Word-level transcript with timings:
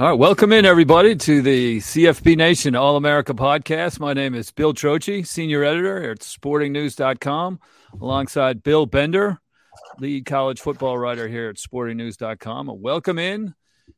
All 0.00 0.06
right, 0.06 0.18
welcome 0.18 0.50
in 0.50 0.64
everybody 0.64 1.14
to 1.14 1.42
the 1.42 1.76
CFB 1.76 2.34
Nation 2.34 2.74
All 2.74 2.96
America 2.96 3.34
podcast. 3.34 4.00
My 4.00 4.14
name 4.14 4.34
is 4.34 4.50
Bill 4.50 4.72
Trocchi, 4.72 5.26
senior 5.26 5.62
editor 5.62 6.10
at 6.10 6.20
sportingnews.com, 6.20 7.60
alongside 8.00 8.62
Bill 8.62 8.86
Bender, 8.86 9.42
lead 9.98 10.24
college 10.24 10.58
football 10.58 10.96
writer 10.96 11.28
here 11.28 11.50
at 11.50 11.56
sportingnews.com. 11.56 12.70
A 12.70 12.72
welcome 12.72 13.18
in 13.18 13.54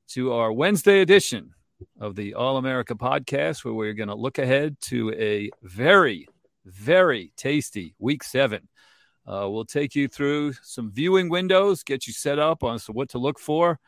to 0.09 0.33
our 0.33 0.51
Wednesday 0.51 1.03
edition 1.03 1.55
of 2.01 2.17
the 2.17 2.35
All 2.35 2.57
America 2.57 2.97
podcast, 2.97 3.65
where 3.65 3.73
we're 3.73 3.93
going 3.93 4.09
to 4.09 4.17
look 4.17 4.39
ahead 4.39 4.81
to 4.81 5.13
a 5.13 5.53
very, 5.63 6.27
very 6.65 7.31
tasty 7.37 7.95
week 8.01 8.25
seven. 8.25 8.69
Uh, 9.25 9.47
we'll 9.49 9.65
take 9.65 9.95
you 9.95 10.09
through 10.09 10.53
some 10.65 10.91
viewing 10.91 11.29
windows, 11.29 11.85
get 11.85 12.09
you 12.09 12.13
set 12.13 12.41
up 12.41 12.65
on 12.65 12.81
what 12.91 13.11
to 13.11 13.19
look 13.19 13.39
for 13.39 13.79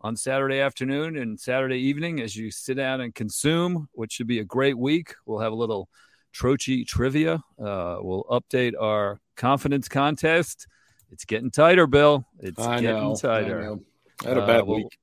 on 0.00 0.16
Saturday 0.16 0.60
afternoon 0.60 1.16
and 1.16 1.38
Saturday 1.38 1.78
evening 1.78 2.20
as 2.20 2.34
you 2.36 2.50
sit 2.50 2.74
down 2.74 3.00
and 3.00 3.14
consume, 3.14 3.88
which 3.92 4.12
should 4.12 4.26
be 4.26 4.38
a 4.38 4.44
great 4.44 4.78
week. 4.78 5.14
We'll 5.26 5.40
have 5.40 5.52
a 5.52 5.56
little 5.56 5.88
Trocchi 6.34 6.86
trivia. 6.86 7.42
Uh, 7.58 7.98
we'll 8.00 8.24
update 8.30 8.72
our 8.80 9.20
confidence 9.36 9.88
contest. 9.88 10.66
It's 11.10 11.24
getting 11.24 11.50
tighter, 11.50 11.86
Bill. 11.86 12.24
It's 12.38 12.60
I 12.60 12.80
getting 12.80 13.02
know, 13.02 13.16
tighter. 13.16 13.76
I, 14.22 14.26
I 14.26 14.28
had 14.28 14.38
a 14.38 14.46
bad 14.46 14.60
uh, 14.60 14.64
we'll, 14.64 14.76
week. 14.76 14.98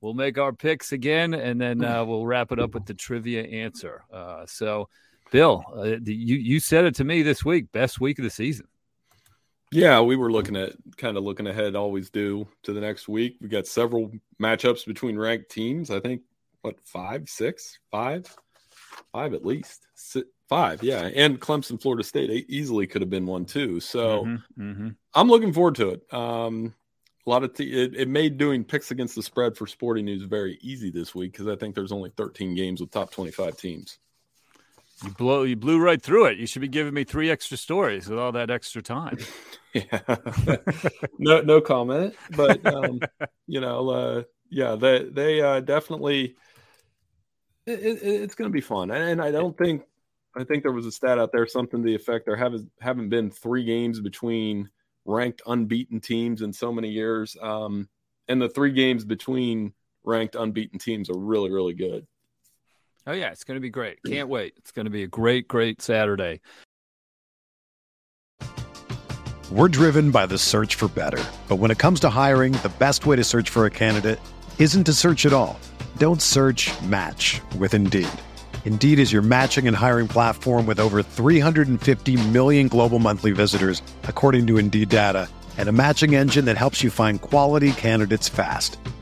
We'll 0.00 0.14
make 0.14 0.38
our 0.38 0.52
picks 0.52 0.92
again, 0.92 1.34
and 1.34 1.60
then 1.60 1.84
uh, 1.84 2.04
we'll 2.06 2.26
wrap 2.26 2.52
it 2.52 2.58
up 2.58 2.74
with 2.74 2.84
the 2.86 2.94
trivia 2.94 3.42
answer. 3.44 4.04
Uh, 4.12 4.44
so, 4.46 4.88
Bill, 5.30 5.64
uh, 5.74 5.84
you 6.04 6.36
you 6.36 6.60
said 6.60 6.84
it 6.84 6.96
to 6.96 7.04
me 7.04 7.22
this 7.22 7.44
week. 7.44 7.70
Best 7.72 8.00
week 8.00 8.18
of 8.18 8.24
the 8.24 8.30
season. 8.30 8.66
Yeah, 9.72 10.00
we 10.00 10.16
were 10.16 10.30
looking 10.30 10.56
at 10.56 10.72
kind 10.96 11.16
of 11.16 11.24
looking 11.24 11.46
ahead, 11.46 11.74
always 11.74 12.10
do 12.10 12.46
to 12.64 12.72
the 12.72 12.80
next 12.80 13.08
week. 13.08 13.36
We 13.40 13.48
got 13.48 13.66
several 13.66 14.12
matchups 14.40 14.86
between 14.86 15.18
ranked 15.18 15.50
teams. 15.50 15.90
I 15.90 16.00
think 16.00 16.22
what 16.62 16.80
five, 16.84 17.28
six, 17.28 17.78
five, 17.90 18.26
five 19.12 19.34
at 19.34 19.44
least, 19.44 19.86
Six, 19.94 20.28
five. 20.48 20.82
Yeah, 20.82 21.10
and 21.14 21.40
Clemson, 21.40 21.80
Florida 21.80 22.04
State 22.04 22.46
easily 22.48 22.86
could 22.86 23.02
have 23.02 23.10
been 23.10 23.26
one 23.26 23.44
too. 23.44 23.80
So 23.80 24.24
Mm-hmm, 24.24 24.62
mm-hmm. 24.62 24.88
I'm 25.14 25.28
looking 25.28 25.52
forward 25.52 25.76
to 25.76 25.90
it. 25.90 26.14
Um, 26.14 26.74
a 27.26 27.30
lot 27.30 27.44
of 27.44 27.54
te- 27.54 27.72
it, 27.72 27.94
it 27.94 28.08
made 28.08 28.36
doing 28.36 28.64
picks 28.64 28.90
against 28.90 29.14
the 29.14 29.22
spread 29.22 29.56
for 29.56 29.66
Sporting 29.66 30.04
News 30.04 30.22
very 30.22 30.58
easy 30.60 30.90
this 30.90 31.14
week 31.14 31.32
because 31.32 31.46
I 31.46 31.56
think 31.56 31.74
there's 31.74 31.92
only 31.92 32.10
13 32.16 32.54
games 32.54 32.80
with 32.80 32.90
top 32.90 33.12
25 33.12 33.56
teams. 33.56 33.98
You 35.04 35.10
blow 35.10 35.42
you 35.42 35.56
blew 35.56 35.80
right 35.80 36.00
through 36.00 36.26
it. 36.26 36.38
You 36.38 36.46
should 36.46 36.62
be 36.62 36.68
giving 36.68 36.94
me 36.94 37.04
three 37.04 37.30
extra 37.30 37.56
stories 37.56 38.08
with 38.08 38.18
all 38.18 38.32
that 38.32 38.50
extra 38.50 38.82
time. 38.82 39.18
Yeah, 39.74 40.00
no, 41.18 41.40
no 41.40 41.62
comment. 41.62 42.14
But 42.36 42.66
um, 42.66 43.00
you 43.46 43.58
know, 43.58 43.88
uh, 43.88 44.22
yeah, 44.50 44.76
they 44.76 45.04
they 45.04 45.40
uh, 45.40 45.60
definitely. 45.60 46.36
It, 47.64 47.80
it, 47.80 48.02
it's 48.02 48.34
going 48.34 48.50
to 48.50 48.52
be 48.52 48.60
fun, 48.60 48.90
and, 48.90 49.02
and 49.02 49.22
I 49.22 49.30
don't 49.30 49.56
think 49.56 49.84
I 50.36 50.44
think 50.44 50.62
there 50.62 50.72
was 50.72 50.84
a 50.84 50.92
stat 50.92 51.18
out 51.18 51.32
there, 51.32 51.46
something 51.46 51.82
to 51.82 51.86
the 51.86 51.94
effect 51.94 52.26
there 52.26 52.36
haven't 52.36 52.70
haven't 52.80 53.08
been 53.08 53.30
three 53.30 53.64
games 53.64 53.98
between 54.00 54.68
ranked 55.06 55.40
unbeaten 55.46 56.00
teams 56.00 56.42
in 56.42 56.52
so 56.52 56.70
many 56.70 56.90
years, 56.90 57.34
um, 57.40 57.88
and 58.28 58.42
the 58.42 58.50
three 58.50 58.72
games 58.72 59.06
between 59.06 59.72
ranked 60.04 60.34
unbeaten 60.34 60.78
teams 60.78 61.08
are 61.08 61.18
really 61.18 61.50
really 61.50 61.72
good. 61.72 62.06
Oh 63.06 63.12
yeah, 63.12 63.30
it's 63.30 63.44
going 63.44 63.56
to 63.56 63.60
be 63.60 63.70
great. 63.70 63.98
Can't 64.06 64.28
wait. 64.28 64.54
It's 64.56 64.70
going 64.70 64.86
to 64.86 64.90
be 64.90 65.02
a 65.02 65.08
great 65.08 65.48
great 65.48 65.82
Saturday. 65.82 66.40
We're 69.50 69.68
driven 69.68 70.10
by 70.10 70.24
the 70.26 70.38
search 70.38 70.76
for 70.76 70.88
better. 70.88 71.22
But 71.46 71.56
when 71.56 71.70
it 71.70 71.78
comes 71.78 72.00
to 72.00 72.08
hiring, 72.08 72.52
the 72.54 72.72
best 72.78 73.04
way 73.04 73.16
to 73.16 73.24
search 73.24 73.50
for 73.50 73.66
a 73.66 73.70
candidate 73.70 74.18
isn't 74.58 74.84
to 74.84 74.94
search 74.94 75.26
at 75.26 75.32
all. 75.32 75.60
Don't 75.98 76.22
search 76.22 76.70
match 76.82 77.42
with 77.58 77.74
Indeed. 77.74 78.08
Indeed 78.64 78.98
is 78.98 79.12
your 79.12 79.20
matching 79.20 79.68
and 79.68 79.76
hiring 79.76 80.08
platform 80.08 80.64
with 80.64 80.80
over 80.80 81.02
350 81.02 82.28
million 82.28 82.68
global 82.68 82.98
monthly 82.98 83.32
visitors, 83.32 83.82
according 84.04 84.46
to 84.46 84.56
Indeed 84.58 84.88
data, 84.88 85.28
and 85.58 85.68
a 85.68 85.72
matching 85.72 86.14
engine 86.14 86.46
that 86.46 86.56
helps 86.56 86.82
you 86.82 86.90
find 86.90 87.20
quality 87.20 87.72
candidates 87.72 88.30
fast. 88.30 88.78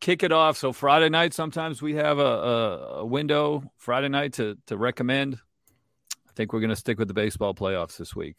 kick 0.00 0.22
it 0.22 0.32
off. 0.32 0.56
So 0.56 0.72
Friday 0.72 1.08
night, 1.08 1.34
sometimes 1.34 1.82
we 1.82 1.94
have 1.94 2.18
a, 2.18 2.22
a, 2.22 2.76
a 3.00 3.06
window 3.06 3.62
Friday 3.76 4.08
night 4.08 4.34
to 4.34 4.56
to 4.66 4.76
recommend. 4.76 5.38
I 6.28 6.32
think 6.34 6.52
we're 6.52 6.60
going 6.60 6.70
to 6.70 6.76
stick 6.76 6.98
with 6.98 7.08
the 7.08 7.14
baseball 7.14 7.54
playoffs 7.54 7.96
this 7.96 8.14
week. 8.14 8.36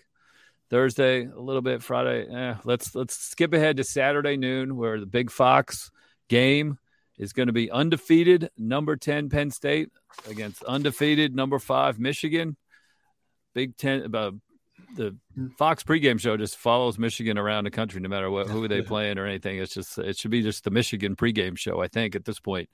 Thursday, 0.70 1.26
a 1.26 1.40
little 1.40 1.62
bit. 1.62 1.82
Friday, 1.82 2.28
eh, 2.30 2.56
let's 2.64 2.96
let's 2.96 3.16
skip 3.16 3.54
ahead 3.54 3.78
to 3.78 3.84
Saturday 3.84 4.38
noon, 4.38 4.78
where 4.78 5.00
the 5.00 5.06
Big 5.06 5.32
Fox 5.32 5.92
game 6.28 6.78
is 7.18 7.34
going 7.34 7.48
to 7.48 7.54
be 7.54 7.70
undefeated 7.72 8.50
number 8.58 8.96
ten 8.96 9.30
Penn 9.30 9.52
State 9.52 9.90
against 10.30 10.64
undefeated 10.64 11.36
number 11.36 11.60
five 11.60 12.00
Michigan. 12.00 12.56
Big 13.56 13.76
Ten, 13.78 14.04
about 14.04 14.36
the 14.96 15.16
Fox 15.58 15.84
pregame 15.84 16.20
show 16.20 16.38
just 16.38 16.58
follows 16.58 16.98
Michigan 16.98 17.38
around 17.38 17.64
the 17.64 17.72
country, 17.72 18.00
no 18.02 18.10
matter 18.10 18.30
what 18.30 18.48
who 18.48 18.68
they 18.68 18.82
playing 18.94 19.18
or 19.18 19.26
anything. 19.26 19.58
It's 19.58 19.74
just 19.74 19.98
it 19.98 20.18
should 20.18 20.32
be 20.32 20.42
just 20.42 20.64
the 20.64 20.72
Michigan 20.72 21.16
pregame 21.16 21.58
show. 21.58 21.82
I 21.82 21.88
think 21.88 22.16
at 22.16 22.26
this 22.26 22.40
point, 22.40 22.70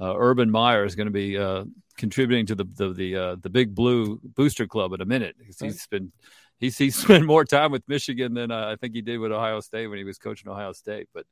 uh, 0.00 0.14
Urban 0.16 0.50
Meyer 0.50 0.84
is 0.84 0.94
going 0.94 1.06
to 1.06 1.12
be 1.12 1.36
uh, 1.36 1.64
contributing 1.96 2.46
to 2.46 2.54
the 2.54 2.64
the 2.64 2.92
the, 2.92 3.16
uh, 3.16 3.36
the 3.40 3.50
Big 3.50 3.74
Blue 3.74 4.20
Booster 4.22 4.66
Club 4.66 4.92
in 4.92 5.00
a 5.00 5.06
minute. 5.06 5.36
He's 5.44 5.86
been 5.86 6.12
he's 6.58 6.78
he's 6.78 6.96
spent 7.02 7.24
more 7.24 7.44
time 7.44 7.72
with 7.72 7.82
Michigan 7.88 8.34
than 8.34 8.50
uh, 8.50 8.68
I 8.68 8.76
think 8.76 8.94
he 8.94 9.02
did 9.02 9.18
with 9.18 9.32
Ohio 9.32 9.60
State 9.60 9.86
when 9.88 9.98
he 9.98 10.04
was 10.04 10.18
coaching 10.18 10.50
Ohio 10.50 10.72
State. 10.72 11.08
But 11.12 11.26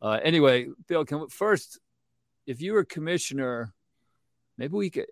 uh, 0.00 0.18
anyway, 0.22 0.68
Bill, 0.88 1.04
can, 1.04 1.20
we, 1.20 1.26
first, 1.28 1.78
if 2.46 2.60
you 2.60 2.72
were 2.72 2.84
commissioner, 2.84 3.72
maybe 4.58 4.74
we 4.74 4.90
could. 4.90 5.06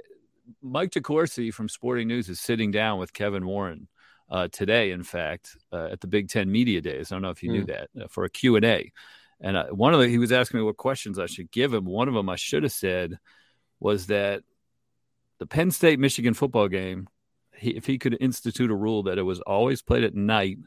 Mike 0.63 0.91
DeCourcy 0.91 1.55
from 1.55 1.69
Sporting 1.69 2.09
News 2.09 2.29
is 2.29 2.41
sitting 2.41 2.73
down 2.73 2.99
with 2.99 3.13
Kevin 3.13 3.47
Warren 3.47 3.87
uh, 4.31 4.49
today, 4.53 4.93
in 4.93 5.03
fact, 5.03 5.57
uh, 5.73 5.89
at 5.93 6.01
the 6.01 6.07
Big 6.07 6.29
Ten 6.29 6.51
Media 6.51 6.81
Days. 6.81 7.11
I 7.11 7.15
don't 7.15 7.23
know 7.23 7.31
if 7.31 7.43
you 7.43 7.51
mm. 7.51 7.55
knew 7.55 7.63
hmm. 7.63 7.73
that 7.73 7.89
uh, 8.05 8.09
for 8.09 8.25
a 8.25 8.31
Q 8.31 8.57
and 8.57 8.65
A. 8.65 8.93
And 9.41 9.57
uh, 9.57 9.67
one 9.67 9.95
of 9.95 10.01
the 10.01 10.09
he 10.09 10.19
was 10.19 10.33
asking 10.33 10.61
me 10.61 10.65
what 10.65 10.77
questions 10.77 11.19
I 11.19 11.27
should 11.27 11.51
give 11.51 11.73
him. 11.73 11.85
One 11.85 12.09
of 12.09 12.15
them 12.15 12.29
I 12.29 12.37
should 12.37 12.63
have 12.63 12.73
said 12.73 13.19
was 13.81 14.07
that 14.07 14.43
the 15.39 15.47
Penn 15.47 15.71
State 15.71 15.99
Michigan 15.99 16.35
football 16.35 16.69
game 16.69 17.09
he, 17.57 17.71
if 17.71 17.87
he 17.87 17.99
could 17.99 18.17
institute 18.21 18.71
a 18.71 18.75
rule 18.75 19.05
that 19.05 19.19
it 19.19 19.23
was 19.23 19.41
always 19.41 19.83
played 19.83 20.05
at 20.05 20.15
night 20.15 20.59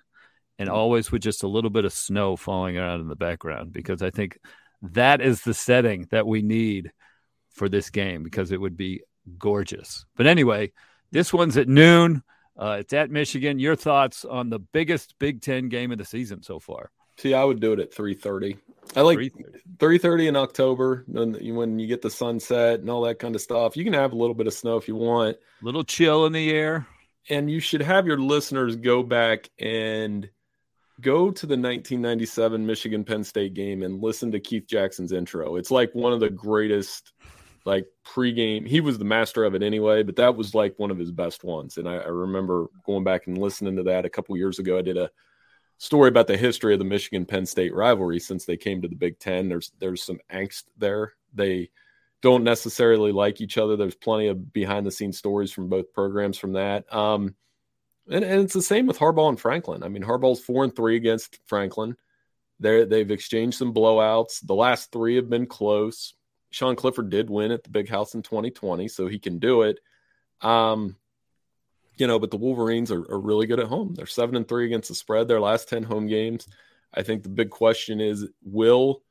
and 0.60 0.70
mm. 0.70 0.74
always 0.74 1.12
with 1.12 1.22
just 1.22 1.44
a 1.44 1.48
little 1.48 1.70
bit 1.70 1.86
of 1.86 1.94
snow 1.94 2.36
falling 2.36 2.78
around 2.78 3.02
in 3.02 3.08
the 3.08 3.16
background, 3.16 3.74
because 3.74 4.02
I 4.02 4.12
think 4.12 4.40
that 4.82 5.22
is 5.22 5.42
the 5.42 5.54
setting 5.54 6.08
that 6.12 6.28
we 6.28 6.42
need 6.42 6.92
for 7.52 7.70
this 7.70 7.90
game 7.90 8.24
because 8.24 8.52
it 8.52 8.60
would 8.60 8.78
be 8.78 9.02
gorgeous. 9.38 10.06
But 10.16 10.28
anyway, 10.28 10.72
this 11.12 11.34
one's 11.34 11.58
at 11.58 11.68
noon. 11.68 12.24
Uh, 12.58 12.78
it's 12.80 12.94
at 12.94 13.10
Michigan. 13.10 13.60
Your 13.60 13.76
thoughts 13.76 14.26
on 14.26 14.50
the 14.50 14.60
biggest 14.60 15.18
Big 15.20 15.42
Ten 15.42 15.70
game 15.70 15.92
of 15.92 15.98
the 15.98 16.06
season 16.06 16.44
so 16.44 16.60
far? 16.60 16.92
See, 17.18 17.34
I 17.34 17.44
would 17.44 17.60
do 17.60 17.74
it 17.74 17.80
at 17.80 17.94
three 17.94 18.14
thirty. 18.14 18.58
I 18.96 19.02
like 19.02 19.32
three 19.80 19.98
thirty 19.98 20.28
in 20.28 20.36
October 20.36 21.04
when 21.08 21.80
you 21.80 21.88
get 21.88 22.02
the 22.02 22.10
sunset 22.10 22.80
and 22.80 22.90
all 22.90 23.02
that 23.04 23.20
kind 23.20 23.36
of 23.36 23.42
stuff. 23.42 23.78
You 23.78 23.84
can 23.84 23.94
have 23.94 24.14
a 24.14 24.16
little 24.16 24.36
bit 24.36 24.48
of 24.48 24.54
snow 24.54 24.78
if 24.78 24.88
you 24.88 24.96
want. 24.96 25.38
A 25.62 25.66
little 25.66 25.84
chill 25.84 26.26
in 26.26 26.34
the 26.34 26.52
air. 26.52 26.88
And 27.30 27.50
you 27.50 27.62
should 27.62 27.82
have 27.82 28.06
your 28.06 28.18
listeners 28.18 28.76
go 28.76 29.02
back 29.02 29.50
and 29.58 30.30
go 31.00 31.32
to 31.32 31.46
the 31.46 31.54
1997 31.54 32.66
Michigan 32.66 33.04
Penn 33.04 33.24
State 33.24 33.54
game 33.54 33.82
and 33.84 34.02
listen 34.02 34.32
to 34.32 34.40
Keith 34.40 34.68
Jackson's 34.68 35.12
intro. 35.12 35.56
It's 35.56 35.72
like 35.72 35.94
one 35.94 36.12
of 36.12 36.20
the 36.20 36.30
greatest 36.30 37.14
like 37.66 37.88
pregame. 38.06 38.68
He 38.68 38.82
was 38.82 38.98
the 38.98 39.06
master 39.06 39.44
of 39.44 39.56
it 39.56 39.64
anyway, 39.64 40.04
but 40.04 40.18
that 40.18 40.36
was 40.36 40.54
like 40.54 40.78
one 40.78 40.92
of 40.92 40.98
his 40.98 41.12
best 41.12 41.44
ones. 41.44 41.78
And 41.78 41.88
I, 41.88 41.96
I 41.96 42.08
remember 42.08 42.68
going 42.86 43.04
back 43.04 43.28
and 43.28 43.38
listening 43.38 43.78
to 43.78 43.84
that 43.84 44.06
a 44.06 44.10
couple 44.10 44.36
years 44.38 44.60
ago. 44.60 44.78
I 44.78 44.82
did 44.82 44.98
a 44.98 45.10
story 45.78 46.10
about 46.10 46.28
the 46.28 46.38
history 46.38 46.74
of 46.74 46.80
the 46.80 46.86
Michigan 46.86 47.26
Penn 47.26 47.46
State 47.46 47.74
rivalry 47.74 48.20
since 48.20 48.46
they 48.46 48.58
came 48.58 48.82
to 48.82 48.88
the 48.88 48.96
Big 48.96 49.20
Ten. 49.20 49.50
There's 49.50 49.72
there's 49.80 50.04
some 50.04 50.20
angst 50.32 50.64
there. 50.78 51.14
They 51.34 51.72
don't 52.22 52.44
necessarily 52.44 53.12
like 53.12 53.42
each 53.42 53.58
other. 53.58 53.76
There's 53.76 53.96
plenty 53.96 54.28
of 54.28 54.54
behind 54.54 54.86
the 54.86 54.92
scenes 54.92 55.18
stories 55.18 55.52
from 55.52 55.68
both 55.68 55.94
programs 55.94 56.38
from 56.38 56.54
that. 56.54 56.92
Um, 56.94 57.36
and, 58.10 58.24
and 58.24 58.42
it's 58.42 58.54
the 58.54 58.62
same 58.62 58.88
with 58.88 59.00
Harbaugh 59.00 59.30
and 59.30 59.40
Franklin. 59.40 59.84
I 59.84 59.90
mean, 59.90 60.04
Harbaugh's 60.04 60.40
four 60.40 60.64
and 60.64 60.76
three 60.76 60.96
against 60.96 61.40
Franklin. 61.46 61.96
They 62.60 62.86
they've 62.86 63.12
exchanged 63.12 63.58
some 63.58 63.74
blowouts. 63.74 64.46
The 64.46 64.56
last 64.56 64.92
three 64.92 65.16
have 65.16 65.30
been 65.30 65.48
close. 65.48 66.14
Sean 66.54 66.76
Clifford 66.76 67.10
did 67.10 67.32
win 67.32 67.52
at 67.52 67.64
the 67.64 67.72
Big 67.72 67.90
House 67.90 68.14
in 68.14 68.22
2020, 68.22 68.88
so 68.88 69.08
he 69.08 69.18
can 69.18 69.40
do 69.40 69.64
it. 69.64 69.80
Um, 70.42 70.98
you 71.98 72.06
know, 72.06 72.20
but 72.20 72.30
the 72.30 72.38
Wolverines 72.38 72.92
are, 72.92 73.02
are 73.12 73.20
really 73.20 73.48
good 73.48 73.60
at 73.60 73.68
home. 73.68 73.96
They're 73.96 74.06
seven 74.06 74.36
and 74.36 74.48
three 74.48 74.68
against 74.68 74.90
the 74.90 74.96
spread. 74.96 75.28
Their 75.28 75.40
last 75.40 75.68
10 75.68 75.82
home 75.82 76.06
games. 76.06 76.48
I 76.94 77.02
think 77.02 77.24
the 77.24 77.30
big 77.30 77.50
question 77.50 78.00
is 78.00 78.28
will 78.44 79.02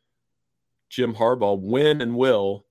Jim 0.89 1.15
Harbaugh 1.15 1.61
win 1.61 2.01
and 2.01 2.15
will 2.15 2.65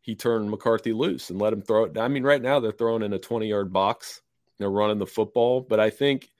he 0.00 0.14
turn 0.14 0.48
McCarthy 0.48 0.94
loose 0.94 1.28
and 1.28 1.38
let 1.38 1.52
him 1.52 1.60
throw 1.60 1.84
it? 1.84 1.98
I 1.98 2.08
mean, 2.08 2.22
right 2.22 2.40
now 2.40 2.60
they're 2.60 2.72
throwing 2.72 3.02
in 3.02 3.12
a 3.12 3.18
20 3.18 3.46
yard 3.46 3.74
box. 3.74 4.22
They're 4.58 4.70
running 4.70 4.98
the 4.98 5.06
football, 5.06 5.60
but 5.60 5.80
I 5.80 5.90
think 5.90 6.30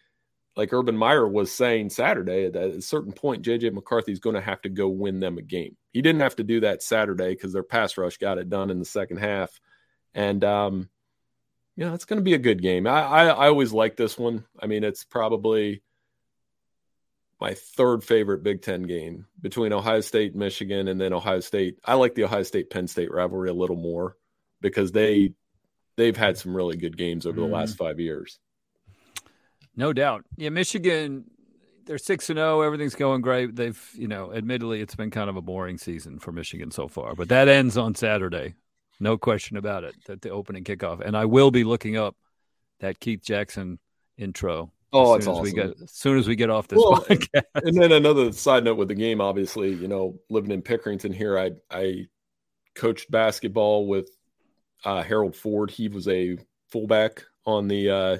like 0.56 0.72
Urban 0.72 0.96
Meyer 0.96 1.28
was 1.28 1.52
saying 1.52 1.90
Saturday, 1.90 2.46
at 2.46 2.56
a 2.56 2.80
certain 2.80 3.12
point, 3.12 3.44
JJ 3.44 3.74
McCarthy 3.74 4.12
is 4.12 4.20
going 4.20 4.36
to 4.36 4.40
have 4.40 4.62
to 4.62 4.70
go 4.70 4.88
win 4.88 5.20
them 5.20 5.36
a 5.36 5.42
game. 5.42 5.76
He 5.94 6.02
didn't 6.02 6.22
have 6.22 6.36
to 6.36 6.44
do 6.44 6.60
that 6.60 6.82
Saturday 6.82 7.30
because 7.30 7.52
their 7.52 7.62
pass 7.62 7.96
rush 7.96 8.18
got 8.18 8.38
it 8.38 8.50
done 8.50 8.70
in 8.70 8.80
the 8.80 8.84
second 8.84 9.18
half. 9.18 9.60
And 10.12 10.44
um, 10.44 10.90
yeah, 11.76 11.94
it's 11.94 12.04
going 12.04 12.18
to 12.18 12.24
be 12.24 12.34
a 12.34 12.38
good 12.38 12.60
game. 12.60 12.88
I, 12.88 13.02
I, 13.02 13.24
I 13.26 13.46
always 13.46 13.72
like 13.72 13.96
this 13.96 14.18
one. 14.18 14.44
I 14.60 14.66
mean, 14.66 14.82
it's 14.82 15.04
probably 15.04 15.82
my 17.40 17.54
third 17.54 18.02
favorite 18.02 18.42
Big 18.42 18.60
Ten 18.60 18.82
game 18.82 19.26
between 19.40 19.72
Ohio 19.72 20.00
State 20.00 20.34
Michigan, 20.34 20.88
and 20.88 21.00
then 21.00 21.12
Ohio 21.12 21.38
State. 21.38 21.78
I 21.84 21.94
like 21.94 22.16
the 22.16 22.24
Ohio 22.24 22.42
State 22.42 22.70
Penn 22.70 22.88
State 22.88 23.12
rivalry 23.12 23.50
a 23.50 23.54
little 23.54 23.76
more 23.76 24.16
because 24.60 24.90
they 24.90 25.34
they've 25.96 26.16
had 26.16 26.38
some 26.38 26.56
really 26.56 26.76
good 26.76 26.96
games 26.96 27.24
over 27.24 27.40
the 27.40 27.46
mm. 27.46 27.52
last 27.52 27.76
five 27.76 28.00
years. 28.00 28.40
No 29.76 29.92
doubt. 29.92 30.24
Yeah, 30.36 30.48
Michigan. 30.50 31.24
They're 31.86 31.98
six 31.98 32.30
and 32.30 32.38
zero. 32.38 32.58
Oh, 32.58 32.60
everything's 32.62 32.94
going 32.94 33.20
great. 33.20 33.54
They've, 33.56 33.90
you 33.94 34.08
know, 34.08 34.32
admittedly, 34.32 34.80
it's 34.80 34.94
been 34.94 35.10
kind 35.10 35.28
of 35.28 35.36
a 35.36 35.42
boring 35.42 35.78
season 35.78 36.18
for 36.18 36.32
Michigan 36.32 36.70
so 36.70 36.88
far, 36.88 37.14
but 37.14 37.28
that 37.28 37.48
ends 37.48 37.76
on 37.76 37.94
Saturday. 37.94 38.54
No 39.00 39.18
question 39.18 39.56
about 39.56 39.84
it. 39.84 39.94
That 40.06 40.22
the 40.22 40.30
opening 40.30 40.64
kickoff, 40.64 41.00
and 41.00 41.16
I 41.16 41.24
will 41.24 41.50
be 41.50 41.64
looking 41.64 41.96
up 41.96 42.16
that 42.80 43.00
Keith 43.00 43.22
Jackson 43.22 43.78
intro. 44.16 44.72
Oh, 44.92 45.16
as 45.16 45.24
soon 45.24 45.34
as 45.34 45.40
we 45.40 45.52
get 45.52 45.74
as 45.82 45.90
soon 45.90 46.18
as 46.18 46.28
we 46.28 46.36
get 46.36 46.50
off 46.50 46.68
this 46.68 46.78
well, 46.78 47.04
podcast. 47.04 47.42
And 47.54 47.76
then 47.76 47.90
another 47.90 48.30
side 48.30 48.62
note 48.64 48.76
with 48.76 48.88
the 48.88 48.94
game, 48.94 49.20
obviously, 49.20 49.72
you 49.74 49.88
know, 49.88 50.20
living 50.30 50.52
in 50.52 50.62
Pickerington 50.62 51.12
here, 51.12 51.36
I 51.38 51.50
I 51.70 52.06
coached 52.76 53.10
basketball 53.10 53.88
with 53.88 54.08
uh, 54.84 55.02
Harold 55.02 55.34
Ford. 55.34 55.70
He 55.70 55.88
was 55.88 56.06
a 56.06 56.38
fullback 56.68 57.24
on 57.44 57.66
the 57.66 57.90
uh, 57.90 58.18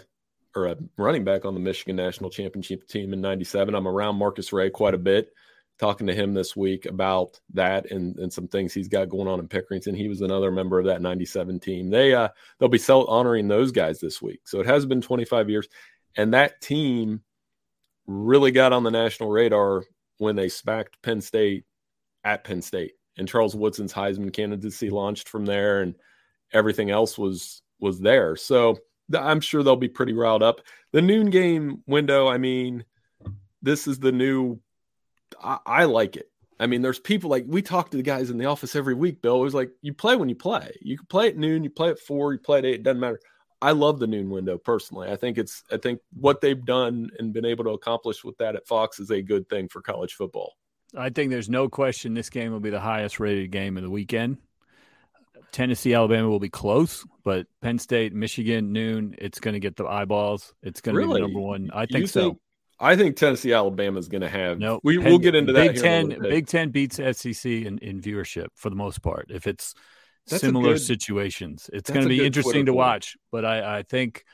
or 0.55 0.67
a 0.67 0.77
running 0.97 1.25
back 1.25 1.45
on 1.45 1.55
the 1.55 1.61
Michigan 1.61 1.97
national 1.97 2.31
championship 2.31 2.87
team 2.89 3.13
in 3.13 3.21
'97. 3.21 3.75
I'm 3.75 3.89
around 3.89 4.17
Marcus 4.17 4.53
Ray 4.53 4.71
quite 4.71 4.95
a 4.95 4.99
bit 4.99 5.33
talking 5.79 6.07
to 6.07 6.15
him 6.15 6.33
this 6.33 6.55
week 6.55 6.87
about 6.87 7.41
that 7.53 7.91
and, 7.91 8.17
and 8.19 8.33
some 8.33 8.47
things 8.47 8.73
he's 8.73 8.89
got 8.89 9.09
going 9.09 9.27
on 9.27 9.41
in 9.41 9.49
Pickerington. 9.49 9.97
He 9.97 10.09
was 10.09 10.21
another 10.21 10.51
member 10.51 10.79
of 10.79 10.87
that 10.87 11.03
97 11.03 11.59
team. 11.61 11.91
They 11.91 12.15
uh 12.15 12.29
they'll 12.59 12.69
be 12.69 12.79
cel- 12.79 13.07
honoring 13.07 13.49
those 13.49 13.73
guys 13.73 13.99
this 13.99 14.23
week. 14.23 14.41
So 14.45 14.61
it 14.61 14.67
has 14.67 14.87
been 14.87 15.01
25 15.01 15.51
years 15.51 15.69
and 16.17 16.33
that 16.35 16.61
team 16.61 17.23
really 18.07 18.53
got 18.53 18.73
on 18.73 18.85
the 18.85 18.91
national 18.91 19.31
radar 19.31 19.85
when 20.19 20.37
they 20.37 20.49
smacked 20.49 21.03
Penn 21.03 21.21
State 21.21 21.65
at 22.23 22.45
Penn 22.45 22.63
State. 22.63 22.93
And 23.17 23.29
Charles 23.29 23.57
Woodson's 23.57 23.93
Heisman 23.93 24.33
candidacy 24.33 24.91
launched 24.91 25.29
from 25.29 25.45
there 25.45 25.83
and 25.83 25.95
everything 26.53 26.91
else 26.91 27.19
was 27.19 27.63
was 27.81 27.99
there. 28.01 28.37
So 28.37 28.79
I'm 29.13 29.41
sure 29.41 29.63
they'll 29.63 29.77
be 29.77 29.89
pretty 29.89 30.13
riled 30.13 30.43
up. 30.43 30.61
The 30.93 31.03
noon 31.03 31.31
game 31.31 31.83
window, 31.87 32.29
I 32.29 32.39
mean, 32.39 32.85
this 33.63 33.87
is 33.87 33.99
the 33.99 34.13
new 34.13 34.61
I, 35.43 35.59
I 35.67 35.85
like 35.85 36.17
it. 36.17 36.31
I 36.61 36.67
mean, 36.67 36.83
there's 36.83 37.01
people 37.01 37.31
like 37.31 37.45
we 37.47 37.63
talk 37.63 37.91
to 37.91 37.97
the 37.97 38.03
guys 38.03 38.31
in 38.31 38.39
the 38.39 38.45
office 38.47 38.77
every 38.77 38.95
week. 38.95 39.21
Bill 39.21 39.41
was 39.41 39.55
like, 39.55 39.71
you 39.83 39.93
play 39.93 40.17
when 40.17 40.29
you 40.29 40.37
play. 40.37 40.71
You 40.81 40.97
can 40.97 41.07
play 41.07 41.29
at 41.29 41.37
noon, 41.37 41.65
you 41.65 41.71
play 41.71 41.91
at 41.91 41.99
four, 41.99 42.33
you 42.33 42.39
play 42.39 42.59
at 42.59 42.65
eight. 42.65 42.75
It 42.77 42.83
doesn't 42.85 43.01
matter. 43.01 43.21
I 43.61 43.73
love 43.73 43.99
the 43.99 44.07
noon 44.07 44.31
window 44.31 44.59
personally. 44.59 45.11
I 45.11 45.17
think 45.17 45.39
it's 45.39 45.63
I 45.73 45.79
think 45.79 46.01
what 46.13 46.41
they've 46.41 46.65
done 46.65 47.11
and 47.19 47.33
been 47.33 47.45
able 47.45 47.65
to 47.65 47.71
accomplish 47.71 48.23
with 48.23 48.37
that 48.39 48.57
at 48.57 48.67
Fox 48.67 49.01
is 49.01 49.11
a 49.11 49.23
good 49.23 49.49
thing 49.49 49.69
for 49.69 49.81
college 49.81 50.15
football. 50.15 50.53
I 50.97 51.11
think 51.11 51.31
there's 51.31 51.49
no 51.49 51.69
question 51.69 52.15
this 52.15 52.31
game 52.31 52.53
will 52.53 52.61
be 52.61 52.71
the 52.71 52.81
highest 52.81 53.19
rated 53.19 53.51
game 53.51 53.77
of 53.77 53.83
the 53.83 53.91
weekend. 53.91 54.37
Tennessee, 55.53 55.95
Alabama 55.95 56.29
will 56.29 56.41
be 56.41 56.49
close, 56.49 57.07
but 57.23 57.47
Penn 57.63 57.79
State, 57.79 58.13
Michigan, 58.13 58.73
noon, 58.73 59.15
it's 59.19 59.41
going 59.41 59.55
to 59.55 59.61
get 59.61 59.77
the 59.77 59.87
eyeballs. 59.87 60.53
It's 60.63 60.81
going 60.81 60.95
to 60.95 61.01
really? 61.01 61.21
be 61.21 61.27
number 61.27 61.41
one. 61.41 61.71
I 61.73 61.87
think, 61.87 61.91
think 61.91 62.09
so. 62.09 62.39
I 62.81 62.97
think 62.97 63.17
Tennessee 63.17 63.53
Alabama 63.53 63.99
is 63.99 64.09
going 64.09 64.23
to 64.23 64.29
have. 64.29 64.59
No, 64.59 64.81
we 64.83 64.99
will 64.99 65.19
get 65.19 65.35
into 65.35 65.53
that. 65.53 65.75
Big. 65.75 65.83
Ten, 65.83 66.09
Big 66.21 66.47
Ten 66.47 66.71
beats 66.71 66.97
SEC 66.97 67.47
in, 67.47 67.79
in 67.79 68.01
viewership 68.01 68.49
for 68.55 68.69
the 68.69 68.77
most 68.77 69.01
part. 69.01 69.31
If 69.31 69.47
it's 69.47 69.75
That's 70.27 70.41
similar 70.41 70.75
good, 70.75 70.81
situations, 70.81 71.71
it's 71.73 71.89
going 71.89 72.03
to 72.03 72.09
be 72.09 72.25
interesting 72.25 72.67
to 72.67 72.75
watch. 72.75 73.17
But 73.31 73.45
I, 73.45 73.79
I 73.79 73.83
think 73.85 74.25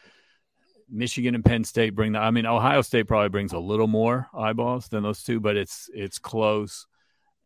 Michigan 0.89 1.35
and 1.35 1.45
Penn 1.45 1.65
State 1.65 1.95
bring 1.95 2.13
the. 2.13 2.19
I 2.19 2.31
mean, 2.31 2.47
Ohio 2.47 2.81
State 2.83 3.07
probably 3.07 3.29
brings 3.29 3.53
a 3.53 3.59
little 3.59 3.87
more 3.87 4.29
eyeballs 4.35 4.89
than 4.89 5.03
those 5.03 5.23
two, 5.23 5.39
but 5.39 5.57
it's 5.57 5.91
it's 5.93 6.19
close, 6.19 6.87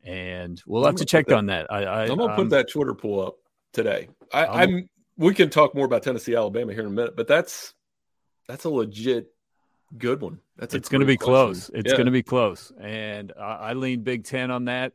and 0.04 0.62
we'll 0.64 0.84
have 0.84 0.96
to 0.96 1.04
check 1.04 1.26
that, 1.26 1.36
on 1.36 1.46
that. 1.46 1.72
I, 1.72 1.84
I 1.84 2.02
am 2.06 2.18
gonna 2.18 2.36
put 2.36 2.50
that 2.50 2.70
Twitter 2.70 2.94
poll 2.94 3.26
up 3.26 3.36
today. 3.74 4.08
I, 4.32 4.46
I'm. 4.46 4.88
We 5.16 5.34
can 5.34 5.50
talk 5.50 5.74
more 5.74 5.86
about 5.86 6.02
Tennessee 6.02 6.34
Alabama 6.34 6.72
here 6.72 6.82
in 6.82 6.88
a 6.88 6.90
minute, 6.90 7.16
but 7.16 7.28
that's 7.28 7.74
that's 8.48 8.64
a 8.64 8.70
legit 8.70 9.28
good 9.96 10.20
one. 10.20 10.40
That's 10.56 10.74
it's 10.74 10.88
going 10.88 11.00
to 11.00 11.06
be 11.06 11.16
question. 11.16 11.32
close. 11.32 11.70
It's 11.74 11.90
yeah. 11.90 11.96
going 11.96 12.06
to 12.06 12.12
be 12.12 12.22
close, 12.22 12.72
and 12.80 13.32
I, 13.38 13.54
I 13.54 13.72
lean 13.74 14.02
Big 14.02 14.24
Ten 14.24 14.50
on 14.50 14.66
that. 14.66 14.92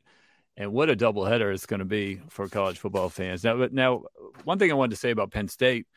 And 0.58 0.74
what 0.74 0.90
a 0.90 0.96
doubleheader 0.96 1.54
it's 1.54 1.66
going 1.66 1.80
to 1.80 1.86
be 1.86 2.20
for 2.28 2.50
college 2.50 2.80
football 2.80 3.08
fans. 3.08 3.46
Now, 3.46 3.56
but 3.56 3.72
now, 3.72 4.04
one 4.44 4.60
thing 4.60 4.70
I 4.70 4.76
wanted 4.76 4.92
to 4.92 5.00
say 5.00 5.10
about 5.10 5.32
Penn 5.32 5.48
State, 5.48 5.88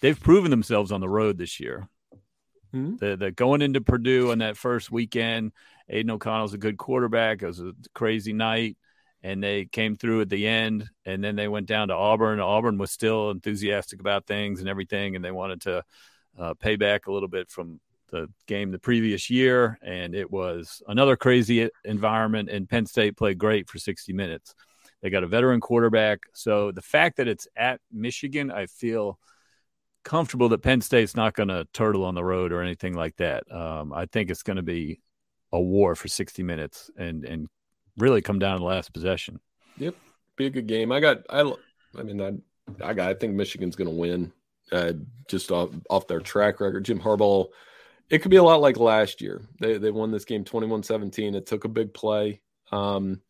they've 0.00 0.18
proven 0.18 0.50
themselves 0.50 0.90
on 0.90 1.00
the 1.00 1.08
road 1.08 1.38
this 1.38 1.60
year. 1.60 1.88
Mm-hmm. 2.74 2.96
The, 2.96 3.16
the 3.16 3.30
going 3.30 3.62
into 3.62 3.80
Purdue 3.80 4.32
on 4.32 4.38
that 4.38 4.56
first 4.56 4.90
weekend, 4.90 5.52
Aidan 5.88 6.10
O'Connell's 6.10 6.54
a 6.54 6.58
good 6.58 6.76
quarterback. 6.76 7.42
It 7.42 7.46
was 7.46 7.60
a 7.60 7.72
crazy 7.94 8.32
night, 8.32 8.76
and 9.22 9.42
they 9.42 9.66
came 9.66 9.96
through 9.96 10.22
at 10.22 10.28
the 10.28 10.46
end. 10.46 10.88
And 11.04 11.22
then 11.22 11.36
they 11.36 11.48
went 11.48 11.66
down 11.66 11.88
to 11.88 11.94
Auburn. 11.94 12.40
Auburn 12.40 12.78
was 12.78 12.90
still 12.90 13.30
enthusiastic 13.30 14.00
about 14.00 14.26
things 14.26 14.60
and 14.60 14.68
everything, 14.68 15.16
and 15.16 15.24
they 15.24 15.30
wanted 15.30 15.60
to 15.62 15.84
uh, 16.38 16.54
pay 16.54 16.76
back 16.76 17.06
a 17.06 17.12
little 17.12 17.28
bit 17.28 17.50
from 17.50 17.80
the 18.10 18.28
game 18.46 18.70
the 18.70 18.78
previous 18.78 19.30
year. 19.30 19.78
And 19.82 20.14
it 20.14 20.30
was 20.30 20.82
another 20.88 21.16
crazy 21.16 21.68
environment. 21.84 22.48
And 22.48 22.68
Penn 22.68 22.86
State 22.86 23.16
played 23.16 23.38
great 23.38 23.68
for 23.68 23.78
60 23.78 24.12
minutes. 24.12 24.54
They 25.02 25.10
got 25.10 25.24
a 25.24 25.28
veteran 25.28 25.60
quarterback. 25.60 26.20
So 26.34 26.72
the 26.72 26.82
fact 26.82 27.16
that 27.16 27.28
it's 27.28 27.46
at 27.56 27.80
Michigan, 27.90 28.50
I 28.50 28.66
feel 28.66 29.18
comfortable 30.02 30.48
that 30.50 30.62
Penn 30.62 30.80
State's 30.80 31.14
not 31.14 31.34
going 31.34 31.48
to 31.48 31.66
turtle 31.72 32.04
on 32.04 32.14
the 32.14 32.24
road 32.24 32.52
or 32.52 32.62
anything 32.62 32.94
like 32.94 33.16
that. 33.16 33.50
Um, 33.50 33.92
I 33.92 34.06
think 34.06 34.30
it's 34.30 34.42
going 34.42 34.56
to 34.56 34.62
be 34.62 35.00
a 35.52 35.60
war 35.60 35.94
for 35.94 36.08
60 36.08 36.42
minutes 36.42 36.90
and 36.96 37.24
and 37.24 37.48
really 38.00 38.22
come 38.22 38.38
down 38.38 38.56
to 38.56 38.60
the 38.60 38.66
last 38.66 38.92
possession. 38.92 39.40
Yep, 39.78 39.94
be 40.36 40.46
a 40.46 40.50
good 40.50 40.66
game. 40.66 40.92
I 40.92 41.00
got 41.00 41.18
I 41.30 41.40
I 41.98 42.02
mean 42.02 42.20
I 42.20 42.32
I 42.84 42.94
got 42.94 43.10
I 43.10 43.14
think 43.14 43.34
Michigan's 43.34 43.76
going 43.76 43.90
to 43.90 43.96
win 43.96 44.32
uh, 44.72 44.92
just 45.28 45.50
off 45.50 45.70
off 45.88 46.06
their 46.06 46.20
track 46.20 46.60
record. 46.60 46.84
Jim 46.84 47.00
Harbaugh 47.00 47.48
it 48.10 48.22
could 48.22 48.30
be 48.30 48.36
a 48.36 48.42
lot 48.42 48.60
like 48.60 48.76
last 48.76 49.20
year. 49.20 49.40
They 49.60 49.78
they 49.78 49.90
won 49.90 50.10
this 50.10 50.24
game 50.24 50.44
21-17. 50.44 51.34
It 51.34 51.46
took 51.46 51.64
a 51.64 51.68
big 51.68 51.94
play. 51.94 52.40
Um, 52.72 53.20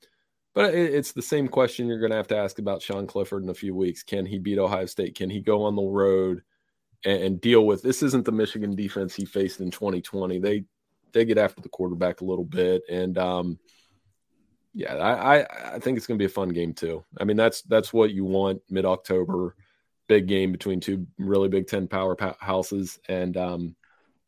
but 0.55 0.75
it, 0.75 0.95
it's 0.95 1.13
the 1.13 1.23
same 1.23 1.49
question 1.49 1.87
you're 1.87 2.01
going 2.01 2.11
to 2.11 2.17
have 2.17 2.29
to 2.29 2.37
ask 2.37 2.59
about 2.59 2.83
Sean 2.83 3.07
Clifford 3.07 3.43
in 3.43 3.51
a 3.51 3.55
few 3.55 3.75
weeks. 3.75 4.03
Can 4.03 4.27
he 4.27 4.39
beat 4.39 4.59
Ohio 4.59 4.87
State? 4.87 5.15
Can 5.15 5.31
he 5.31 5.41
go 5.41 5.65
on 5.65 5.77
the 5.77 5.83
road 5.83 6.43
and, 7.05 7.23
and 7.23 7.41
deal 7.41 7.67
with 7.67 7.83
this? 7.83 8.03
Isn't 8.03 8.25
the 8.25 8.33
Michigan 8.33 8.75
defense 8.75 9.15
he 9.15 9.27
faced 9.27 9.61
in 9.61 9.71
2020? 9.71 10.39
They 10.39 10.65
they 11.13 11.25
get 11.25 11.39
after 11.39 11.61
the 11.61 11.69
quarterback 11.69 12.21
a 12.21 12.25
little 12.25 12.45
bit, 12.45 12.83
and 12.89 13.19
um, 13.19 13.59
yeah, 14.73 14.95
I, 14.95 15.75
I 15.75 15.79
think 15.79 15.97
it's 15.97 16.07
going 16.07 16.19
to 16.19 16.23
be 16.23 16.27
a 16.27 16.29
fun 16.29 16.51
game 16.51 16.73
too. 16.75 17.05
I 17.19 17.25
mean, 17.25 17.37
that's 17.37 17.63
that's 17.63 17.93
what 17.93 18.13
you 18.13 18.25
want 18.25 18.63
mid 18.71 18.85
October, 18.85 19.57
big 20.07 20.29
game 20.29 20.53
between 20.53 20.81
two 20.81 21.07
really 21.19 21.49
Big 21.49 21.67
Ten 21.67 21.89
powerhouses, 21.89 22.99
and 23.09 23.37
um, 23.37 23.77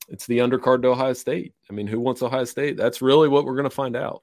it's 0.08 0.26
the 0.26 0.38
undercard 0.38 0.82
to 0.82 0.88
Ohio 0.88 1.12
State. 1.12 1.54
I 1.70 1.72
mean, 1.72 1.87
who 1.87 2.00
wants 2.00 2.22
Ohio 2.22 2.44
State? 2.44 2.76
That's 2.76 3.02
really 3.02 3.28
what 3.28 3.44
we're 3.44 3.54
going 3.54 3.64
to 3.64 3.70
find 3.70 3.96
out. 3.96 4.22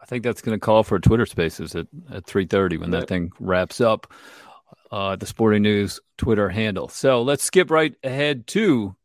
I 0.00 0.06
think 0.06 0.24
that's 0.24 0.40
going 0.40 0.58
to 0.58 0.64
call 0.64 0.84
for 0.84 0.98
Twitter 0.98 1.26
Spaces 1.26 1.74
at 1.74 1.86
at 2.10 2.24
three 2.24 2.46
thirty 2.46 2.78
when 2.78 2.90
that 2.92 3.08
thing 3.08 3.32
wraps 3.38 3.80
up. 3.80 4.12
Uh, 4.90 5.16
the 5.16 5.26
Sporting 5.26 5.62
News 5.62 6.00
Twitter 6.16 6.48
handle. 6.48 6.88
So 6.88 7.20
let's 7.22 7.44
skip 7.44 7.70
right 7.70 7.94
ahead 8.02 8.46
to 8.48 8.96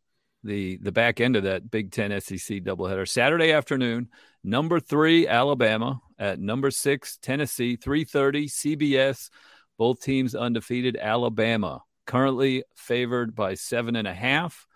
the 0.43 0.77
the 0.77 0.93
back 0.93 1.19
end 1.19 1.35
of 1.35 1.43
that 1.43 1.69
Big 1.69 1.91
Ten 1.91 2.09
SEC 2.21 2.63
doubleheader. 2.63 3.07
Saturday 3.07 3.51
afternoon, 3.51 4.09
number 4.43 4.79
three 4.79 5.27
Alabama 5.27 6.01
at 6.19 6.39
number 6.39 6.71
six 6.71 7.17
Tennessee, 7.17 7.75
three 7.75 8.03
thirty 8.03 8.47
CBS. 8.47 9.29
Both 9.77 10.01
teams 10.01 10.35
undefeated. 10.35 10.97
Alabama 10.97 11.81
currently 12.05 12.63
favored 12.75 13.35
by 13.35 13.55
seven 13.55 13.95
and 13.95 14.07
a 14.07 14.13
half. 14.13 14.67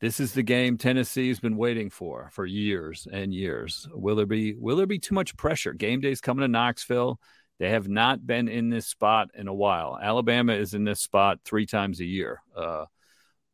This 0.00 0.18
is 0.18 0.32
the 0.32 0.42
game 0.42 0.78
Tennessee's 0.78 1.40
been 1.40 1.58
waiting 1.58 1.90
for 1.90 2.30
for 2.32 2.46
years 2.46 3.06
and 3.10 3.34
years. 3.34 3.86
Will 3.92 4.16
there 4.16 4.26
be 4.26 4.54
will 4.54 4.76
there 4.76 4.86
be 4.86 4.98
too 4.98 5.14
much 5.14 5.36
pressure? 5.36 5.74
Game 5.74 6.00
day's 6.00 6.22
coming 6.22 6.42
to 6.42 6.48
Knoxville. 6.48 7.20
They 7.58 7.68
have 7.68 7.88
not 7.88 8.26
been 8.26 8.48
in 8.48 8.70
this 8.70 8.86
spot 8.86 9.28
in 9.34 9.46
a 9.46 9.52
while. 9.54 9.98
Alabama 10.00 10.54
is 10.54 10.72
in 10.72 10.84
this 10.84 11.00
spot 11.00 11.40
three 11.44 11.66
times 11.66 12.00
a 12.00 12.06
year. 12.06 12.40
Uh, 12.56 12.86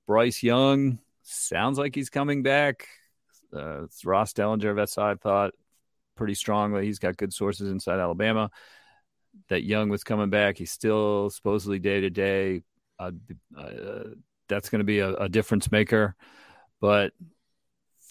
Bryce 0.07 0.45
Young 0.45 1.01
sounds 1.25 1.77
like 1.77 1.97
he's 1.97 2.11
coming 2.11 2.45
back. 2.45 2.87
Uh, 3.53 3.87
Ross 4.05 4.33
Dellenger 4.33 4.79
of 4.79 4.89
SI 4.89 5.01
I 5.01 5.15
thought 5.17 5.55
pretty 6.17 6.35
strongly. 6.35 6.87
He's 6.87 6.99
got 6.99 7.17
good 7.17 7.33
sources 7.33 7.71
inside 7.71 8.01
Alabama 8.01 8.51
that 9.49 9.65
Young 9.65 9.89
was 9.89 10.05
coming 10.05 10.31
back. 10.31 10.57
He's 10.57 10.73
still 10.73 11.31
supposedly 11.31 11.79
day 11.79 12.01
to 12.01 12.11
day. 12.11 12.63
Uh, 12.99 13.13
that's 14.49 14.69
going 14.69 14.81
to 14.81 14.85
be 14.85 15.01
a, 15.01 15.13
a 15.15 15.29
difference 15.29 15.71
maker. 15.71 16.15
But 16.81 17.13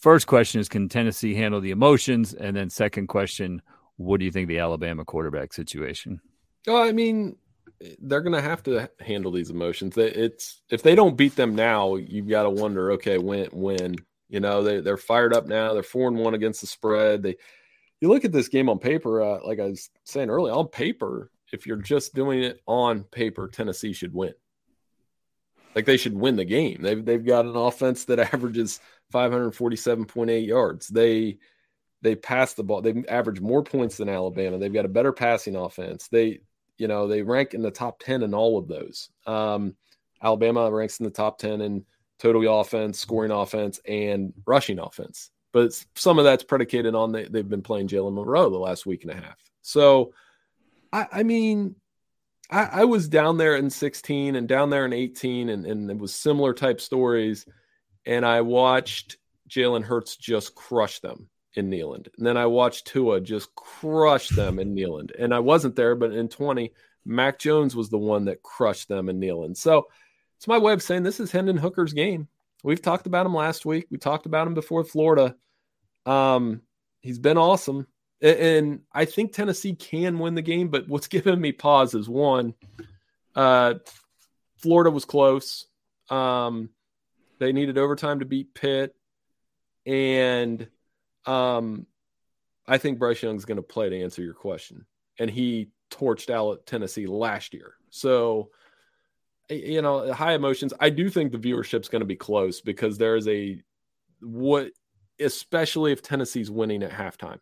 first 0.01 0.27
question 0.27 0.61
is 0.61 0.69
can 0.69 0.89
Tennessee 0.89 1.33
handle 1.33 1.61
the 1.61 1.71
emotions? 1.71 2.33
And 2.33 2.55
then 2.55 2.69
second 2.69 3.07
question, 3.07 3.61
what 3.97 4.19
do 4.19 4.25
you 4.25 4.31
think 4.31 4.47
the 4.47 4.59
Alabama 4.59 5.05
quarterback 5.05 5.53
situation? 5.53 6.21
Oh, 6.67 6.81
I 6.81 6.91
mean, 6.91 7.37
they're 7.99 8.21
going 8.21 8.33
to 8.33 8.41
have 8.41 8.63
to 8.63 8.89
handle 8.99 9.31
these 9.31 9.49
emotions. 9.49 9.97
It's 9.97 10.61
if 10.69 10.81
they 10.83 10.95
don't 10.95 11.17
beat 11.17 11.35
them 11.35 11.55
now, 11.55 11.95
you've 11.95 12.27
got 12.27 12.43
to 12.43 12.49
wonder, 12.49 12.91
okay, 12.93 13.17
when 13.17 13.47
when 13.47 13.95
you 14.29 14.39
know 14.39 14.63
they 14.63 14.79
they're 14.79 14.97
fired 14.97 15.33
up 15.33 15.47
now. 15.47 15.73
They're 15.73 15.83
four 15.83 16.07
and 16.07 16.17
one 16.17 16.33
against 16.33 16.61
the 16.61 16.67
spread. 16.67 17.23
They 17.23 17.35
you 18.01 18.09
look 18.09 18.25
at 18.25 18.31
this 18.31 18.47
game 18.47 18.69
on 18.69 18.79
paper, 18.79 19.21
uh, 19.21 19.39
like 19.45 19.59
I 19.59 19.65
was 19.65 19.89
saying 20.03 20.29
earlier, 20.29 20.53
on 20.53 20.67
paper, 20.67 21.31
if 21.51 21.65
you're 21.65 21.77
just 21.77 22.13
doing 22.13 22.43
it 22.43 22.61
on 22.65 23.03
paper, 23.03 23.47
Tennessee 23.47 23.93
should 23.93 24.13
win. 24.13 24.33
Like 25.73 25.85
they 25.85 25.97
should 25.97 26.15
win 26.15 26.35
the 26.35 26.45
game. 26.45 26.81
They've 26.81 27.03
they've 27.03 27.25
got 27.25 27.45
an 27.45 27.55
offense 27.55 28.05
that 28.05 28.19
averages 28.33 28.79
547.8 29.13 30.47
yards. 30.47 30.87
They 30.87 31.37
they 32.01 32.15
pass 32.15 32.53
the 32.53 32.63
ball. 32.63 32.81
They 32.81 33.03
average 33.09 33.41
more 33.41 33.63
points 33.63 33.97
than 33.97 34.09
Alabama. 34.09 34.57
They've 34.57 34.73
got 34.73 34.85
a 34.85 34.89
better 34.89 35.11
passing 35.11 35.55
offense. 35.55 36.07
They 36.07 36.39
you 36.77 36.87
know 36.87 37.07
they 37.07 37.21
rank 37.21 37.53
in 37.53 37.61
the 37.61 37.71
top 37.71 37.99
10 37.99 38.23
in 38.23 38.33
all 38.33 38.57
of 38.57 38.67
those. 38.67 39.09
Um, 39.25 39.75
Alabama 40.21 40.71
ranks 40.71 40.99
in 40.99 41.03
the 41.03 41.11
top 41.11 41.37
10 41.37 41.61
in 41.61 41.85
total 42.19 42.59
offense, 42.59 42.99
scoring 42.99 43.31
offense, 43.31 43.79
and 43.87 44.33
rushing 44.45 44.79
offense. 44.79 45.29
But 45.55 45.71
some 45.95 46.19
of 46.19 46.25
that's 46.25 46.43
predicated 46.43 46.95
on 46.95 47.13
they, 47.13 47.29
they've 47.29 47.47
been 47.47 47.61
playing 47.61 47.87
Jalen 47.87 48.13
Milroe 48.13 48.49
the 48.49 48.57
last 48.57 48.85
week 48.85 49.03
and 49.03 49.11
a 49.11 49.15
half. 49.15 49.37
So, 49.61 50.11
I, 50.91 51.07
I 51.09 51.23
mean, 51.23 51.77
I, 52.51 52.65
I, 52.65 52.83
was 52.83 53.07
down 53.07 53.37
there 53.37 53.55
in 53.55 53.69
16 53.69 54.35
and 54.35 54.49
down 54.49 54.69
there 54.69 54.85
in 54.85 54.91
18, 54.91 55.47
and, 55.47 55.65
and 55.65 55.89
it 55.89 55.97
was 55.97 56.13
similar 56.13 56.53
type 56.53 56.81
stories. 56.81 57.45
And 58.05 58.25
I 58.25 58.41
watched 58.41 59.15
Jalen 59.49 59.85
Hurts 59.85 60.17
just 60.17 60.55
crush 60.55 60.99
them 60.99 61.29
in 61.53 61.69
Neyland. 61.69 62.09
And 62.17 62.27
then 62.27 62.35
I 62.35 62.47
watched 62.47 62.87
Tua 62.87 63.21
just 63.21 63.55
crush 63.55 64.27
them 64.27 64.59
in 64.59 64.75
Neyland. 64.75 65.11
And 65.17 65.33
I 65.33 65.39
wasn't 65.39 65.77
there, 65.77 65.95
but 65.95 66.11
in 66.11 66.27
20, 66.27 66.73
Mac 67.05 67.39
Jones 67.39 67.77
was 67.77 67.87
the 67.87 67.97
one 67.97 68.25
that 68.25 68.43
crushed 68.43 68.89
them 68.89 69.07
in 69.07 69.21
Neyland. 69.21 69.55
So 69.55 69.87
it's 70.35 70.49
my 70.49 70.57
way 70.57 70.73
of 70.73 70.83
saying 70.83 71.03
this 71.03 71.21
is 71.21 71.31
Hendon 71.31 71.55
Hooker's 71.55 71.93
game. 71.93 72.27
We've 72.61 72.81
talked 72.81 73.07
about 73.07 73.25
him 73.25 73.33
last 73.33 73.65
week. 73.65 73.87
We 73.89 73.97
talked 73.97 74.25
about 74.25 74.47
him 74.47 74.53
before 74.53 74.83
Florida. 74.83 75.37
Um, 76.05 76.61
he's 77.01 77.19
been 77.19 77.37
awesome. 77.37 77.87
And 78.21 78.81
I 78.93 79.05
think 79.05 79.33
Tennessee 79.33 79.75
can 79.75 80.19
win 80.19 80.35
the 80.35 80.41
game, 80.41 80.69
but 80.69 80.87
what's 80.87 81.07
giving 81.09 81.39
me 81.39 81.51
pause 81.51 81.93
is 81.93 82.09
one, 82.09 82.53
uh, 83.35 83.75
Florida 84.57 84.91
was 84.91 85.05
close. 85.05 85.65
Um, 86.09 86.69
they 87.39 87.51
needed 87.51 87.77
overtime 87.77 88.19
to 88.19 88.25
beat 88.25 88.53
Pitt. 88.53 88.95
And 89.85 90.67
um, 91.25 91.85
I 92.67 92.77
think 92.77 92.99
Bryce 92.99 93.21
Young's 93.21 93.45
going 93.45 93.57
to 93.57 93.63
play 93.63 93.89
to 93.89 94.01
answer 94.01 94.21
your 94.21 94.33
question. 94.33 94.85
And 95.19 95.29
he 95.29 95.69
torched 95.91 96.29
out 96.29 96.65
Tennessee 96.65 97.07
last 97.07 97.53
year. 97.53 97.75
So, 97.89 98.49
you 99.49 99.81
know, 99.81 100.11
high 100.13 100.33
emotions. 100.33 100.73
I 100.79 100.89
do 100.89 101.09
think 101.09 101.31
the 101.31 101.37
viewership's 101.37 101.89
going 101.89 102.01
to 102.01 102.05
be 102.05 102.15
close 102.15 102.61
because 102.61 102.97
there 102.97 103.15
is 103.15 103.27
a 103.27 103.61
what, 104.21 104.71
especially 105.19 105.91
if 105.91 106.01
Tennessee's 106.01 106.51
winning 106.51 106.83
at 106.83 106.91
halftime 106.91 107.39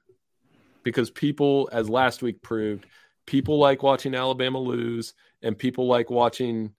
because 0.83 1.09
people, 1.09 1.69
as 1.71 1.89
last 1.89 2.21
week 2.21 2.41
proved, 2.41 2.85
people 3.25 3.57
like 3.57 3.83
watching 3.83 4.15
Alabama 4.15 4.59
lose 4.59 5.13
and 5.41 5.57
people 5.57 5.87
like 5.87 6.09
watching 6.09 6.73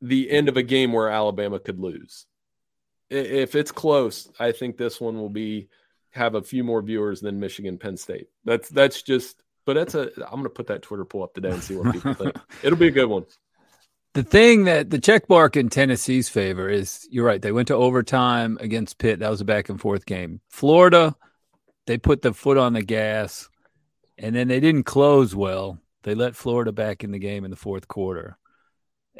the 0.00 0.30
end 0.30 0.48
of 0.48 0.56
a 0.56 0.62
game 0.62 0.92
where 0.92 1.08
Alabama 1.08 1.58
could 1.58 1.78
lose. 1.78 2.26
If 3.08 3.54
it's 3.54 3.72
close, 3.72 4.30
I 4.38 4.52
think 4.52 4.76
this 4.76 5.00
one 5.00 5.16
will 5.16 5.30
be 5.30 5.68
have 6.10 6.34
a 6.34 6.42
few 6.42 6.64
more 6.64 6.82
viewers 6.82 7.20
than 7.20 7.40
Michigan 7.40 7.78
Penn 7.78 7.96
State. 7.96 8.28
That's 8.44 8.68
that's 8.68 9.02
just 9.02 9.42
but 9.64 9.74
that's 9.74 9.94
a 9.94 10.10
I'm 10.24 10.32
going 10.32 10.44
to 10.44 10.50
put 10.50 10.66
that 10.68 10.82
Twitter 10.82 11.04
poll 11.04 11.22
up 11.22 11.34
today 11.34 11.50
and 11.50 11.62
see 11.62 11.76
what 11.76 11.92
people 11.92 12.14
think. 12.14 12.36
It'll 12.62 12.78
be 12.78 12.88
a 12.88 12.92
good 12.92 13.06
one. 13.06 13.26
The 14.14 14.22
thing 14.22 14.64
that 14.64 14.90
the 14.90 14.98
check 14.98 15.28
mark 15.28 15.56
in 15.56 15.70
Tennessee's 15.70 16.28
favor 16.28 16.68
is 16.68 17.08
you're 17.10 17.24
right. 17.24 17.40
They 17.40 17.52
went 17.52 17.68
to 17.68 17.74
overtime 17.74 18.58
against 18.60 18.98
Pitt. 18.98 19.20
That 19.20 19.30
was 19.30 19.40
a 19.40 19.46
back 19.46 19.68
and 19.70 19.80
forth 19.80 20.04
game. 20.04 20.40
Florida 20.48 21.16
they 21.86 21.98
put 21.98 22.22
the 22.22 22.32
foot 22.32 22.58
on 22.58 22.72
the 22.72 22.82
gas 22.82 23.48
and 24.18 24.34
then 24.34 24.48
they 24.48 24.60
didn't 24.60 24.84
close 24.84 25.34
well. 25.34 25.78
They 26.04 26.14
let 26.14 26.36
Florida 26.36 26.72
back 26.72 27.04
in 27.04 27.10
the 27.10 27.18
game 27.18 27.44
in 27.44 27.50
the 27.50 27.56
fourth 27.56 27.88
quarter. 27.88 28.38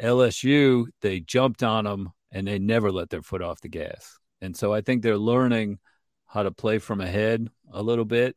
LSU, 0.01 0.87
they 1.01 1.19
jumped 1.19 1.63
on 1.63 1.85
them 1.85 2.11
and 2.31 2.47
they 2.47 2.59
never 2.59 2.91
let 2.91 3.09
their 3.09 3.21
foot 3.21 3.41
off 3.41 3.61
the 3.61 3.69
gas. 3.69 4.17
And 4.41 4.55
so 4.55 4.73
I 4.73 4.81
think 4.81 5.01
they're 5.01 5.17
learning 5.17 5.79
how 6.25 6.43
to 6.43 6.51
play 6.51 6.79
from 6.79 6.99
ahead 6.99 7.47
a 7.71 7.81
little 7.81 8.05
bit. 8.05 8.35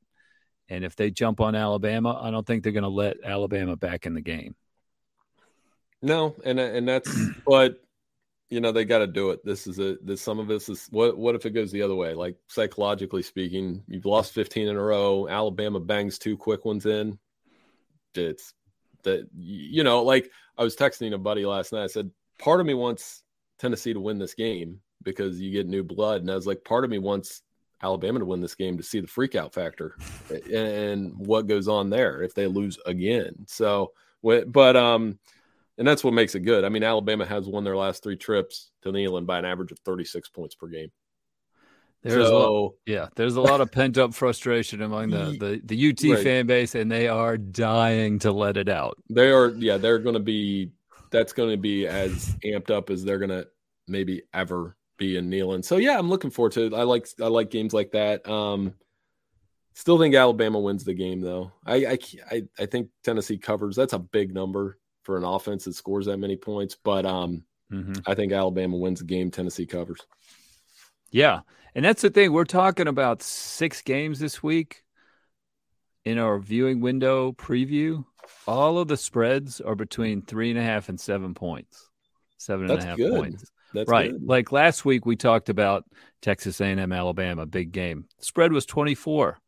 And 0.69 0.85
if 0.85 0.97
they 0.97 1.11
jump 1.11 1.41
on 1.41 1.55
Alabama, 1.55 2.19
I 2.21 2.31
don't 2.31 2.47
think 2.47 2.63
they're 2.63 2.73
going 2.73 2.83
to 2.83 2.89
let 2.89 3.17
Alabama 3.25 3.77
back 3.77 4.07
in 4.07 4.15
the 4.15 4.21
game. 4.21 4.55
No, 6.07 6.37
and 6.45 6.61
and 6.61 6.87
that's 6.87 7.13
but 7.45 7.83
you 8.49 8.61
know 8.61 8.71
they 8.71 8.85
got 8.85 8.99
to 8.99 9.09
do 9.09 9.31
it. 9.31 9.45
This 9.45 9.67
is 9.67 9.81
a 9.81 9.97
this 10.01 10.23
some 10.23 10.39
of 10.39 10.47
this 10.47 10.69
is 10.69 10.87
what 10.93 11.19
what 11.19 11.35
if 11.35 11.45
it 11.47 11.51
goes 11.51 11.73
the 11.73 11.83
other 11.83 11.97
way? 11.97 12.15
Like 12.15 12.37
psychologically 12.47 13.23
speaking, 13.23 13.83
you've 13.89 14.07
lost 14.07 14.33
15 14.33 14.69
in 14.69 14.77
a 14.77 14.81
row. 14.81 15.27
Alabama 15.29 15.81
bangs 15.81 16.21
two 16.21 16.37
quick 16.37 16.65
ones 16.65 16.87
in. 16.87 17.19
It's 18.15 18.55
that 19.03 19.29
you 19.37 19.83
know, 19.83 20.05
like 20.05 20.31
I 20.57 20.63
was 20.63 20.77
texting 20.77 21.13
a 21.13 21.19
buddy 21.19 21.45
last 21.45 21.73
night. 21.73 21.83
I 21.83 21.89
said, 21.89 22.13
part 22.39 22.61
of 22.61 22.67
me 22.67 22.75
wants 22.75 23.25
Tennessee 23.59 23.93
to 23.93 24.01
win 24.01 24.21
this 24.21 24.35
game 24.35 24.83
because 25.03 25.41
you 25.41 25.51
get 25.51 25.67
new 25.67 25.83
blood, 25.83 26.21
and 26.21 26.31
I 26.31 26.37
was 26.37 26.47
like, 26.47 26.65
part 26.65 26.85
of 26.85 26.91
me 26.91 26.99
wants 26.99 27.43
Alabama 27.83 28.21
to 28.21 28.25
win 28.25 28.41
this 28.41 28.55
game 28.55 28.77
to 28.77 28.85
see 28.85 29.01
the 29.01 29.09
freakout 29.09 29.55
factor 29.55 29.97
and 30.55 31.15
what 31.19 31.49
goes 31.49 31.67
on 31.67 31.91
there 31.91 32.23
if 32.23 32.33
they 32.33 32.47
lose 32.47 32.79
again. 32.87 33.45
So, 33.49 33.93
but 34.23 34.77
um 34.77 35.19
and 35.79 35.87
that's 35.87 36.03
what 36.03 36.15
makes 36.15 36.35
it 36.35 36.41
good. 36.41 36.65
I 36.65 36.69
mean, 36.69 36.83
Alabama 36.83 37.27
has 37.27 37.47
won 37.47 37.65
their 37.65 37.77
last 37.77 38.03
three 38.03 38.17
trips 38.17 38.71
to 38.83 38.91
Neyland 38.91 39.27
by 39.27 39.39
an 39.39 39.45
average 39.45 39.73
of 39.73 39.79
36 39.81 40.29
points 40.31 40.55
per 40.55 40.69
game. 40.69 40.91
There's 42.03 42.29
so, 42.29 42.37
a 42.37 42.39
lot, 42.39 42.73
yeah, 42.87 43.09
there's 43.17 43.37
a 43.37 43.41
lot 43.41 43.61
of 43.61 43.73
pent 43.73 43.99
up 43.99 44.15
frustration 44.15 44.81
among 44.83 45.11
the 45.11 45.37
the, 45.41 45.61
the 45.65 45.91
UT 45.91 46.17
right. 46.17 46.23
fan 46.23 46.47
base, 46.47 46.75
and 46.75 46.91
they 46.91 47.09
are 47.09 47.37
dying 47.37 48.21
to 48.21 48.31
let 48.31 48.57
it 48.57 48.69
out. 48.69 48.97
They 49.11 49.31
are, 49.31 49.49
yeah, 49.51 49.77
they're 49.77 49.99
going 49.99 50.15
to 50.15 50.21
be. 50.21 50.71
That's 51.11 51.33
going 51.33 51.51
to 51.51 51.57
be 51.57 51.87
as 51.87 52.37
amped 52.45 52.71
up 52.71 52.91
as 52.91 53.05
they're 53.05 53.19
going 53.19 53.31
to 53.31 53.49
maybe 53.89 54.23
ever 54.35 54.77
be 54.99 55.17
in 55.17 55.31
Neyland. 55.31 55.65
So 55.65 55.79
yeah, 55.79 55.99
I'm 55.99 56.09
looking 56.09 56.31
forward 56.31 56.53
to 56.53 56.67
it. 56.67 56.75
I 56.75 56.83
like 56.83 57.09
I 57.21 57.27
like 57.27 57.51
games 57.51 57.73
like 57.73 57.93
that. 57.93 58.29
Um, 58.29 58.75
still 59.75 59.99
think 59.99 60.15
Alabama 60.15 60.61
wins 60.61 60.85
the 60.85 60.95
game 60.95 61.21
though. 61.21 61.53
I 61.65 61.99
I 62.31 62.43
I 62.59 62.67
think 62.67 62.91
Tennessee 63.03 63.39
covers. 63.39 63.75
That's 63.75 63.95
a 63.95 63.99
big 63.99 64.33
number 64.35 64.79
for 65.07 65.17
an 65.17 65.25
offense 65.25 65.65
that 65.65 65.75
scores 65.75 66.07
that 66.07 66.19
many 66.19 66.37
points. 66.37 66.77
But 66.83 67.07
um, 67.07 67.45
mm-hmm. 67.73 67.95
I 68.07 68.15
think 68.15 68.33
Alabama 68.33 68.77
wins 68.77 68.99
the 68.99 69.07
game. 69.07 69.31
Tennessee 69.31 69.65
covers. 69.65 70.01
Yeah, 71.11 71.41
and 71.75 71.85
that's 71.85 72.03
the 72.03 72.11
thing. 72.11 72.33
We're 72.33 72.45
talking 72.45 72.89
about 72.89 73.23
six 73.23 73.81
games 73.81 74.19
this 74.19 74.43
week 74.43 74.83
in 76.05 76.19
our 76.19 76.39
viewing 76.39 76.81
window 76.81 77.33
preview. 77.33 78.05
All 78.47 78.79
of 78.79 78.89
the 78.89 78.97
spreads 78.97 79.61
are 79.61 79.77
between 79.77 80.23
three 80.23 80.51
and 80.51 80.59
a 80.59 80.63
half 80.63 80.89
and 80.89 81.01
seven 81.01 81.33
points. 81.33 81.89
Seven 82.37 82.69
and 82.69 82.83
a 82.83 82.85
half 82.85 82.97
good. 82.97 83.13
points. 83.13 83.51
That's 83.73 83.89
right. 83.89 84.13
Good. 84.13 84.23
Like 84.23 84.53
last 84.53 84.85
week, 84.85 85.07
we 85.07 85.17
talked 85.17 85.49
about 85.49 85.85
Texas 86.21 86.61
A&M, 86.61 86.93
Alabama, 86.93 87.47
big 87.47 87.73
game. 87.73 88.07
Spread 88.19 88.53
was 88.53 88.67
24 88.67 89.39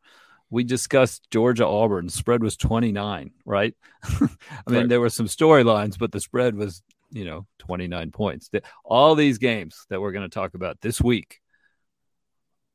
we 0.49 0.63
discussed 0.63 1.29
Georgia 1.31 1.65
Auburn. 1.65 2.09
Spread 2.09 2.43
was 2.43 2.57
29, 2.57 3.31
right? 3.45 3.75
I 4.03 4.19
mean, 4.19 4.29
right. 4.67 4.89
there 4.89 4.99
were 4.99 5.09
some 5.09 5.27
storylines, 5.27 5.97
but 5.97 6.11
the 6.11 6.19
spread 6.19 6.55
was, 6.55 6.81
you 7.11 7.25
know, 7.25 7.45
29 7.59 8.11
points. 8.11 8.49
All 8.83 9.15
these 9.15 9.37
games 9.37 9.85
that 9.89 10.01
we're 10.01 10.11
going 10.11 10.29
to 10.29 10.33
talk 10.33 10.55
about 10.55 10.81
this 10.81 10.99
week 11.01 11.39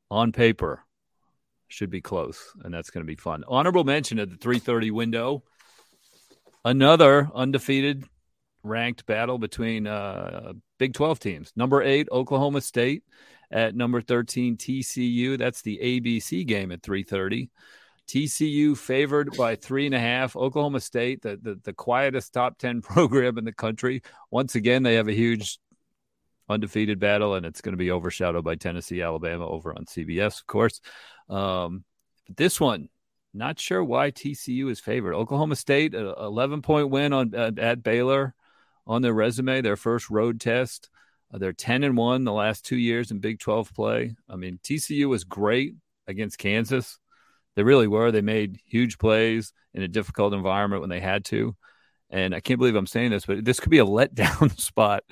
on 0.09 0.31
paper 0.31 0.83
should 1.67 1.89
be 1.89 2.01
close, 2.01 2.39
and 2.63 2.73
that's 2.73 2.89
going 2.89 3.05
to 3.05 3.11
be 3.11 3.15
fun. 3.15 3.43
Honorable 3.47 3.83
mention 3.83 4.19
at 4.19 4.29
the 4.29 4.37
330 4.37 4.91
window. 4.91 5.43
Another 6.63 7.29
undefeated 7.35 8.05
ranked 8.63 9.05
battle 9.05 9.37
between 9.37 9.85
uh, 9.85 10.53
Big 10.79 10.93
12 10.93 11.19
teams. 11.19 11.53
Number 11.55 11.83
eight, 11.83 12.07
Oklahoma 12.11 12.61
State 12.61 13.03
at 13.55 13.73
number 13.73 14.01
13 14.01 14.57
TCU. 14.57 15.37
That's 15.37 15.61
the 15.61 15.79
ABC 15.81 16.45
game 16.45 16.71
at 16.73 16.81
3:30. 16.81 17.49
TCU 18.07 18.77
favored 18.77 19.35
by 19.35 19.55
three 19.55 19.87
and 19.87 19.95
a 19.95 19.99
half. 19.99 20.35
Oklahoma 20.35 20.79
State, 20.79 21.23
the, 21.23 21.39
the, 21.41 21.59
the 21.63 21.73
quietest 21.73 22.33
top 22.33 22.59
10 22.59 22.81
program 22.83 23.39
in 23.39 23.45
the 23.45 23.53
country. 23.53 24.03
Once 24.29 24.53
again, 24.53 24.83
they 24.83 24.95
have 24.95 25.07
a 25.07 25.13
huge 25.13 25.57
undefeated 26.47 26.99
battle, 26.99 27.33
and 27.33 27.47
it's 27.47 27.61
going 27.61 27.73
to 27.73 27.77
be 27.77 27.89
overshadowed 27.89 28.43
by 28.43 28.55
Tennessee, 28.55 29.01
Alabama 29.01 29.47
over 29.47 29.71
on 29.71 29.85
CBS, 29.85 30.41
of 30.41 30.45
course. 30.45 30.81
Um, 31.29 31.83
but 32.27 32.37
this 32.37 32.59
one, 32.59 32.89
not 33.33 33.59
sure 33.59 33.83
why 33.83 34.11
TCU 34.11 34.69
is 34.69 34.79
favored. 34.79 35.15
Oklahoma 35.15 35.55
State, 35.55 35.95
11 35.95 36.61
point 36.61 36.89
win 36.89 37.11
on 37.11 37.33
at, 37.33 37.57
at 37.57 37.83
Baylor 37.83 38.35
on 38.85 39.01
their 39.01 39.13
resume, 39.13 39.61
their 39.61 39.77
first 39.77 40.11
road 40.11 40.39
test. 40.39 40.89
Uh, 41.35 41.37
they're 41.37 41.53
10 41.53 41.83
and 41.83 41.97
1 41.97 42.23
the 42.23 42.31
last 42.31 42.63
two 42.63 42.77
years 42.77 43.11
in 43.11 43.19
Big 43.19 43.39
12 43.39 43.73
play. 43.73 44.15
I 44.29 44.37
mean, 44.37 44.59
TCU 44.63 45.09
was 45.09 45.25
great 45.25 45.75
against 46.07 46.37
Kansas. 46.37 46.97
They 47.55 47.63
really 47.63 47.87
were. 47.87 48.11
They 48.11 48.21
made 48.21 48.59
huge 48.65 48.97
plays 48.97 49.51
in 49.73 49.83
a 49.83 49.87
difficult 49.87 50.33
environment 50.33 50.81
when 50.81 50.89
they 50.89 51.01
had 51.01 51.25
to. 51.25 51.55
And 52.09 52.33
I 52.33 52.39
can't 52.39 52.59
believe 52.59 52.75
I'm 52.75 52.87
saying 52.87 53.11
this, 53.11 53.25
but 53.25 53.43
this 53.43 53.59
could 53.59 53.69
be 53.69 53.79
a 53.79 53.85
letdown 53.85 54.57
spot 54.59 55.03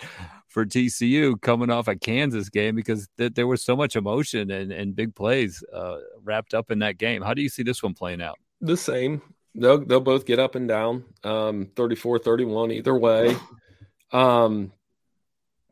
for 0.47 0.65
TCU 0.65 1.41
coming 1.41 1.69
off 1.69 1.87
a 1.87 1.95
Kansas 1.95 2.49
game 2.49 2.75
because 2.75 3.09
th- 3.17 3.33
there 3.33 3.47
was 3.47 3.63
so 3.63 3.75
much 3.75 3.95
emotion 3.95 4.49
and, 4.51 4.71
and 4.71 4.95
big 4.95 5.15
plays 5.15 5.63
uh, 5.73 5.97
wrapped 6.23 6.53
up 6.53 6.71
in 6.71 6.79
that 6.79 6.97
game. 6.97 7.21
How 7.21 7.33
do 7.33 7.41
you 7.41 7.49
see 7.49 7.63
this 7.63 7.83
one 7.83 7.95
playing 7.95 8.21
out? 8.21 8.37
The 8.61 8.77
same. 8.77 9.21
They'll, 9.55 9.83
they'll 9.83 9.99
both 9.99 10.25
get 10.25 10.39
up 10.39 10.55
and 10.55 10.67
down, 10.67 11.03
um, 11.23 11.69
34 11.75 12.19
31 12.19 12.71
either 12.71 12.97
way. 12.97 13.35
Um, 14.11 14.71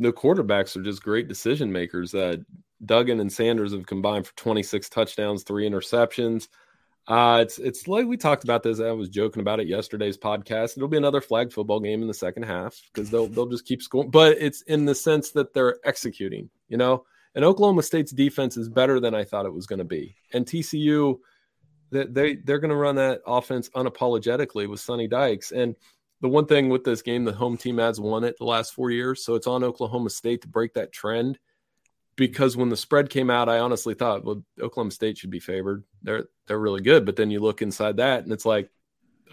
the 0.02 0.14
quarterbacks 0.14 0.76
are 0.76 0.84
just 0.84 1.04
great 1.04 1.28
decision 1.28 1.72
makers. 1.72 2.14
Uh, 2.14 2.38
Duggan 2.84 3.20
and 3.20 3.32
Sanders 3.32 3.74
have 3.74 3.86
combined 3.86 4.26
for 4.26 4.36
26 4.36 4.90
touchdowns, 4.90 5.44
three 5.44 5.70
interceptions. 5.70 6.48
Uh, 7.08 7.40
it's 7.42 7.58
it's 7.58 7.88
like 7.88 8.06
we 8.06 8.16
talked 8.16 8.44
about 8.44 8.64
this. 8.64 8.80
I 8.80 8.92
was 8.92 9.10
joking 9.10 9.42
about 9.42 9.60
it 9.60 9.68
yesterday's 9.68 10.18
podcast. 10.18 10.78
It'll 10.78 10.88
be 10.88 10.98
another 10.98 11.22
flag 11.22 11.52
football 11.52 11.80
game 11.80 12.02
in 12.02 12.08
the 12.08 12.14
second 12.14 12.44
half 12.44 12.80
because 12.94 13.10
they'll 13.10 13.28
they'll 13.28 13.48
just 13.48 13.66
keep 13.66 13.82
scoring. 13.82 14.12
But 14.12 14.38
it's 14.40 14.62
in 14.64 14.86
the 14.86 14.96
sense 14.96 15.32
that 15.32 15.54
they're 15.54 15.78
executing. 15.84 16.50
You 16.70 16.78
know, 16.78 17.06
and 17.34 17.44
Oklahoma 17.44 17.84
State's 17.84 18.12
defense 18.12 18.56
is 18.56 18.70
better 18.70 19.00
than 19.00 19.16
I 19.16 19.24
thought 19.24 19.46
it 19.46 19.54
was 19.54 19.66
going 19.66 19.80
to 19.80 19.86
be. 19.86 20.16
And 20.34 20.46
TCU, 20.46 21.18
that 21.90 22.14
they 22.14 22.36
they're 22.36 22.60
going 22.60 22.70
to 22.70 22.76
run 22.76 22.96
that 22.96 23.22
offense 23.26 23.70
unapologetically 23.70 24.70
with 24.70 24.80
Sonny 24.80 25.08
Dykes. 25.08 25.52
And 25.52 25.76
the 26.22 26.30
one 26.30 26.46
thing 26.46 26.70
with 26.70 26.84
this 26.84 27.02
game, 27.02 27.26
the 27.26 27.34
home 27.34 27.58
team 27.58 27.80
has 27.80 28.00
won 28.00 28.24
it 28.24 28.38
the 28.38 28.46
last 28.46 28.74
four 28.74 28.92
years, 28.92 29.26
so 29.26 29.36
it's 29.36 29.48
on 29.48 29.64
Oklahoma 29.64 30.12
State 30.12 30.44
to 30.44 30.48
break 30.48 30.76
that 30.76 30.92
trend. 30.92 31.40
Because 32.16 32.56
when 32.56 32.70
the 32.70 32.78
spread 32.78 33.10
came 33.10 33.32
out, 33.32 33.50
I 33.50 33.60
honestly 33.60 33.96
thought, 33.96 34.24
well, 34.24 34.44
Oklahoma 34.62 34.92
State 34.92 35.18
should 35.18 35.32
be 35.32 35.40
favored. 35.40 35.84
They're 36.04 36.26
they're 36.46 36.60
really 36.60 36.82
good, 36.82 37.06
but 37.06 37.16
then 37.16 37.32
you 37.32 37.40
look 37.40 37.62
inside 37.62 37.98
that, 37.98 38.24
and 38.24 38.32
it's 38.32 38.46
like, 38.46 38.70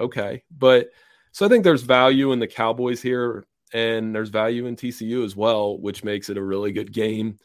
okay, 0.00 0.44
but 0.50 0.88
so 1.32 1.44
I 1.44 1.50
think 1.50 1.62
there's 1.62 1.82
value 1.82 2.32
in 2.32 2.38
the 2.38 2.46
Cowboys 2.46 3.02
here, 3.02 3.46
and 3.74 4.14
there's 4.14 4.30
value 4.30 4.64
in 4.64 4.76
TCU 4.76 5.24
as 5.24 5.36
well, 5.36 5.78
which 5.78 6.04
makes 6.04 6.30
it 6.30 6.38
a 6.38 6.42
really 6.42 6.72
good 6.72 6.92
game. 6.92 7.38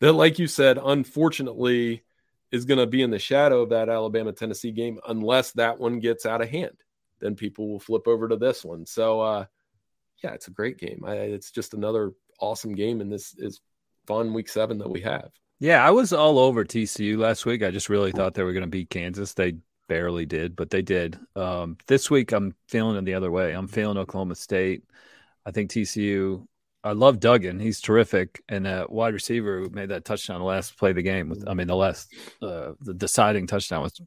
That, 0.00 0.12
like 0.12 0.38
you 0.38 0.48
said, 0.48 0.78
unfortunately, 0.82 2.02
is 2.50 2.66
going 2.66 2.78
to 2.78 2.86
be 2.86 3.00
in 3.00 3.10
the 3.10 3.18
shadow 3.18 3.62
of 3.62 3.70
that 3.70 3.88
Alabama 3.88 4.32
Tennessee 4.32 4.72
game 4.72 4.98
unless 5.08 5.52
that 5.52 5.78
one 5.78 6.00
gets 6.00 6.26
out 6.26 6.42
of 6.42 6.50
hand 6.50 6.76
then 7.22 7.36
people 7.36 7.68
will 7.68 7.80
flip 7.80 8.06
over 8.06 8.28
to 8.28 8.36
this 8.36 8.64
one. 8.64 8.84
So, 8.84 9.20
uh, 9.20 9.44
yeah, 10.22 10.32
it's 10.32 10.48
a 10.48 10.52
great 10.52 10.78
game. 10.78 11.04
I, 11.06 11.14
it's 11.14 11.50
just 11.50 11.72
another 11.72 12.12
awesome 12.40 12.74
game, 12.74 13.00
and 13.00 13.10
this 13.10 13.34
is 13.38 13.60
fun 14.06 14.34
week 14.34 14.48
seven 14.48 14.78
that 14.78 14.90
we 14.90 15.00
have. 15.02 15.30
Yeah, 15.60 15.86
I 15.86 15.90
was 15.90 16.12
all 16.12 16.38
over 16.38 16.64
TCU 16.64 17.16
last 17.16 17.46
week. 17.46 17.62
I 17.62 17.70
just 17.70 17.88
really 17.88 18.10
thought 18.10 18.34
they 18.34 18.42
were 18.42 18.52
going 18.52 18.64
to 18.64 18.68
beat 18.68 18.90
Kansas. 18.90 19.34
They 19.34 19.54
barely 19.88 20.26
did, 20.26 20.56
but 20.56 20.70
they 20.70 20.82
did. 20.82 21.18
Um, 21.36 21.76
this 21.86 22.10
week, 22.10 22.32
I'm 22.32 22.56
feeling 22.68 22.96
it 22.96 23.04
the 23.04 23.14
other 23.14 23.30
way. 23.30 23.52
I'm 23.52 23.68
feeling 23.68 23.96
Oklahoma 23.96 24.34
State. 24.34 24.82
I 25.46 25.52
think 25.52 25.70
TCU. 25.70 26.46
I 26.84 26.92
love 26.92 27.20
Duggan. 27.20 27.60
He's 27.60 27.80
terrific, 27.80 28.42
and 28.48 28.66
that 28.66 28.90
wide 28.90 29.14
receiver 29.14 29.60
who 29.60 29.70
made 29.70 29.90
that 29.90 30.04
touchdown 30.04 30.42
last 30.42 30.76
play 30.76 30.90
of 30.90 30.96
the 30.96 31.02
game. 31.02 31.28
With, 31.28 31.48
I 31.48 31.54
mean, 31.54 31.68
the 31.68 31.76
last 31.76 32.12
uh, 32.42 32.72
the 32.80 32.94
deciding 32.94 33.46
touchdown 33.46 33.82
was 33.82 34.00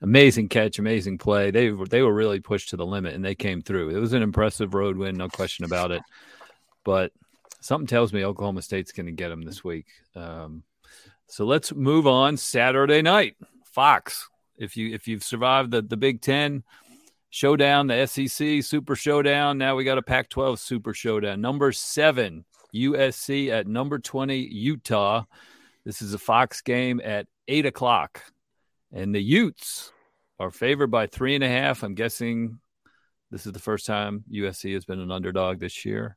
amazing 0.00 0.48
catch, 0.48 0.78
amazing 0.78 1.18
play. 1.18 1.50
They 1.50 1.70
were 1.70 1.86
they 1.86 2.02
were 2.02 2.14
really 2.14 2.40
pushed 2.40 2.70
to 2.70 2.76
the 2.76 2.86
limit 2.86 3.14
and 3.14 3.24
they 3.24 3.34
came 3.34 3.62
through. 3.62 3.90
It 3.90 3.98
was 3.98 4.12
an 4.12 4.22
impressive 4.22 4.74
road 4.74 4.96
win, 4.96 5.16
no 5.16 5.28
question 5.28 5.64
about 5.64 5.90
it. 5.90 6.02
But 6.84 7.12
something 7.60 7.86
tells 7.86 8.12
me 8.12 8.24
Oklahoma 8.24 8.62
State's 8.62 8.92
going 8.92 9.06
to 9.06 9.12
get 9.12 9.28
them 9.28 9.42
this 9.42 9.64
week. 9.64 9.86
Um, 10.14 10.62
so 11.26 11.44
let's 11.44 11.74
move 11.74 12.06
on. 12.06 12.36
Saturday 12.36 13.02
night, 13.02 13.36
Fox. 13.64 14.28
If 14.56 14.76
you 14.76 14.92
if 14.94 15.06
you've 15.06 15.22
survived 15.22 15.70
the 15.70 15.82
the 15.82 15.96
Big 15.96 16.20
Ten 16.20 16.64
showdown, 17.30 17.86
the 17.86 18.06
SEC 18.06 18.62
Super 18.62 18.96
Showdown, 18.96 19.58
now 19.58 19.76
we 19.76 19.84
got 19.84 19.98
a 19.98 20.02
Pac-12 20.02 20.58
Super 20.58 20.94
Showdown. 20.94 21.40
Number 21.40 21.70
seven 21.72 22.44
USC 22.74 23.50
at 23.50 23.66
number 23.66 23.98
twenty 23.98 24.38
Utah. 24.38 25.24
This 25.84 26.02
is 26.02 26.14
a 26.14 26.18
Fox 26.18 26.60
game 26.60 27.00
at 27.04 27.26
eight 27.46 27.66
o'clock. 27.66 28.22
And 28.92 29.14
the 29.14 29.22
Utes 29.22 29.92
are 30.38 30.50
favored 30.50 30.90
by 30.90 31.06
three 31.06 31.34
and 31.34 31.44
a 31.44 31.48
half. 31.48 31.82
I'm 31.82 31.94
guessing 31.94 32.58
this 33.30 33.46
is 33.46 33.52
the 33.52 33.58
first 33.58 33.86
time 33.86 34.24
USC 34.32 34.72
has 34.74 34.84
been 34.84 35.00
an 35.00 35.10
underdog 35.10 35.60
this 35.60 35.84
year. 35.84 36.16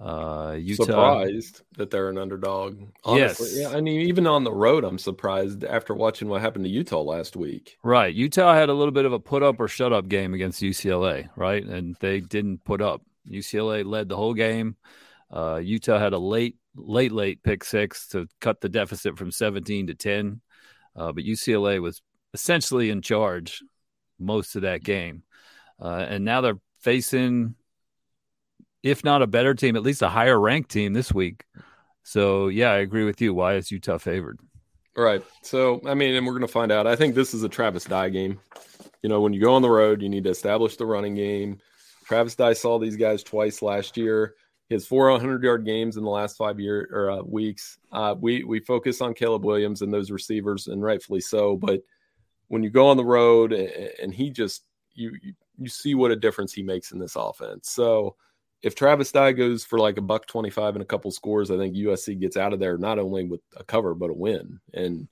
Uh, 0.00 0.56
Utah 0.58 0.84
surprised 0.84 1.62
that 1.78 1.90
they're 1.90 2.10
an 2.10 2.18
underdog. 2.18 2.82
Honestly. 3.04 3.60
Yes, 3.60 3.70
yeah. 3.70 3.76
I 3.76 3.80
mean, 3.80 4.02
even 4.02 4.26
on 4.26 4.44
the 4.44 4.52
road, 4.52 4.84
I'm 4.84 4.98
surprised 4.98 5.64
after 5.64 5.94
watching 5.94 6.28
what 6.28 6.42
happened 6.42 6.66
to 6.66 6.70
Utah 6.70 7.00
last 7.00 7.34
week. 7.34 7.78
Right, 7.82 8.14
Utah 8.14 8.54
had 8.54 8.68
a 8.68 8.74
little 8.74 8.92
bit 8.92 9.06
of 9.06 9.14
a 9.14 9.18
put 9.18 9.42
up 9.42 9.58
or 9.58 9.68
shut 9.68 9.94
up 9.94 10.08
game 10.08 10.34
against 10.34 10.60
UCLA, 10.60 11.30
right, 11.34 11.64
and 11.64 11.96
they 12.00 12.20
didn't 12.20 12.62
put 12.64 12.82
up. 12.82 13.00
UCLA 13.30 13.84
led 13.86 14.08
the 14.08 14.16
whole 14.16 14.34
game. 14.34 14.76
Uh, 15.30 15.56
Utah 15.56 15.98
had 15.98 16.12
a 16.12 16.18
late, 16.18 16.56
late, 16.76 17.12
late 17.12 17.42
pick 17.42 17.64
six 17.64 18.08
to 18.08 18.28
cut 18.40 18.60
the 18.60 18.68
deficit 18.68 19.16
from 19.16 19.30
17 19.30 19.86
to 19.86 19.94
10, 19.94 20.40
uh, 20.96 21.12
but 21.12 21.24
UCLA 21.24 21.80
was 21.80 22.02
essentially 22.34 22.90
in 22.90 23.02
charge 23.02 23.62
most 24.18 24.56
of 24.56 24.62
that 24.62 24.82
game. 24.82 25.22
Uh, 25.80 26.06
and 26.08 26.24
now 26.24 26.40
they're 26.40 26.58
facing, 26.80 27.54
if 28.82 29.04
not 29.04 29.22
a 29.22 29.26
better 29.26 29.54
team, 29.54 29.76
at 29.76 29.82
least 29.82 30.02
a 30.02 30.08
higher 30.08 30.38
ranked 30.38 30.70
team 30.70 30.92
this 30.92 31.12
week. 31.12 31.44
So, 32.02 32.48
yeah, 32.48 32.70
I 32.70 32.78
agree 32.78 33.04
with 33.04 33.20
you. 33.20 33.34
Why 33.34 33.54
is 33.54 33.70
Utah 33.70 33.98
favored? 33.98 34.38
Right. 34.96 35.22
So, 35.42 35.80
I 35.86 35.94
mean, 35.94 36.14
and 36.14 36.26
we're 36.26 36.32
going 36.32 36.46
to 36.46 36.48
find 36.48 36.72
out. 36.72 36.86
I 36.86 36.96
think 36.96 37.14
this 37.14 37.34
is 37.34 37.42
a 37.42 37.48
Travis 37.48 37.84
Dye 37.84 38.08
game. 38.08 38.40
You 39.02 39.10
know, 39.10 39.20
when 39.20 39.32
you 39.32 39.40
go 39.40 39.54
on 39.54 39.62
the 39.62 39.70
road, 39.70 40.00
you 40.00 40.08
need 40.08 40.24
to 40.24 40.30
establish 40.30 40.76
the 40.76 40.86
running 40.86 41.14
game. 41.14 41.58
Travis 42.04 42.34
Dye 42.34 42.54
saw 42.54 42.78
these 42.78 42.96
guys 42.96 43.22
twice 43.22 43.60
last 43.60 43.96
year. 43.96 44.34
Has 44.70 44.86
four 44.86 45.10
100 45.10 45.44
yard 45.44 45.64
games 45.64 45.96
in 45.96 46.02
the 46.02 46.10
last 46.10 46.36
five 46.36 46.58
year 46.58 46.88
or 46.92 47.10
uh, 47.10 47.22
weeks. 47.22 47.78
Uh, 47.92 48.16
we 48.18 48.42
we 48.42 48.58
focus 48.58 49.00
on 49.00 49.14
Caleb 49.14 49.44
Williams 49.44 49.82
and 49.82 49.92
those 49.92 50.10
receivers, 50.10 50.66
and 50.66 50.82
rightfully 50.82 51.20
so. 51.20 51.56
But 51.56 51.82
when 52.48 52.62
you 52.62 52.70
go 52.70 52.88
on 52.88 52.96
the 52.96 53.04
road, 53.04 53.52
and, 53.52 53.90
and 54.02 54.14
he 54.14 54.30
just 54.30 54.64
you, 54.94 55.12
you 55.22 55.34
you 55.58 55.68
see 55.68 55.94
what 55.94 56.10
a 56.10 56.16
difference 56.16 56.52
he 56.52 56.62
makes 56.62 56.92
in 56.92 56.98
this 56.98 57.16
offense. 57.16 57.70
So 57.70 58.16
if 58.62 58.74
Travis 58.74 59.12
Dye 59.12 59.32
goes 59.32 59.64
for 59.64 59.78
like 59.78 59.98
a 59.98 60.02
buck 60.02 60.26
25 60.26 60.76
and 60.76 60.82
a 60.82 60.86
couple 60.86 61.10
scores, 61.10 61.50
I 61.50 61.56
think 61.56 61.76
USC 61.76 62.18
gets 62.18 62.36
out 62.36 62.52
of 62.52 62.60
there 62.60 62.78
not 62.78 62.98
only 62.98 63.24
with 63.24 63.40
a 63.56 63.64
cover, 63.64 63.94
but 63.94 64.10
a 64.10 64.14
win. 64.14 64.60
And 64.74 65.08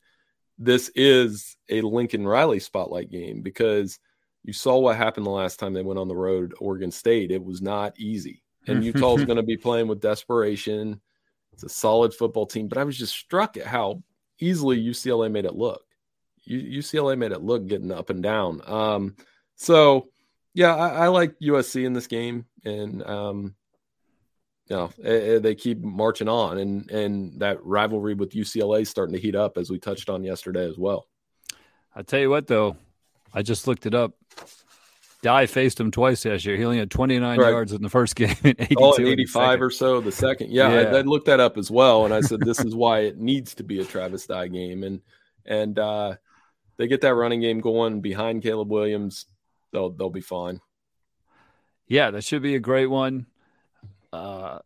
this 0.59 0.91
is 0.95 1.57
a 1.69 1.81
Lincoln 1.83 2.27
Riley 2.27 2.61
spotlight 2.61 3.11
game 3.11 3.43
because 3.43 3.99
you 4.45 4.53
saw 4.53 4.79
what 4.79 4.97
happened 4.97 5.27
the 5.27 5.31
last 5.31 5.59
time 5.59 5.73
they 5.73 5.83
went 5.83 5.99
on 5.99 6.09
the 6.09 6.17
road, 6.17 6.55
Oregon 6.59 6.91
State. 6.91 7.31
It 7.31 7.43
was 7.43 7.63
not 7.63 7.99
easy. 7.99 8.43
And 8.67 8.85
Utah's 8.85 9.25
going 9.25 9.37
to 9.37 9.43
be 9.43 9.57
playing 9.57 9.89
with 9.89 10.01
desperation. 10.01 11.01
It's 11.53 11.65
a 11.65 11.69
solid 11.69 12.15
football 12.15 12.47
team, 12.47 12.69
but 12.69 12.79
I 12.79 12.85
was 12.85 12.99
just 12.99 13.15
struck 13.15 13.57
at 13.57 13.67
how 13.67 14.03
easily 14.41 14.83
UCLA 14.83 15.31
made 15.31 15.45
it 15.45 15.55
look. 15.55 15.83
UCLA 16.49 17.17
made 17.17 17.33
it 17.33 17.43
look 17.43 17.67
getting 17.67 17.93
up 17.93 18.11
and 18.11 18.23
down. 18.23 18.61
Um, 18.67 19.17
so 19.57 20.09
yeah, 20.53 20.75
I, 20.75 20.89
I, 20.89 21.09
like 21.09 21.39
USC 21.41 21.85
in 21.85 21.93
this 21.93 22.07
game, 22.07 22.47
and 22.65 23.03
um, 23.05 23.55
you 24.69 24.77
know 24.77 24.91
it, 24.99 25.07
it, 25.07 25.43
they 25.43 25.55
keep 25.55 25.81
marching 25.81 26.29
on, 26.29 26.59
and 26.59 26.91
and 26.91 27.41
that 27.41 27.65
rivalry 27.65 28.15
with 28.15 28.33
UCLA 28.33 28.83
is 28.83 28.91
starting 28.91 29.15
to 29.15 29.21
heat 29.21 29.35
up 29.35 29.59
as 29.59 29.71
we 29.71 29.79
touched 29.79 30.11
on 30.11 30.23
yesterday 30.23 30.69
as 30.69 30.79
well. 30.79 31.07
I 31.95 32.03
tell 32.03 32.21
you 32.21 32.31
what, 32.31 32.47
though, 32.47 32.77
I 33.33 33.43
just 33.43 33.67
looked 33.67 33.87
it 33.87 33.95
up. 33.95 34.15
Dye 35.25 35.47
faced 35.47 35.81
him 35.81 35.91
twice 35.91 36.25
last 36.25 36.45
year. 36.45 36.57
He 36.57 36.65
only 36.65 36.79
had 36.79 36.91
29 36.91 37.39
right. 37.39 37.49
yards 37.49 37.73
in 37.73 37.83
the 37.83 37.89
first 37.89 38.15
game, 38.17 38.37
and 38.45 38.61
82 38.61 38.77
oh, 38.79 38.95
85 38.99 39.63
or 39.63 39.71
so 39.71 40.01
the 40.01 40.13
second. 40.13 40.51
Yeah, 40.51 40.69
yeah. 40.69 40.89
I, 40.91 40.99
I, 40.99 41.01
looked 41.01 41.27
that 41.27 41.41
up 41.41 41.57
as 41.57 41.71
well, 41.71 42.05
and 42.05 42.13
I 42.13 42.21
said 42.21 42.41
this 42.41 42.61
is 42.61 42.75
why 42.75 43.01
it 43.01 43.19
needs 43.19 43.55
to 43.55 43.65
be 43.65 43.81
a 43.81 43.85
Travis 43.85 44.27
Dye 44.27 44.49
game, 44.49 44.85
and 44.85 45.01
and 45.47 45.79
uh, 45.79 46.17
they 46.77 46.89
get 46.89 47.01
that 47.01 47.15
running 47.15 47.41
game 47.41 47.61
going 47.61 48.03
behind 48.03 48.43
Caleb 48.43 48.71
Williams 48.71 49.27
they'll 49.75 49.91
they'll 49.91 50.09
be 50.09 50.23
fine. 50.23 50.63
Yeah, 51.87 52.11
that 52.13 52.25
should 52.25 52.41
be 52.41 52.55
a 52.55 52.61
great 52.61 52.87
one. 52.87 53.27
Uh, 54.11 54.61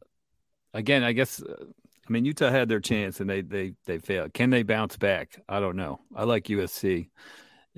again, 0.73 1.03
I 1.03 1.13
guess 1.13 1.43
uh, 1.43 1.65
I 2.09 2.13
mean 2.13 2.25
Utah 2.25 2.51
had 2.51 2.69
their 2.69 2.79
chance 2.79 3.19
and 3.19 3.29
they 3.29 3.41
they 3.41 3.75
they 3.87 3.99
failed. 3.99 4.35
Can 4.35 4.51
they 4.51 4.63
bounce 4.63 4.97
back? 4.97 5.41
I 5.49 5.59
don't 5.59 5.77
know. 5.77 6.01
I 6.15 6.23
like 6.25 6.45
USC 6.45 7.09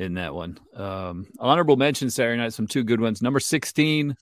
in 0.00 0.14
that 0.14 0.34
one. 0.34 0.58
Um, 0.74 1.26
honorable 1.38 1.76
mention 1.76 2.10
Saturday 2.10 2.38
night, 2.38 2.54
some 2.54 2.66
two 2.66 2.82
good 2.82 3.00
ones. 3.00 3.20
Number 3.20 3.38
sixteen, 3.38 4.16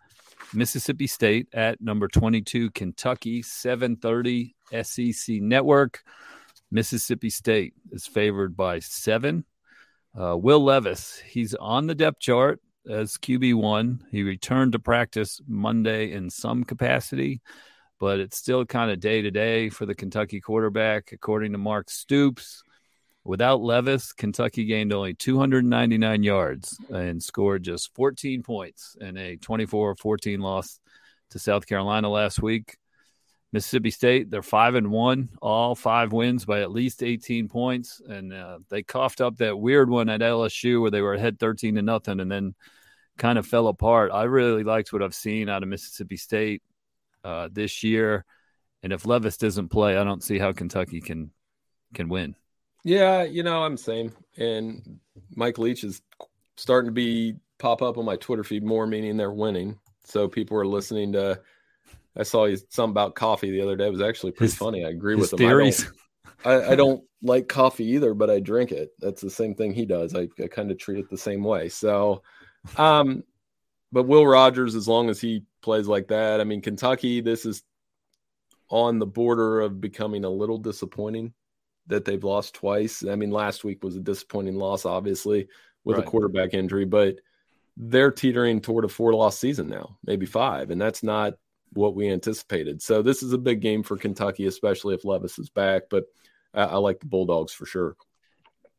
Mississippi 0.52 1.06
State 1.06 1.48
at 1.52 1.80
number 1.80 2.08
twenty-two, 2.08 2.72
Kentucky, 2.72 3.42
seven 3.42 3.96
thirty 3.96 4.56
SEC 4.82 5.36
Network. 5.40 6.02
Mississippi 6.70 7.30
State 7.30 7.74
is 7.92 8.06
favored 8.06 8.56
by 8.56 8.80
seven. 8.80 9.44
Uh, 10.18 10.36
Will 10.36 10.62
Levis, 10.62 11.22
he's 11.24 11.54
on 11.54 11.86
the 11.86 11.94
depth 11.94 12.18
chart 12.18 12.60
as 12.90 13.12
QB1. 13.12 14.00
He 14.10 14.24
returned 14.24 14.72
to 14.72 14.78
practice 14.80 15.40
Monday 15.46 16.10
in 16.12 16.28
some 16.28 16.64
capacity, 16.64 17.40
but 18.00 18.18
it's 18.18 18.36
still 18.36 18.66
kind 18.66 18.90
of 18.90 18.98
day 18.98 19.22
to 19.22 19.30
day 19.30 19.68
for 19.68 19.86
the 19.86 19.94
Kentucky 19.94 20.40
quarterback, 20.40 21.12
according 21.12 21.52
to 21.52 21.58
Mark 21.58 21.88
Stoops. 21.88 22.64
Without 23.24 23.60
Levis, 23.60 24.12
Kentucky 24.12 24.64
gained 24.64 24.92
only 24.92 25.14
299 25.14 26.22
yards 26.22 26.78
and 26.88 27.22
scored 27.22 27.62
just 27.62 27.94
14 27.94 28.42
points 28.42 28.96
in 29.00 29.16
a 29.16 29.36
24 29.36 29.96
14 29.96 30.40
loss 30.40 30.80
to 31.30 31.38
South 31.38 31.66
Carolina 31.66 32.08
last 32.08 32.40
week. 32.40 32.76
Mississippi 33.52 33.90
State, 33.90 34.30
they're 34.30 34.42
five 34.42 34.74
and 34.74 34.90
one, 34.90 35.30
all 35.40 35.74
five 35.74 36.12
wins 36.12 36.44
by 36.44 36.60
at 36.60 36.70
least 36.70 37.02
18 37.02 37.48
points, 37.48 38.00
and 38.06 38.32
uh, 38.32 38.58
they 38.68 38.82
coughed 38.82 39.22
up 39.22 39.38
that 39.38 39.58
weird 39.58 39.88
one 39.88 40.10
at 40.10 40.20
LSU 40.20 40.82
where 40.82 40.90
they 40.90 41.00
were 41.00 41.14
ahead 41.14 41.38
13 41.38 41.76
to 41.76 41.82
nothing, 41.82 42.20
and 42.20 42.30
then 42.30 42.54
kind 43.16 43.38
of 43.38 43.46
fell 43.46 43.68
apart. 43.68 44.10
I 44.12 44.24
really 44.24 44.64
liked 44.64 44.92
what 44.92 45.02
I've 45.02 45.14
seen 45.14 45.48
out 45.48 45.62
of 45.62 45.68
Mississippi 45.70 46.18
State 46.18 46.62
uh, 47.24 47.48
this 47.50 47.82
year, 47.82 48.26
and 48.82 48.92
if 48.92 49.06
Levis 49.06 49.38
doesn't 49.38 49.68
play, 49.68 49.96
I 49.96 50.04
don't 50.04 50.22
see 50.22 50.38
how 50.38 50.52
Kentucky 50.52 51.00
can 51.00 51.30
can 51.94 52.10
win. 52.10 52.34
Yeah, 52.84 53.22
you 53.24 53.42
know, 53.42 53.64
I'm 53.64 53.76
the 53.76 53.82
same. 53.82 54.12
And 54.36 55.00
Mike 55.34 55.58
Leach 55.58 55.84
is 55.84 56.00
starting 56.56 56.88
to 56.88 56.92
be 56.92 57.34
pop 57.58 57.82
up 57.82 57.98
on 57.98 58.04
my 58.04 58.16
Twitter 58.16 58.44
feed 58.44 58.64
more, 58.64 58.86
meaning 58.86 59.16
they're 59.16 59.32
winning. 59.32 59.78
So 60.04 60.28
people 60.28 60.56
are 60.58 60.66
listening 60.66 61.12
to. 61.12 61.40
I 62.16 62.22
saw 62.22 62.48
something 62.70 62.90
about 62.90 63.14
coffee 63.14 63.50
the 63.50 63.60
other 63.60 63.76
day. 63.76 63.86
It 63.86 63.92
was 63.92 64.00
actually 64.00 64.32
pretty 64.32 64.50
his, 64.50 64.58
funny. 64.58 64.84
I 64.84 64.88
agree 64.88 65.14
with 65.14 65.32
him. 65.32 65.38
Theories. 65.38 65.90
I 66.44 66.50
don't, 66.50 66.64
I, 66.68 66.72
I 66.72 66.74
don't 66.74 67.04
like 67.22 67.48
coffee 67.48 67.84
either, 67.84 68.14
but 68.14 68.30
I 68.30 68.40
drink 68.40 68.72
it. 68.72 68.90
That's 68.98 69.20
the 69.20 69.30
same 69.30 69.54
thing 69.54 69.72
he 69.72 69.86
does. 69.86 70.14
I, 70.14 70.28
I 70.42 70.48
kind 70.48 70.70
of 70.70 70.78
treat 70.78 70.98
it 70.98 71.10
the 71.10 71.18
same 71.18 71.44
way. 71.44 71.68
So 71.68 72.22
um, 72.76 73.24
but 73.92 74.04
Will 74.04 74.26
Rogers, 74.26 74.74
as 74.74 74.88
long 74.88 75.08
as 75.08 75.20
he 75.20 75.44
plays 75.62 75.86
like 75.86 76.08
that, 76.08 76.40
I 76.40 76.44
mean, 76.44 76.60
Kentucky, 76.60 77.20
this 77.20 77.46
is 77.46 77.62
on 78.68 78.98
the 78.98 79.06
border 79.06 79.60
of 79.60 79.80
becoming 79.80 80.24
a 80.24 80.30
little 80.30 80.58
disappointing 80.58 81.32
that 81.88 82.04
they've 82.04 82.22
lost 82.22 82.54
twice. 82.54 83.04
I 83.04 83.16
mean, 83.16 83.30
last 83.30 83.64
week 83.64 83.82
was 83.82 83.96
a 83.96 84.00
disappointing 84.00 84.56
loss, 84.56 84.84
obviously, 84.84 85.48
with 85.84 85.96
right. 85.96 86.06
a 86.06 86.10
quarterback 86.10 86.54
injury, 86.54 86.84
but 86.84 87.16
they're 87.76 88.10
teetering 88.10 88.60
toward 88.60 88.84
a 88.84 88.88
four 88.88 89.14
loss 89.14 89.38
season 89.38 89.68
now, 89.68 89.98
maybe 90.04 90.26
five, 90.26 90.70
and 90.70 90.80
that's 90.80 91.02
not 91.02 91.34
what 91.72 91.94
we 91.94 92.10
anticipated. 92.10 92.82
So 92.82 93.02
this 93.02 93.22
is 93.22 93.32
a 93.32 93.38
big 93.38 93.60
game 93.60 93.82
for 93.82 93.96
Kentucky, 93.96 94.46
especially 94.46 94.94
if 94.94 95.04
Levis 95.04 95.38
is 95.38 95.50
back. 95.50 95.82
But 95.90 96.04
I, 96.54 96.62
I 96.62 96.76
like 96.76 97.00
the 97.00 97.06
Bulldogs 97.06 97.52
for 97.52 97.66
sure. 97.66 97.96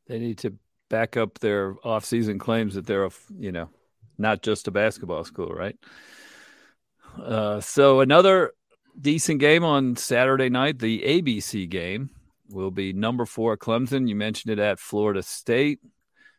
They 0.07 0.19
need 0.19 0.39
to 0.39 0.53
back 0.89 1.17
up 1.17 1.39
their 1.39 1.75
off-season 1.83 2.39
claims 2.39 2.73
that 2.73 2.87
they're 2.87 3.05
a 3.05 3.11
you 3.37 3.51
know 3.51 3.69
not 4.17 4.41
just 4.41 4.67
a 4.67 4.71
basketball 4.71 5.23
school, 5.23 5.49
right? 5.49 5.77
Uh, 7.17 7.61
so 7.61 8.01
another 8.01 8.53
decent 8.99 9.39
game 9.39 9.63
on 9.63 9.95
Saturday 9.95 10.49
night, 10.49 10.79
the 10.79 11.01
ABC 11.01 11.69
game 11.69 12.09
will 12.49 12.71
be 12.71 12.93
number 12.93 13.25
four 13.25 13.57
Clemson. 13.57 14.07
You 14.07 14.15
mentioned 14.15 14.51
it 14.51 14.59
at 14.59 14.79
Florida 14.79 15.23
State, 15.23 15.79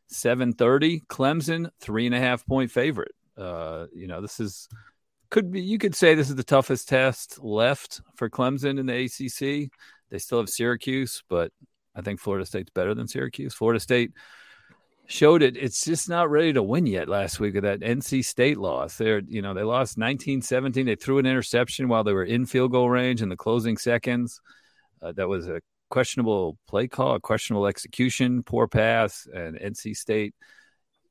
seven 0.08 0.52
thirty. 0.52 1.00
Clemson 1.00 1.70
three 1.80 2.06
and 2.06 2.14
a 2.14 2.20
half 2.20 2.46
point 2.46 2.70
favorite. 2.70 3.12
Uh, 3.36 3.86
you 3.94 4.06
know 4.06 4.20
this 4.20 4.40
is 4.40 4.68
could 5.30 5.50
be 5.50 5.60
you 5.62 5.78
could 5.78 5.94
say 5.94 6.14
this 6.14 6.28
is 6.28 6.36
the 6.36 6.44
toughest 6.44 6.88
test 6.88 7.42
left 7.42 8.00
for 8.16 8.28
Clemson 8.28 8.78
in 8.78 8.86
the 8.86 9.04
ACC. 9.04 9.70
They 10.10 10.18
still 10.18 10.38
have 10.38 10.48
Syracuse, 10.48 11.22
but 11.28 11.52
I 11.94 12.02
think 12.02 12.20
Florida 12.20 12.44
State's 12.44 12.70
better 12.70 12.94
than 12.94 13.08
Syracuse. 13.08 13.54
Florida 13.54 13.80
State 13.80 14.12
showed 15.06 15.42
it. 15.42 15.56
It's 15.56 15.84
just 15.84 16.08
not 16.08 16.30
ready 16.30 16.52
to 16.52 16.62
win 16.62 16.86
yet 16.86 17.08
last 17.08 17.40
week 17.40 17.56
of 17.56 17.62
that 17.62 17.80
NC 17.80 18.24
State 18.24 18.58
loss. 18.58 18.96
They're, 18.96 19.20
you 19.26 19.42
know, 19.42 19.54
they 19.54 19.62
lost 19.62 19.98
19 19.98 20.42
17. 20.42 20.86
They 20.86 20.94
threw 20.94 21.18
an 21.18 21.26
interception 21.26 21.88
while 21.88 22.04
they 22.04 22.12
were 22.12 22.24
in 22.24 22.46
field 22.46 22.72
goal 22.72 22.88
range 22.88 23.22
in 23.22 23.28
the 23.28 23.36
closing 23.36 23.76
seconds. 23.76 24.40
Uh, 25.02 25.12
that 25.12 25.28
was 25.28 25.48
a 25.48 25.60
questionable 25.90 26.56
play 26.66 26.88
call, 26.88 27.16
a 27.16 27.20
questionable 27.20 27.66
execution, 27.66 28.42
poor 28.42 28.66
pass, 28.66 29.28
and 29.32 29.58
NC 29.58 29.96
State, 29.96 30.34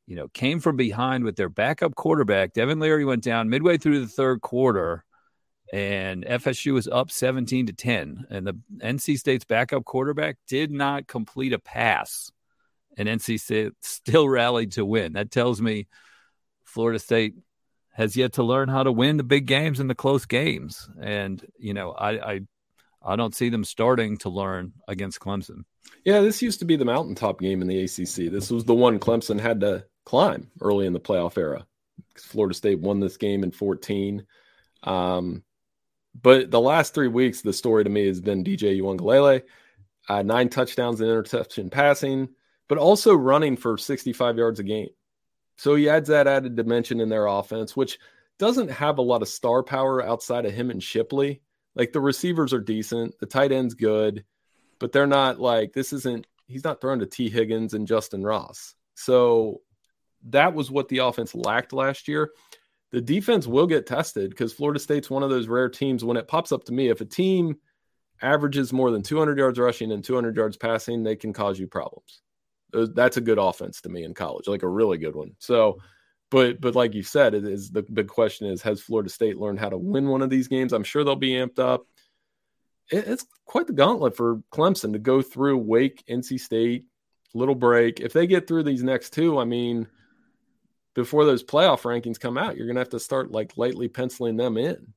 you 0.07 0.15
know, 0.15 0.27
came 0.29 0.59
from 0.59 0.75
behind 0.75 1.23
with 1.23 1.35
their 1.35 1.49
backup 1.49 1.95
quarterback. 1.95 2.53
Devin 2.53 2.79
Leary 2.79 3.05
went 3.05 3.23
down 3.23 3.49
midway 3.49 3.77
through 3.77 3.99
the 3.99 4.07
third 4.07 4.41
quarter 4.41 5.05
and 5.71 6.25
FSU 6.25 6.73
was 6.73 6.87
up 6.87 7.11
17 7.11 7.67
to 7.67 7.73
10 7.73 8.25
and 8.31 8.47
the 8.47 8.59
NC 8.79 9.19
State's 9.19 9.45
backup 9.45 9.85
quarterback 9.85 10.37
did 10.47 10.71
not 10.71 11.07
complete 11.07 11.53
a 11.53 11.59
pass 11.59 12.31
and 12.97 13.07
NC 13.07 13.39
State 13.39 13.73
still 13.81 14.27
rallied 14.27 14.73
to 14.73 14.85
win. 14.85 15.13
That 15.13 15.31
tells 15.31 15.61
me 15.61 15.87
Florida 16.65 16.99
State 16.99 17.35
has 17.93 18.15
yet 18.15 18.33
to 18.33 18.43
learn 18.43 18.69
how 18.69 18.83
to 18.83 18.91
win 18.91 19.17
the 19.17 19.23
big 19.23 19.45
games 19.45 19.79
and 19.79 19.89
the 19.89 19.95
close 19.95 20.25
games. 20.25 20.89
And 21.01 21.45
you 21.57 21.73
know, 21.73 21.91
I 21.91 22.31
I, 22.31 22.41
I 23.01 23.15
don't 23.15 23.35
see 23.35 23.49
them 23.49 23.63
starting 23.63 24.17
to 24.17 24.29
learn 24.29 24.73
against 24.87 25.19
Clemson. 25.19 25.63
Yeah, 26.03 26.21
this 26.21 26.41
used 26.41 26.59
to 26.59 26.65
be 26.65 26.75
the 26.75 26.85
mountaintop 26.85 27.39
game 27.39 27.61
in 27.61 27.67
the 27.67 27.83
ACC. 27.83 28.31
This 28.31 28.51
was 28.51 28.65
the 28.65 28.75
one 28.75 28.99
Clemson 28.99 29.39
had 29.39 29.61
to 29.61 29.85
climb 30.05 30.49
early 30.61 30.85
in 30.85 30.93
the 30.93 30.99
playoff 30.99 31.37
era. 31.37 31.65
Florida 32.17 32.53
State 32.53 32.79
won 32.79 32.99
this 32.99 33.17
game 33.17 33.43
in 33.43 33.51
14. 33.51 34.25
Um, 34.83 35.43
but 36.21 36.51
the 36.51 36.59
last 36.59 36.93
three 36.93 37.07
weeks, 37.07 37.41
the 37.41 37.53
story 37.53 37.83
to 37.83 37.89
me 37.89 38.07
has 38.07 38.19
been 38.19 38.43
DJ 38.43 38.81
Uiagalelei, 38.81 39.43
uh, 40.09 40.21
nine 40.21 40.49
touchdowns 40.49 40.99
and 40.99 41.09
interception 41.09 41.69
passing, 41.69 42.29
but 42.67 42.77
also 42.77 43.13
running 43.13 43.55
for 43.55 43.77
65 43.77 44.37
yards 44.37 44.59
a 44.59 44.63
game. 44.63 44.89
So 45.57 45.75
he 45.75 45.89
adds 45.89 46.09
that 46.09 46.27
added 46.27 46.55
dimension 46.55 47.01
in 47.01 47.09
their 47.09 47.27
offense, 47.27 47.75
which 47.75 47.99
doesn't 48.37 48.69
have 48.69 48.97
a 48.97 49.03
lot 49.03 49.21
of 49.21 49.27
star 49.27 49.61
power 49.61 50.03
outside 50.03 50.45
of 50.45 50.53
him 50.53 50.71
and 50.71 50.81
Shipley. 50.81 51.41
Like 51.79 51.93
the 51.93 52.01
receivers 52.01 52.51
are 52.51 52.59
decent, 52.59 53.17
the 53.19 53.25
tight 53.25 53.53
end's 53.53 53.73
good, 53.73 54.25
but 54.79 54.91
they're 54.91 55.07
not 55.07 55.39
like 55.39 55.71
this 55.71 55.93
isn't 55.93 56.27
he's 56.45 56.65
not 56.65 56.81
throwing 56.81 56.99
to 56.99 57.05
Tee 57.05 57.29
Higgins 57.29 57.73
and 57.73 57.87
Justin 57.87 58.21
Ross. 58.21 58.75
So 58.95 59.61
that 60.25 60.53
was 60.53 60.69
what 60.69 60.89
the 60.89 60.97
offense 60.97 61.33
lacked 61.33 61.71
last 61.71 62.09
year. 62.09 62.31
The 62.91 62.99
defense 62.99 63.47
will 63.47 63.65
get 63.65 63.87
tested 63.87 64.29
because 64.29 64.51
Florida 64.51 64.77
State's 64.77 65.09
one 65.09 65.23
of 65.23 65.29
those 65.29 65.47
rare 65.47 65.69
teams 65.69 66.03
when 66.03 66.17
it 66.17 66.27
pops 66.27 66.51
up 66.51 66.65
to 66.65 66.73
me. 66.73 66.89
If 66.89 66.99
a 66.99 67.05
team 67.05 67.55
averages 68.21 68.73
more 68.73 68.91
than 68.91 69.01
200 69.01 69.37
yards 69.37 69.57
rushing 69.57 69.93
and 69.93 70.03
200 70.03 70.35
yards 70.35 70.57
passing, 70.57 71.03
they 71.03 71.15
can 71.15 71.31
cause 71.31 71.57
you 71.57 71.67
problems. 71.67 72.21
That's 72.73 73.15
a 73.15 73.21
good 73.21 73.37
offense 73.37 73.79
to 73.81 73.89
me 73.89 74.03
in 74.03 74.13
college, 74.13 74.49
like 74.49 74.63
a 74.63 74.67
really 74.67 74.97
good 74.97 75.15
one. 75.15 75.31
So, 75.39 75.77
but 76.31 76.61
but 76.61 76.75
like 76.75 76.93
you 76.93 77.03
said, 77.03 77.33
it 77.33 77.45
is 77.45 77.71
the 77.71 77.81
big 77.81 78.07
question 78.07 78.47
is 78.47 78.61
has 78.61 78.81
Florida 78.81 79.09
State 79.09 79.37
learned 79.37 79.59
how 79.59 79.69
to 79.69 79.77
win 79.77 80.07
one 80.07 80.21
of 80.21 80.29
these 80.29 80.47
games? 80.47 80.73
I'm 80.73 80.83
sure 80.83 81.03
they'll 81.03 81.15
be 81.15 81.31
amped 81.31 81.59
up. 81.59 81.85
It, 82.91 83.07
it's 83.07 83.25
quite 83.45 83.67
the 83.67 83.73
gauntlet 83.73 84.15
for 84.15 84.41
Clemson 84.51 84.93
to 84.93 84.99
go 84.99 85.21
through 85.21 85.57
Wake, 85.57 86.03
NC 86.09 86.39
State, 86.39 86.85
little 87.33 87.55
break. 87.55 87.99
If 87.99 88.13
they 88.13 88.27
get 88.27 88.47
through 88.47 88.63
these 88.63 88.83
next 88.83 89.11
two, 89.11 89.39
I 89.39 89.45
mean, 89.45 89.87
before 90.93 91.25
those 91.25 91.43
playoff 91.43 91.81
rankings 91.81 92.19
come 92.19 92.37
out, 92.37 92.57
you're 92.57 92.67
going 92.67 92.75
to 92.75 92.81
have 92.81 92.89
to 92.89 92.99
start 92.99 93.31
like 93.31 93.57
lightly 93.57 93.87
penciling 93.87 94.37
them 94.37 94.57
in. 94.57 94.93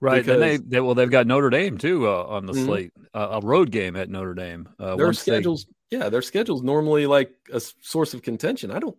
Right. 0.00 0.24
Because, 0.24 0.34
and 0.34 0.42
they, 0.42 0.56
they, 0.58 0.80
well, 0.80 0.94
they've 0.94 1.10
got 1.10 1.26
Notre 1.26 1.50
Dame 1.50 1.78
too 1.78 2.06
uh, 2.06 2.24
on 2.24 2.46
the 2.46 2.52
mm-hmm. 2.52 2.66
slate, 2.66 2.92
uh, 3.14 3.40
a 3.42 3.46
road 3.46 3.70
game 3.70 3.96
at 3.96 4.10
Notre 4.10 4.34
Dame. 4.34 4.68
Uh, 4.78 4.96
their 4.96 5.12
schedules, 5.12 5.66
they... 5.90 5.98
yeah, 5.98 6.08
their 6.08 6.22
schedules 6.22 6.62
normally 6.62 7.06
like 7.06 7.32
a 7.52 7.60
source 7.60 8.14
of 8.14 8.22
contention. 8.22 8.70
I 8.70 8.78
don't. 8.78 8.96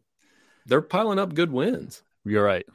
They're 0.68 0.82
piling 0.82 1.20
up 1.20 1.34
good 1.34 1.52
wins. 1.52 2.04
You're 2.26 2.44
right. 2.44 2.66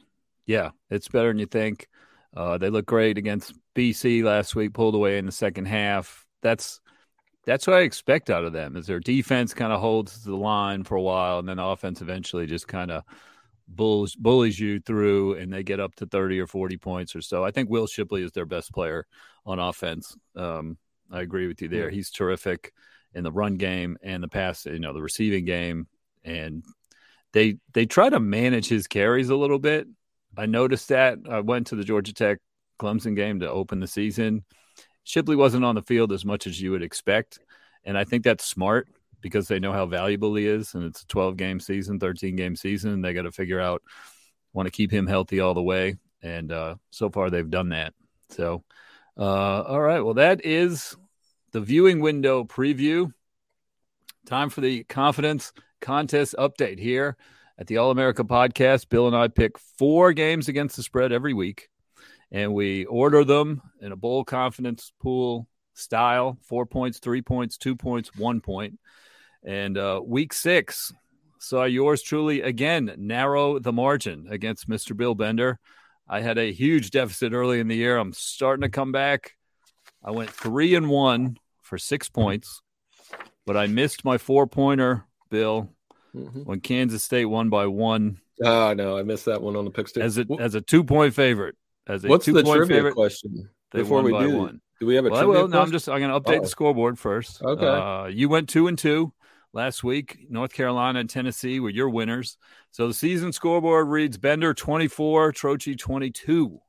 Yeah, 0.45 0.71
it's 0.89 1.07
better 1.07 1.29
than 1.29 1.39
you 1.39 1.45
think. 1.45 1.87
Uh, 2.35 2.57
they 2.57 2.69
look 2.69 2.85
great 2.85 3.17
against 3.17 3.53
BC 3.75 4.23
last 4.23 4.55
week. 4.55 4.73
Pulled 4.73 4.95
away 4.95 5.17
in 5.17 5.25
the 5.25 5.31
second 5.31 5.65
half. 5.65 6.25
That's 6.41 6.81
that's 7.45 7.67
what 7.67 7.77
I 7.77 7.81
expect 7.81 8.29
out 8.29 8.43
of 8.43 8.53
them. 8.53 8.75
Is 8.75 8.87
their 8.87 8.99
defense 8.99 9.53
kind 9.53 9.71
of 9.71 9.79
holds 9.79 10.23
the 10.23 10.35
line 10.35 10.83
for 10.83 10.95
a 10.95 11.01
while, 11.01 11.39
and 11.39 11.47
then 11.47 11.59
offense 11.59 12.01
eventually 12.01 12.47
just 12.47 12.67
kind 12.67 12.91
of 12.91 13.03
bulls 13.67 14.15
bullies 14.15 14.59
you 14.59 14.79
through 14.79 15.35
and 15.35 15.51
they 15.51 15.63
get 15.63 15.79
up 15.79 15.95
to 15.95 16.05
30 16.05 16.39
or 16.39 16.47
40 16.47 16.77
points 16.77 17.15
or 17.15 17.21
so. 17.21 17.43
I 17.43 17.51
think 17.51 17.69
Will 17.69 17.87
Shipley 17.87 18.23
is 18.23 18.31
their 18.31 18.45
best 18.45 18.73
player 18.73 19.05
on 19.45 19.59
offense. 19.59 20.15
Um, 20.35 20.77
I 21.11 21.21
agree 21.21 21.47
with 21.47 21.61
you 21.61 21.67
there. 21.67 21.89
He's 21.89 22.09
terrific 22.09 22.73
in 23.13 23.23
the 23.23 23.31
run 23.31 23.55
game 23.55 23.97
and 24.01 24.23
the 24.23 24.27
pass, 24.27 24.65
you 24.65 24.79
know, 24.79 24.93
the 24.93 25.01
receiving 25.01 25.45
game. 25.45 25.87
And 26.23 26.63
they 27.33 27.57
they 27.73 27.85
try 27.85 28.09
to 28.09 28.19
manage 28.19 28.67
his 28.67 28.87
carries 28.87 29.29
a 29.29 29.35
little 29.35 29.59
bit. 29.59 29.87
I 30.37 30.45
noticed 30.45 30.89
that. 30.89 31.19
I 31.29 31.41
went 31.41 31.67
to 31.67 31.75
the 31.75 31.83
Georgia 31.83 32.13
Tech 32.13 32.39
Clemson 32.79 33.15
game 33.15 33.39
to 33.41 33.49
open 33.49 33.79
the 33.79 33.87
season. 33.87 34.45
Shipley 35.03 35.35
wasn't 35.35 35.65
on 35.65 35.75
the 35.75 35.81
field 35.81 36.11
as 36.11 36.23
much 36.23 36.47
as 36.47 36.61
you 36.61 36.71
would 36.71 36.83
expect. 36.83 37.39
And 37.83 37.97
I 37.97 38.03
think 38.05 38.23
that's 38.23 38.45
smart 38.45 38.87
because 39.21 39.47
they 39.47 39.59
know 39.59 39.73
how 39.73 39.85
valuable 39.85 40.35
he 40.35 40.47
is, 40.47 40.75
and 40.75 40.83
it's 40.83 41.01
a 41.01 41.07
12 41.07 41.37
game 41.37 41.59
season, 41.59 41.99
13 41.99 42.35
game 42.35 42.55
season. 42.55 43.01
They 43.01 43.13
got 43.13 43.23
to 43.23 43.31
figure 43.31 43.59
out 43.59 43.81
want 44.53 44.67
to 44.67 44.71
keep 44.71 44.91
him 44.91 45.07
healthy 45.07 45.39
all 45.39 45.53
the 45.53 45.63
way, 45.63 45.95
and 46.21 46.51
uh, 46.51 46.75
so 46.91 47.09
far 47.09 47.29
they've 47.29 47.49
done 47.49 47.69
that. 47.69 47.93
So, 48.29 48.63
uh, 49.17 49.61
all 49.63 49.81
right, 49.81 50.01
well 50.01 50.15
that 50.15 50.45
is 50.45 50.95
the 51.51 51.61
viewing 51.61 51.99
window 51.99 52.43
preview. 52.43 53.11
Time 54.25 54.49
for 54.49 54.61
the 54.61 54.83
confidence 54.85 55.51
contest 55.83 56.33
update 56.39 56.79
here 56.79 57.17
at 57.59 57.67
the 57.67 57.77
All 57.77 57.91
America 57.91 58.23
podcast. 58.23 58.89
Bill 58.89 59.05
and 59.05 59.15
I 59.15 59.27
pick 59.27 59.59
four 59.59 60.13
games 60.13 60.47
against 60.47 60.77
the 60.77 60.83
spread 60.83 61.11
every 61.11 61.33
week, 61.33 61.69
and 62.31 62.53
we 62.53 62.85
order 62.85 63.23
them 63.23 63.61
in 63.81 63.91
a 63.91 63.97
bowl 63.97 64.23
confidence 64.23 64.93
pool 65.01 65.47
style 65.73 66.37
four 66.43 66.65
points, 66.65 66.99
three 66.99 67.21
points, 67.21 67.57
two 67.57 67.75
points, 67.75 68.15
one 68.15 68.39
point. 68.39 68.79
And 69.45 69.77
uh, 69.77 70.01
week 70.03 70.33
six 70.33 70.93
saw 71.39 71.65
yours 71.65 72.01
truly 72.01 72.41
again 72.41 72.93
narrow 72.97 73.59
the 73.59 73.73
margin 73.73 74.27
against 74.29 74.69
Mr. 74.69 74.95
Bill 74.95 75.15
Bender. 75.15 75.59
I 76.07 76.21
had 76.21 76.37
a 76.37 76.53
huge 76.53 76.91
deficit 76.91 77.33
early 77.33 77.59
in 77.59 77.67
the 77.67 77.75
year. 77.75 77.97
I'm 77.97 78.13
starting 78.13 78.61
to 78.61 78.69
come 78.69 78.93
back. 78.93 79.33
I 80.01 80.11
went 80.11 80.29
three 80.29 80.75
and 80.75 80.89
one 80.89 81.37
for 81.61 81.77
six 81.77 82.09
points, 82.09 82.61
but 83.45 83.57
I 83.57 83.67
missed 83.67 84.05
my 84.05 84.17
four 84.17 84.47
pointer, 84.47 85.05
Bill, 85.33 85.67
mm-hmm. 86.15 86.41
when 86.41 86.61
Kansas 86.61 87.03
State 87.03 87.25
won 87.25 87.49
by 87.49 87.65
one. 87.65 88.19
Oh 88.43 88.75
no, 88.75 88.99
I 88.99 89.01
missed 89.01 89.25
that 89.25 89.41
one 89.41 89.55
on 89.55 89.65
the 89.65 89.71
pick 89.71 89.97
as 89.97 90.19
a 90.19 90.25
as 90.39 90.53
a 90.53 90.61
two 90.61 90.83
point 90.83 91.15
favorite. 91.15 91.55
As 91.87 92.05
a 92.05 92.07
What's 92.07 92.27
the 92.27 92.43
trivia 92.43 92.67
favorite, 92.67 92.93
question 92.93 93.49
before 93.71 94.03
we 94.03 94.11
do? 94.11 94.37
One. 94.37 94.61
Do 94.79 94.85
we 94.85 94.93
have 94.93 95.07
a 95.07 95.09
well, 95.09 95.23
trivia? 95.23 95.39
Well, 95.41 95.47
no, 95.47 95.61
I'm 95.61 95.71
just 95.71 95.89
I'm 95.89 95.99
going 95.99 96.11
to 96.11 96.19
update 96.19 96.37
oh. 96.37 96.43
the 96.43 96.47
scoreboard 96.47 96.99
first. 96.99 97.41
Okay. 97.41 97.65
Uh, 97.65 98.05
you 98.05 98.29
went 98.29 98.47
two 98.47 98.67
and 98.67 98.77
two 98.77 99.11
last 99.53 99.83
week. 99.83 100.27
North 100.29 100.53
Carolina 100.53 100.99
and 100.99 101.09
Tennessee 101.09 101.59
were 101.59 101.71
your 101.71 101.89
winners. 101.89 102.37
So 102.69 102.87
the 102.87 102.93
season 102.93 103.33
scoreboard 103.33 103.87
reads 103.87 104.17
Bender 104.17 104.53
24, 104.53 105.33
Trocchi 105.33 105.75
22. 105.77 106.59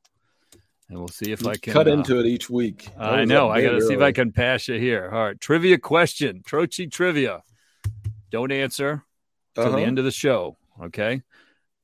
And 0.88 0.98
we'll 0.98 1.08
see 1.08 1.32
if 1.32 1.42
you 1.42 1.50
I 1.50 1.56
can 1.56 1.72
cut 1.72 1.86
uh, 1.86 1.92
into 1.92 2.18
it 2.18 2.26
each 2.26 2.48
week. 2.48 2.88
I 2.98 3.26
know. 3.26 3.50
I 3.50 3.60
got 3.60 3.72
to 3.72 3.82
see 3.82 3.94
if 3.94 4.00
I 4.00 4.12
can 4.12 4.32
pass 4.32 4.68
you 4.68 4.78
here. 4.78 5.10
All 5.12 5.24
right. 5.24 5.38
Trivia 5.38 5.78
question 5.78 6.42
Trocchi 6.46 6.90
trivia. 6.90 7.42
Don't 8.34 8.50
answer 8.50 9.04
till 9.54 9.68
uh-huh. 9.68 9.76
the 9.76 9.84
end 9.84 10.00
of 10.00 10.04
the 10.04 10.10
show. 10.10 10.56
Okay. 10.82 11.22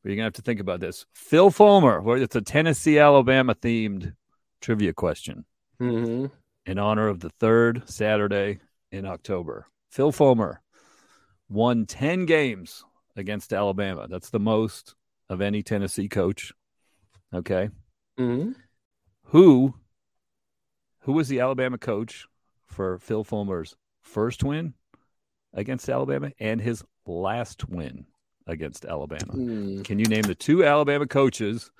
But 0.03 0.09
you're 0.09 0.17
going 0.17 0.25
to 0.25 0.25
have 0.25 0.33
to 0.33 0.43
think 0.43 0.59
about 0.59 0.81
this. 0.81 1.07
Phil 1.15 1.49
Fulmer, 1.53 2.03
it's 2.21 2.35
a 2.35 2.41
Tennessee, 2.41 2.99
Alabama 2.99 3.55
themed 3.55 4.17
trivia 4.61 4.93
question 4.93 5.45
mm-hmm. 5.81 6.27
in 6.67 6.79
honor 6.81 7.07
of 7.07 7.21
the 7.21 7.31
third 7.31 7.89
Saturday 7.89 8.59
in 8.91 9.07
October. 9.07 9.67
Phil 9.93 10.11
Fulmer, 10.11 10.61
won 11.49 11.87
10 11.87 12.27
games 12.27 12.85
against 13.15 13.53
Alabama. 13.53 14.09
That's 14.09 14.31
the 14.31 14.41
most 14.41 14.97
of 15.29 15.41
any 15.41 15.63
Tennessee 15.63 16.09
coach. 16.09 16.53
Okay. 17.33 17.71
Mm-hmm. 18.19 18.55
Who 19.27 19.77
who 21.03 21.13
was 21.13 21.29
the 21.29 21.39
Alabama 21.39 21.79
coach 21.79 22.27
for 22.67 22.99
Phil 22.99 23.23
Fulmer's 23.23 23.77
first 24.03 24.43
win 24.43 24.75
against 25.55 25.89
Alabama 25.89 26.33
and 26.39 26.61
his 26.61 26.85
last 27.07 27.69
win 27.69 28.07
against 28.47 28.85
Alabama? 28.85 29.33
Mm. 29.33 29.85
Can 29.85 29.99
you 29.99 30.07
name 30.07 30.23
the 30.23 30.35
two 30.35 30.65
Alabama 30.65 31.07
coaches 31.07 31.71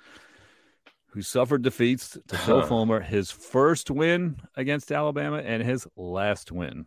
who 1.11 1.21
suffered 1.21 1.61
defeats 1.61 2.17
to 2.27 2.37
Phil 2.37 2.61
Fulmer, 2.63 3.01
his 3.01 3.31
first 3.31 3.91
win 3.91 4.37
against 4.55 4.91
Alabama 4.91 5.37
and 5.37 5.61
his 5.61 5.85
last 5.97 6.51
win 6.51 6.85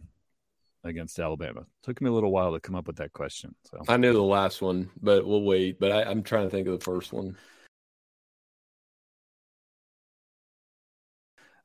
against 0.82 1.18
Alabama. 1.18 1.66
Took 1.82 2.00
me 2.00 2.08
a 2.08 2.12
little 2.12 2.32
while 2.32 2.52
to 2.52 2.60
come 2.60 2.74
up 2.74 2.86
with 2.86 2.96
that 2.96 3.12
question. 3.12 3.54
So 3.70 3.82
I 3.88 3.96
knew 3.96 4.12
the 4.12 4.22
last 4.22 4.62
one, 4.62 4.90
but 5.00 5.26
we'll 5.26 5.42
wait. 5.42 5.78
But 5.78 5.92
I, 5.92 6.02
I'm 6.04 6.22
trying 6.22 6.44
to 6.44 6.50
think 6.50 6.68
of 6.68 6.78
the 6.78 6.84
first 6.84 7.12
one. 7.12 7.36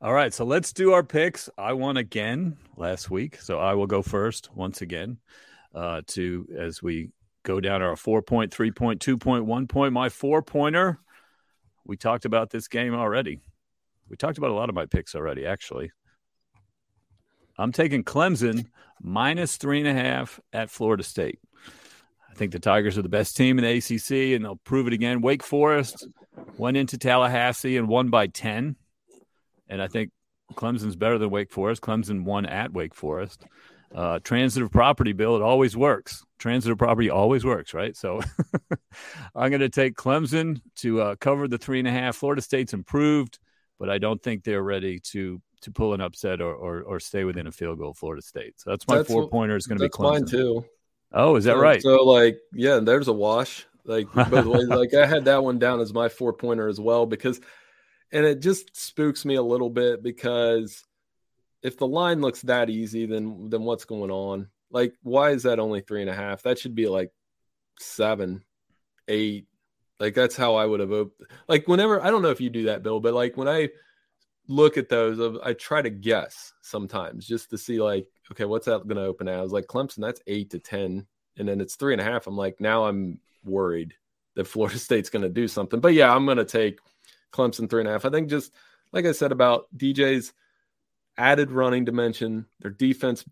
All 0.02 0.14
right, 0.14 0.34
so 0.34 0.46
let's 0.46 0.72
do 0.72 0.94
our 0.94 1.04
picks. 1.04 1.50
I 1.58 1.74
won 1.74 1.98
again 1.98 2.56
last 2.78 3.12
week, 3.12 3.36
so 3.42 3.60
I 3.60 3.74
will 3.74 3.86
go 3.86 4.02
first 4.02 4.50
once 4.56 4.82
again. 4.82 5.18
Uh, 5.76 6.02
to 6.08 6.48
as 6.58 6.82
we 6.82 7.10
go 7.44 7.60
down 7.60 7.82
our 7.82 7.98
four 7.98 8.22
point, 8.22 8.54
three 8.54 8.72
point, 8.72 9.02
two 9.02 9.18
point, 9.18 9.46
one 9.46 9.68
point. 9.68 9.92
My 9.92 10.08
four 10.08 10.42
pointer. 10.42 11.00
We 11.86 11.98
talked 11.98 12.24
about 12.24 12.50
this 12.50 12.70
game 12.70 12.96
already. 12.96 13.42
We 14.08 14.16
talked 14.16 14.38
about 14.38 14.52
a 14.52 14.54
lot 14.54 14.70
of 14.70 14.76
my 14.76 14.86
picks 14.86 15.16
already, 15.16 15.46
actually. 15.46 15.92
I'm 17.58 17.74
taking 17.74 18.06
Clemson 18.06 18.68
minus 19.02 19.58
three 19.58 19.80
and 19.80 19.88
a 19.88 19.94
half 19.94 20.40
at 20.54 20.70
Florida 20.70 21.04
State. 21.04 21.40
I 22.32 22.36
think 22.36 22.54
the 22.54 22.60
Tigers 22.60 22.98
are 22.98 23.02
the 23.02 23.10
best 23.10 23.36
team 23.36 23.60
in 23.60 23.66
the 23.66 23.78
ACC, 23.78 24.34
and 24.34 24.46
they'll 24.46 24.56
prove 24.64 24.88
it 24.88 24.94
again. 24.94 25.20
Wake 25.20 25.44
Forest 25.44 26.08
went 26.58 26.78
into 26.78 26.98
Tallahassee 26.98 27.76
and 27.76 27.90
won 27.90 28.10
by 28.10 28.28
10. 28.28 28.78
And 29.70 29.82
I 29.82 29.88
think 29.88 30.12
Clemson's 30.54 30.96
better 30.96 31.18
than 31.18 31.30
Wake 31.30 31.52
Forest. 31.52 31.82
Clemson 31.82 32.24
won 32.24 32.46
at 32.46 32.74
Wake 32.74 32.96
Forest. 32.96 33.46
Uh, 33.94 34.20
transitive 34.24 34.72
property 34.72 35.14
bill, 35.14 35.36
it 35.36 35.42
always 35.42 35.76
works. 35.76 36.24
Transitive 36.38 36.78
property 36.78 37.10
always 37.10 37.44
works, 37.44 37.74
right? 37.74 37.96
So 37.96 38.22
I'm 39.36 39.50
going 39.50 39.62
to 39.62 39.70
take 39.70 39.96
Clemson 39.96 40.62
to 40.78 41.02
uh, 41.02 41.16
cover 41.16 41.48
the 41.48 41.58
three 41.58 41.80
and 41.80 41.88
a 41.88 41.92
half. 41.92 42.16
Florida 42.16 42.42
State's 42.42 42.74
improved, 42.74 43.40
but 43.80 43.90
I 43.90 43.98
don't 43.98 44.22
think 44.22 44.44
they're 44.44 44.64
ready 44.64 45.00
to 45.12 45.42
to 45.62 45.72
pull 45.72 45.94
an 45.94 46.00
upset 46.00 46.40
or, 46.40 46.54
or, 46.54 46.84
or 46.84 47.00
stay 47.02 47.26
within 47.26 47.46
a 47.46 47.52
field 47.52 47.80
goal, 47.80 47.94
Florida 47.94 48.22
State. 48.22 48.54
So 48.58 48.70
that's 48.70 48.88
my 48.88 48.98
that's 48.98 49.10
four 49.10 49.28
pointer 49.28 49.58
is 49.58 49.68
going 49.68 49.78
to 49.80 49.86
be 49.86 49.90
Clemson. 49.90 50.12
mine 50.12 50.26
too. 50.26 50.66
Oh, 51.12 51.36
is 51.36 51.46
that 51.46 51.56
so, 51.56 51.60
right? 51.60 51.82
So 51.82 52.04
like, 52.06 52.40
yeah, 52.54 52.80
there's 52.80 53.08
a 53.08 53.14
wash. 53.14 53.66
Like 53.86 54.12
both 54.14 54.46
ways. 54.46 54.68
like 54.68 54.94
I 54.94 55.06
had 55.06 55.26
that 55.26 55.44
one 55.44 55.58
down 55.58 55.82
as 55.82 55.94
my 55.94 56.10
four 56.10 56.32
pointer 56.32 56.68
as 56.68 56.80
well 56.80 57.06
because 57.06 57.42
and 58.12 58.26
it 58.26 58.42
just 58.42 58.76
spooks 58.76 59.26
me 59.26 59.36
a 59.36 59.42
little 59.42 59.70
bit 59.70 60.02
because 60.02 60.84
if 61.62 61.78
the 61.78 61.88
line 61.88 62.22
looks 62.22 62.42
that 62.44 62.70
easy, 62.70 63.06
then 63.06 63.50
then 63.50 63.64
what's 63.64 63.86
going 63.86 64.12
on? 64.12 64.50
Like, 64.72 64.94
why 65.04 65.32
is 65.32 65.44
that 65.44 65.60
only 65.60 65.82
three 65.82 66.02
and 66.02 66.10
a 66.10 66.16
half? 66.16 66.44
That 66.44 66.60
should 66.60 66.76
be 66.76 66.88
like 66.88 67.12
seven, 67.80 68.44
eight. 69.08 69.48
Like 70.00 70.14
that's 70.14 70.36
how 70.36 70.56
I 70.56 70.66
would 70.66 70.80
have 70.80 70.92
op- 70.92 71.22
like 71.48 71.68
whenever 71.68 72.02
I 72.04 72.10
don't 72.10 72.22
know 72.22 72.30
if 72.30 72.42
you 72.42 72.50
do 72.50 72.66
that, 72.66 72.84
Bill, 72.84 73.00
but 73.00 73.14
like 73.14 73.36
when 73.36 73.50
I 73.50 73.70
look 74.48 74.78
at 74.78 74.90
those, 74.90 75.40
I 75.44 75.54
try 75.54 75.82
to 75.82 75.90
guess 75.90 76.54
sometimes 76.62 77.28
just 77.28 77.50
to 77.52 77.58
see 77.58 77.80
like, 77.82 78.08
okay, 78.32 78.46
what's 78.46 78.66
that 78.66 78.88
going 78.88 78.98
to 78.98 79.04
open 79.04 79.28
at? 79.28 79.40
I 79.40 79.44
was 79.44 79.52
like 79.52 79.68
Clemson, 79.68 80.00
that's 80.00 80.22
eight 80.28 80.52
to 80.52 80.60
ten, 80.60 81.06
and 81.38 81.48
then 81.48 81.62
it's 81.62 81.76
three 81.76 81.94
and 81.94 82.02
a 82.02 82.06
half. 82.06 82.28
I'm 82.28 82.38
like, 82.38 82.60
now 82.60 82.86
I'm 82.86 83.20
worried 83.44 83.94
that 84.36 84.46
Florida 84.48 84.80
State's 84.80 85.10
going 85.10 85.24
to 85.24 85.30
do 85.30 85.48
something. 85.48 85.80
But 85.80 85.94
yeah, 85.94 86.14
I'm 86.14 86.26
going 86.26 86.38
to 86.38 86.46
take 86.46 86.80
Clemson 87.32 87.70
three 87.70 87.82
and 87.82 87.90
a 87.90 87.92
half. 87.92 88.06
I 88.06 88.10
think 88.10 88.30
just 88.30 88.54
like 88.92 89.06
I 89.06 89.12
said 89.12 89.32
about 89.32 89.66
DJ's 89.76 90.34
added 91.18 91.52
running 91.52 91.86
dimension, 91.86 92.46
their 92.60 92.72
defense 92.72 93.26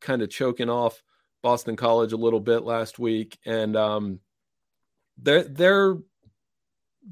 kind 0.00 0.22
of 0.22 0.30
choking 0.30 0.68
off 0.68 1.02
Boston 1.42 1.76
College 1.76 2.12
a 2.12 2.16
little 2.16 2.40
bit 2.40 2.64
last 2.64 2.98
week, 2.98 3.38
and 3.44 3.76
um, 3.76 4.20
they're 5.16 5.44
they're 5.44 5.96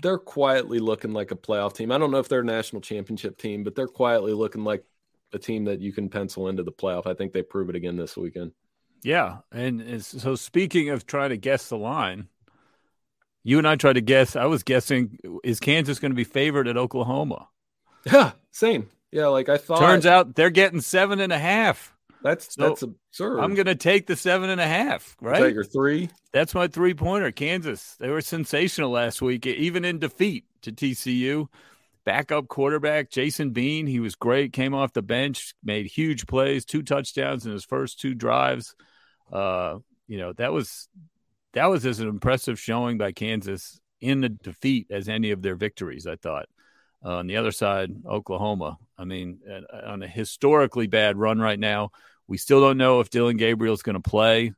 they're 0.03 0.18
quietly 0.18 0.79
looking 0.79 1.12
like 1.12 1.31
a 1.31 1.37
playoff 1.37 1.75
team. 1.75 1.90
I 1.90 1.99
don't 1.99 2.11
know 2.11 2.18
if 2.18 2.29
they're 2.29 2.40
a 2.40 2.44
national 2.44 2.83
championship 2.83 3.38
team, 3.38 3.64
but 3.64 3.75
they're 3.75 3.87
quietly 3.87 4.33
looking 4.33 4.64
like 4.64 4.85
a 5.33 5.38
team 5.38 5.64
that 5.64 5.81
you 5.81 5.92
can 5.92 6.09
pencil 6.09 6.49
into 6.49 6.62
the 6.62 6.72
playoff. 6.72 7.07
I 7.07 7.14
think 7.14 7.33
they 7.33 7.42
prove 7.42 7.70
it 7.70 7.77
again 7.77 7.96
this 7.96 8.16
weekend. 8.16 8.53
Yeah, 9.03 9.38
and 9.53 10.05
so 10.05 10.35
speaking 10.35 10.90
of 10.90 11.07
trying 11.07 11.31
to 11.31 11.37
guess 11.37 11.68
the 11.68 11.79
line, 11.79 12.29
you 13.46 13.59
and 13.59 13.68
I 13.68 13.76
tried 13.76 13.92
to 13.92 14.00
guess. 14.00 14.35
I 14.35 14.46
was 14.46 14.64
guessing 14.64 15.18
is 15.44 15.61
Kansas 15.61 16.00
going 16.00 16.11
to 16.11 16.16
be 16.16 16.24
favored 16.24 16.66
at 16.66 16.76
Oklahoma? 16.76 17.46
Yeah, 18.04 18.32
same. 18.50 18.88
Yeah, 19.12 19.28
like 19.28 19.48
I 19.48 19.56
thought. 19.56 19.78
Turns 19.78 20.04
out 20.04 20.35
they're 20.35 20.50
getting 20.50 20.80
seven 20.80 21.20
and 21.20 21.32
a 21.32 21.38
half. 21.38 21.94
That's 22.24 22.56
so 22.56 22.68
that's 22.68 22.82
absurd. 22.82 23.38
I'm 23.38 23.54
going 23.54 23.66
to 23.66 23.76
take 23.76 24.09
the 24.09 24.16
seven 24.16 24.50
and 24.50 24.61
a 24.61 24.66
half. 24.66 25.16
Right, 25.20 25.40
take 25.40 25.54
your 25.54 25.62
three. 25.62 26.11
That's 26.32 26.56
my 26.56 26.66
three 26.66 26.92
pointer. 26.92 27.30
Kansas. 27.30 27.94
They 28.00 28.09
were 28.09 28.20
sensational 28.20 28.90
last 28.90 29.22
week, 29.22 29.46
even 29.46 29.85
in 29.85 30.00
defeat 30.00 30.44
to 30.62 30.72
TCU. 30.72 31.46
Backup 32.04 32.48
quarterback 32.48 33.11
Jason 33.11 33.50
Bean. 33.50 33.87
He 33.87 34.00
was 34.00 34.16
great. 34.16 34.52
Came 34.52 34.74
off 34.74 34.92
the 34.92 35.02
bench, 35.02 35.54
made 35.62 35.87
huge 35.87 36.26
plays, 36.26 36.64
two 36.64 36.82
touchdowns 36.82 37.46
in 37.46 37.52
his 37.52 37.64
first 37.64 38.00
two 38.00 38.14
drives. 38.14 38.74
Uh, 39.32 39.78
you 40.09 40.18
know 40.18 40.32
that 40.32 40.52
was 40.52 40.88
that 41.57 41.71
was 41.71 41.87
as 41.87 42.01
an 42.01 42.09
impressive 42.09 42.61
showing 42.61 42.99
by 42.99 43.12
Kansas 43.12 43.81
in 44.01 44.21
the 44.21 44.29
defeat 44.29 44.88
as 44.90 45.09
any 45.09 45.31
of 45.31 45.40
their 45.42 45.57
victories. 45.57 46.07
I 46.07 46.16
thought. 46.16 46.47
Uh, 47.05 47.16
on 47.16 47.27
the 47.27 47.37
other 47.37 47.53
side, 47.53 47.90
Oklahoma. 48.07 48.79
I 48.99 49.05
mean, 49.05 49.40
on 49.85 50.03
a 50.03 50.09
historically 50.09 50.87
bad 50.87 51.16
run 51.16 51.38
right 51.38 51.59
now. 51.59 51.90
We 52.27 52.37
still 52.37 52.61
don't 52.61 52.79
know 52.79 53.01
if 53.01 53.11
Dillon 53.11 53.37
Gabriel 53.37 53.75
is 53.75 53.83
going 53.83 54.01
to 54.01 54.11
play. 54.11 54.53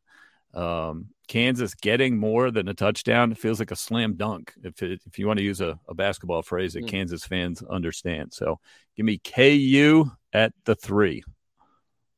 Um, 0.55 1.09
Kansas 1.27 1.75
getting 1.75 2.17
more 2.17 2.51
than 2.51 2.69
a 2.69 2.75
touchdown 2.75 3.35
feels 3.35 3.59
like 3.59 3.71
a 3.71 3.77
slam 3.77 4.15
dunk. 4.15 4.55
If 4.63 4.83
it, 4.83 5.03
if 5.07 5.19
you 5.19 5.27
want 5.27 5.39
to 5.39 5.45
use 5.45 5.61
a, 5.61 5.79
a 5.89 5.95
basketball 5.95 6.43
phrase 6.43 6.73
that 6.73 6.85
mm. 6.85 6.89
Kansas 6.89 7.25
fans 7.25 7.63
understand, 7.63 8.33
so 8.33 8.59
give 8.97 9.05
me 9.05 9.19
KU 9.19 10.11
at 10.33 10.53
the 10.65 10.75
three. 10.75 11.23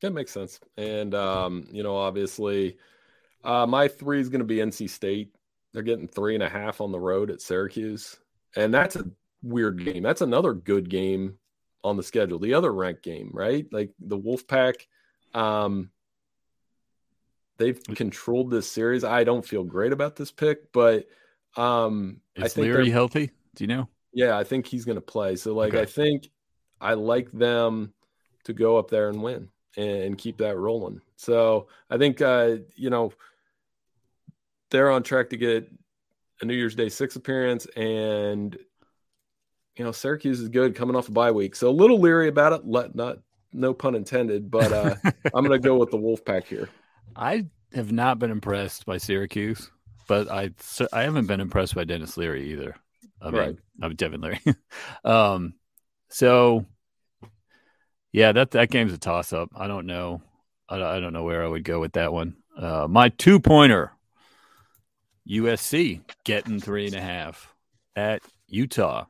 That 0.01 0.13
makes 0.13 0.31
sense. 0.31 0.59
And 0.77 1.13
um, 1.13 1.67
you 1.71 1.83
know, 1.83 1.97
obviously, 1.97 2.77
uh, 3.43 3.65
my 3.65 3.87
three 3.87 4.19
is 4.19 4.29
going 4.29 4.39
to 4.39 4.45
be 4.45 4.57
NC 4.57 4.89
State. 4.89 5.35
They're 5.73 5.83
getting 5.83 6.07
three 6.07 6.35
and 6.35 6.43
a 6.43 6.49
half 6.49 6.81
on 6.81 6.91
the 6.91 6.99
road 6.99 7.31
at 7.31 7.41
Syracuse, 7.41 8.17
and 8.55 8.73
that's 8.73 8.95
a 8.95 9.05
weird 9.41 9.83
game. 9.83 10.03
That's 10.03 10.21
another 10.21 10.53
good 10.53 10.89
game 10.89 11.37
on 11.83 11.97
the 11.97 12.03
schedule. 12.03 12.39
The 12.39 12.53
other 12.53 12.73
ranked 12.73 13.03
game, 13.03 13.31
right? 13.33 13.65
Like 13.71 13.91
the 13.99 14.17
Wolfpack, 14.17 14.85
um, 15.33 15.89
they've 17.57 17.81
controlled 17.95 18.51
this 18.51 18.69
series. 18.69 19.03
I 19.03 19.23
don't 19.23 19.45
feel 19.45 19.63
great 19.63 19.93
about 19.93 20.15
this 20.15 20.31
pick, 20.31 20.71
but 20.71 21.07
um, 21.57 22.21
is 22.35 22.43
I 22.43 22.47
think 22.47 22.65
Leary 22.65 22.89
healthy? 22.89 23.31
Do 23.55 23.63
you 23.63 23.67
know? 23.67 23.87
Yeah, 24.13 24.37
I 24.37 24.43
think 24.43 24.67
he's 24.67 24.85
going 24.85 24.97
to 24.97 25.01
play. 25.01 25.35
So, 25.35 25.53
like, 25.53 25.73
okay. 25.73 25.83
I 25.83 25.85
think 25.85 26.29
I 26.79 26.93
like 26.93 27.31
them 27.31 27.93
to 28.43 28.53
go 28.53 28.77
up 28.77 28.89
there 28.89 29.09
and 29.09 29.21
win 29.21 29.49
and 29.77 30.17
keep 30.17 30.37
that 30.37 30.57
rolling. 30.57 31.01
So, 31.15 31.67
I 31.89 31.97
think 31.97 32.21
uh, 32.21 32.57
you 32.75 32.89
know 32.89 33.13
they're 34.71 34.89
on 34.89 35.03
track 35.03 35.29
to 35.29 35.37
get 35.37 35.71
a 36.41 36.45
New 36.45 36.55
Year's 36.55 36.75
Day 36.75 36.89
six 36.89 37.15
appearance, 37.15 37.65
and 37.75 38.57
you 39.77 39.85
know, 39.85 39.91
Syracuse 39.91 40.39
is 40.39 40.49
good 40.49 40.75
coming 40.75 40.95
off 40.95 41.07
a 41.07 41.11
bye 41.11 41.31
week. 41.31 41.55
So 41.55 41.69
a 41.69 41.71
little 41.71 41.99
leery 41.99 42.27
about 42.27 42.53
it. 42.53 42.65
Let 42.65 42.95
not 42.95 43.19
no 43.53 43.73
pun 43.73 43.95
intended, 43.95 44.49
but 44.49 44.71
uh, 44.71 44.95
I'm 45.33 45.45
going 45.45 45.51
to 45.51 45.59
go 45.59 45.77
with 45.77 45.91
the 45.91 45.97
Wolfpack 45.97 46.45
here. 46.45 46.69
I 47.15 47.45
have 47.73 47.91
not 47.91 48.19
been 48.19 48.31
impressed 48.31 48.85
by 48.85 48.97
Syracuse, 48.97 49.69
but 50.07 50.29
I 50.29 50.51
I 50.91 51.03
haven't 51.03 51.27
been 51.27 51.41
impressed 51.41 51.75
by 51.75 51.83
Denis 51.83 52.17
Leary 52.17 52.51
either. 52.51 52.75
I 53.21 53.25
mean, 53.25 53.39
right. 53.39 53.57
I'm 53.81 53.95
Devin 53.95 54.21
Leary. 54.21 54.41
um, 55.05 55.53
so 56.09 56.65
yeah, 58.11 58.31
that 58.31 58.51
that 58.51 58.69
game's 58.71 58.93
a 58.93 58.97
toss 58.97 59.31
up. 59.31 59.49
I 59.55 59.67
don't 59.67 59.85
know. 59.85 60.21
I, 60.67 60.81
I 60.81 60.99
don't 60.99 61.13
know 61.13 61.23
where 61.23 61.43
I 61.43 61.47
would 61.47 61.63
go 61.63 61.79
with 61.79 61.93
that 61.93 62.11
one. 62.11 62.35
Uh, 62.57 62.87
my 62.89 63.09
two 63.09 63.39
pointer, 63.39 63.91
USC 65.31 66.01
getting 66.25 66.59
three 66.59 66.87
and 66.87 66.95
a 66.95 67.01
half 67.01 67.53
at 67.95 68.21
Utah. 68.47 69.05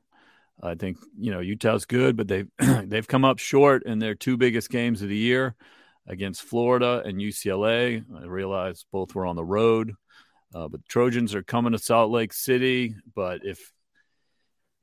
I 0.62 0.76
think 0.76 0.98
you 1.18 1.32
know 1.32 1.40
Utah's 1.40 1.86
good, 1.86 2.16
but 2.16 2.28
they've 2.28 2.48
they've 2.60 3.08
come 3.08 3.26
up 3.26 3.40
short 3.40 3.84
in 3.84 3.98
their 4.00 4.14
two 4.14 4.38
biggest 4.38 4.70
games 4.70 5.02
of 5.02 5.10
the 5.10 5.18
year 5.18 5.56
against 6.08 6.44
Florida 6.44 7.02
and 7.04 7.18
UCLA. 7.18 8.04
I 8.16 8.26
realize 8.26 8.86
both 8.92 9.16
were 9.16 9.26
on 9.26 9.36
the 9.36 9.44
road, 9.44 9.94
uh, 10.54 10.68
but 10.68 10.82
the 10.82 10.88
Trojans 10.88 11.34
are 11.34 11.44
coming 11.44 11.72
to 11.72 11.80
Salt 11.80 12.12
Lake 12.12 12.34
City. 12.34 12.96
But 13.16 13.42
if 13.44 13.72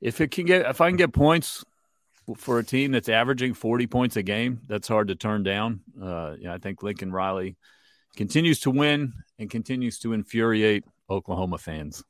if 0.01 0.19
it 0.19 0.31
can 0.31 0.45
get 0.45 0.65
if 0.65 0.81
I 0.81 0.89
can 0.89 0.97
get 0.97 1.13
points 1.13 1.63
for 2.35 2.59
a 2.59 2.63
team 2.63 2.91
that's 2.91 3.09
averaging 3.09 3.53
40 3.53 3.87
points 3.87 4.17
a 4.17 4.23
game, 4.23 4.61
that's 4.67 4.87
hard 4.87 5.07
to 5.07 5.15
turn 5.15 5.43
down. 5.43 5.81
Uh, 5.99 6.35
I 6.47 6.57
think 6.61 6.83
Lincoln 6.83 7.11
Riley 7.11 7.55
continues 8.15 8.59
to 8.61 8.71
win 8.71 9.13
and 9.39 9.49
continues 9.49 9.99
to 9.99 10.13
infuriate 10.13 10.83
Oklahoma 11.09 11.57
fans. 11.57 12.03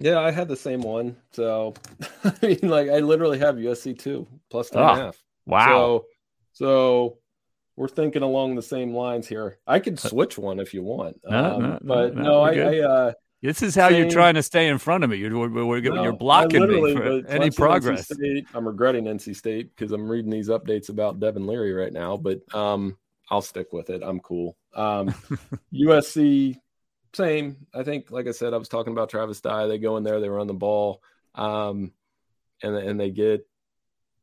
Yeah, 0.00 0.20
I 0.20 0.30
had 0.30 0.48
the 0.48 0.56
same 0.56 0.82
one. 0.82 1.16
So 1.32 1.74
I 2.24 2.34
mean, 2.42 2.58
like 2.62 2.88
I 2.88 2.98
literally 2.98 3.38
have 3.38 3.56
USC 3.56 3.98
two 3.98 4.26
plus 4.50 4.70
two 4.70 4.78
oh, 4.78 4.88
and 4.88 5.00
a 5.00 5.06
ah. 5.06 5.12
Wow. 5.46 5.66
So, 5.68 6.06
so 6.52 7.18
we're 7.76 7.88
thinking 7.88 8.22
along 8.22 8.56
the 8.56 8.62
same 8.62 8.94
lines 8.94 9.28
here. 9.28 9.58
I 9.66 9.78
could 9.78 9.98
switch 9.98 10.38
one 10.38 10.60
if 10.60 10.74
you 10.74 10.82
want, 10.82 11.20
no, 11.24 11.54
um, 11.54 11.62
no, 11.62 11.78
but 11.82 12.14
no, 12.14 12.22
no 12.22 12.40
I, 12.40 12.52
I 12.52 12.78
uh, 12.80 13.12
this 13.42 13.62
is 13.62 13.74
how 13.74 13.90
same, 13.90 14.02
you're 14.02 14.10
trying 14.10 14.34
to 14.34 14.42
stay 14.42 14.68
in 14.68 14.78
front 14.78 15.04
of 15.04 15.10
me. 15.10 15.18
You're, 15.18 15.48
we're, 15.48 15.64
we're, 15.64 15.78
you're 15.78 16.12
blocking 16.12 16.66
me 16.66 16.94
for 16.94 17.26
any 17.28 17.50
progress. 17.50 18.06
State, 18.06 18.46
I'm 18.54 18.66
regretting 18.66 19.04
NC 19.04 19.36
State 19.36 19.70
because 19.76 19.92
I'm 19.92 20.08
reading 20.08 20.30
these 20.30 20.48
updates 20.48 20.88
about 20.88 21.20
Devin 21.20 21.46
Leary 21.46 21.72
right 21.72 21.92
now, 21.92 22.16
but 22.16 22.40
um, 22.54 22.96
I'll 23.30 23.42
stick 23.42 23.72
with 23.72 23.90
it. 23.90 24.02
I'm 24.02 24.20
cool. 24.20 24.56
Um, 24.74 25.14
USC 25.74 26.58
same. 27.16 27.66
I 27.74 27.82
think, 27.82 28.10
like 28.10 28.26
I 28.26 28.32
said, 28.32 28.54
I 28.54 28.58
was 28.58 28.68
talking 28.68 28.92
about 28.92 29.10
Travis 29.10 29.40
Dye. 29.40 29.66
They 29.66 29.78
go 29.78 29.96
in 29.96 30.04
there, 30.04 30.20
they 30.20 30.28
run 30.28 30.46
the 30.46 30.54
ball, 30.54 31.02
um, 31.34 31.92
and 32.62 32.76
and 32.76 33.00
they 33.00 33.10
get 33.10 33.46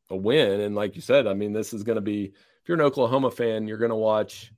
a 0.10 0.15
win. 0.15 0.62
And 0.62 0.75
like 0.75 0.95
you 0.95 1.01
said, 1.01 1.27
I 1.27 1.34
mean, 1.34 1.53
this 1.53 1.73
is 1.73 1.84
going 1.84 1.97
to 1.97 2.01
be. 2.01 2.25
If 2.25 2.69
you're 2.69 2.77
an 2.77 2.86
Oklahoma 2.86 3.29
fan, 3.29 3.67
you're 3.67 3.77
going 3.77 3.89
to 3.89 3.95
watch 3.95 4.53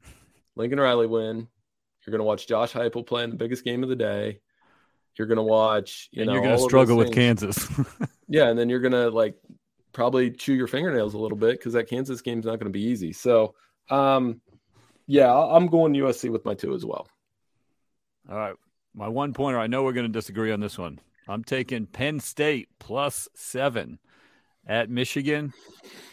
Lincoln 0.56 0.80
Riley 0.80 1.08
win. 1.08 1.48
You're 2.06 2.12
going 2.12 2.20
to 2.20 2.26
watch 2.26 2.48
Josh 2.48 2.74
Heupel 2.74 3.06
play 3.06 3.24
in 3.24 3.32
the 3.32 3.36
biggest 3.36 3.64
game 3.64 3.82
of 3.82 3.90
the 3.90 3.96
day. 3.96 4.42
You're 5.18 5.28
going 5.28 5.38
to 5.38 5.44
watch, 5.44 6.10
you 6.12 6.22
and 6.22 6.28
know, 6.28 6.34
you're 6.34 6.44
going 6.44 6.58
to 6.58 6.64
struggle 6.64 6.98
with 6.98 7.14
Kansas. 7.14 7.68
yeah, 8.28 8.50
and 8.50 8.60
then 8.60 8.70
you're 8.70 8.82
going 8.82 8.92
to 8.92 9.10
like 9.10 9.36
probably 9.92 10.30
chew 10.30 10.54
your 10.54 10.68
fingernails 10.68 11.14
a 11.14 11.18
little 11.18 11.38
bit 11.38 11.58
because 11.58 11.74
that 11.74 11.90
Kansas 11.90 12.22
game's 12.22 12.46
not 12.46 12.60
going 12.60 12.72
to 12.72 12.78
be 12.78 12.84
easy. 12.84 13.14
So, 13.14 13.56
um, 13.90 14.42
yeah, 15.08 15.34
I'm 15.34 15.68
going 15.68 15.94
USC 15.94 16.30
with 16.30 16.46
my 16.46 16.54
two 16.54 16.76
as 16.76 16.86
well. 16.86 17.08
All 18.30 18.38
right. 18.38 18.56
My 18.94 19.08
one 19.08 19.34
pointer, 19.34 19.60
I 19.60 19.68
know 19.68 19.84
we're 19.84 19.94
going 19.94 20.12
to 20.12 20.12
disagree 20.12 20.52
on 20.52 20.60
this 20.60 20.78
one. 20.78 21.00
I'm 21.28 21.44
taking 21.44 21.86
Penn 21.86 22.20
State 22.20 22.70
plus 22.80 23.28
seven 23.36 24.00
at 24.66 24.90
Michigan. 24.90 25.54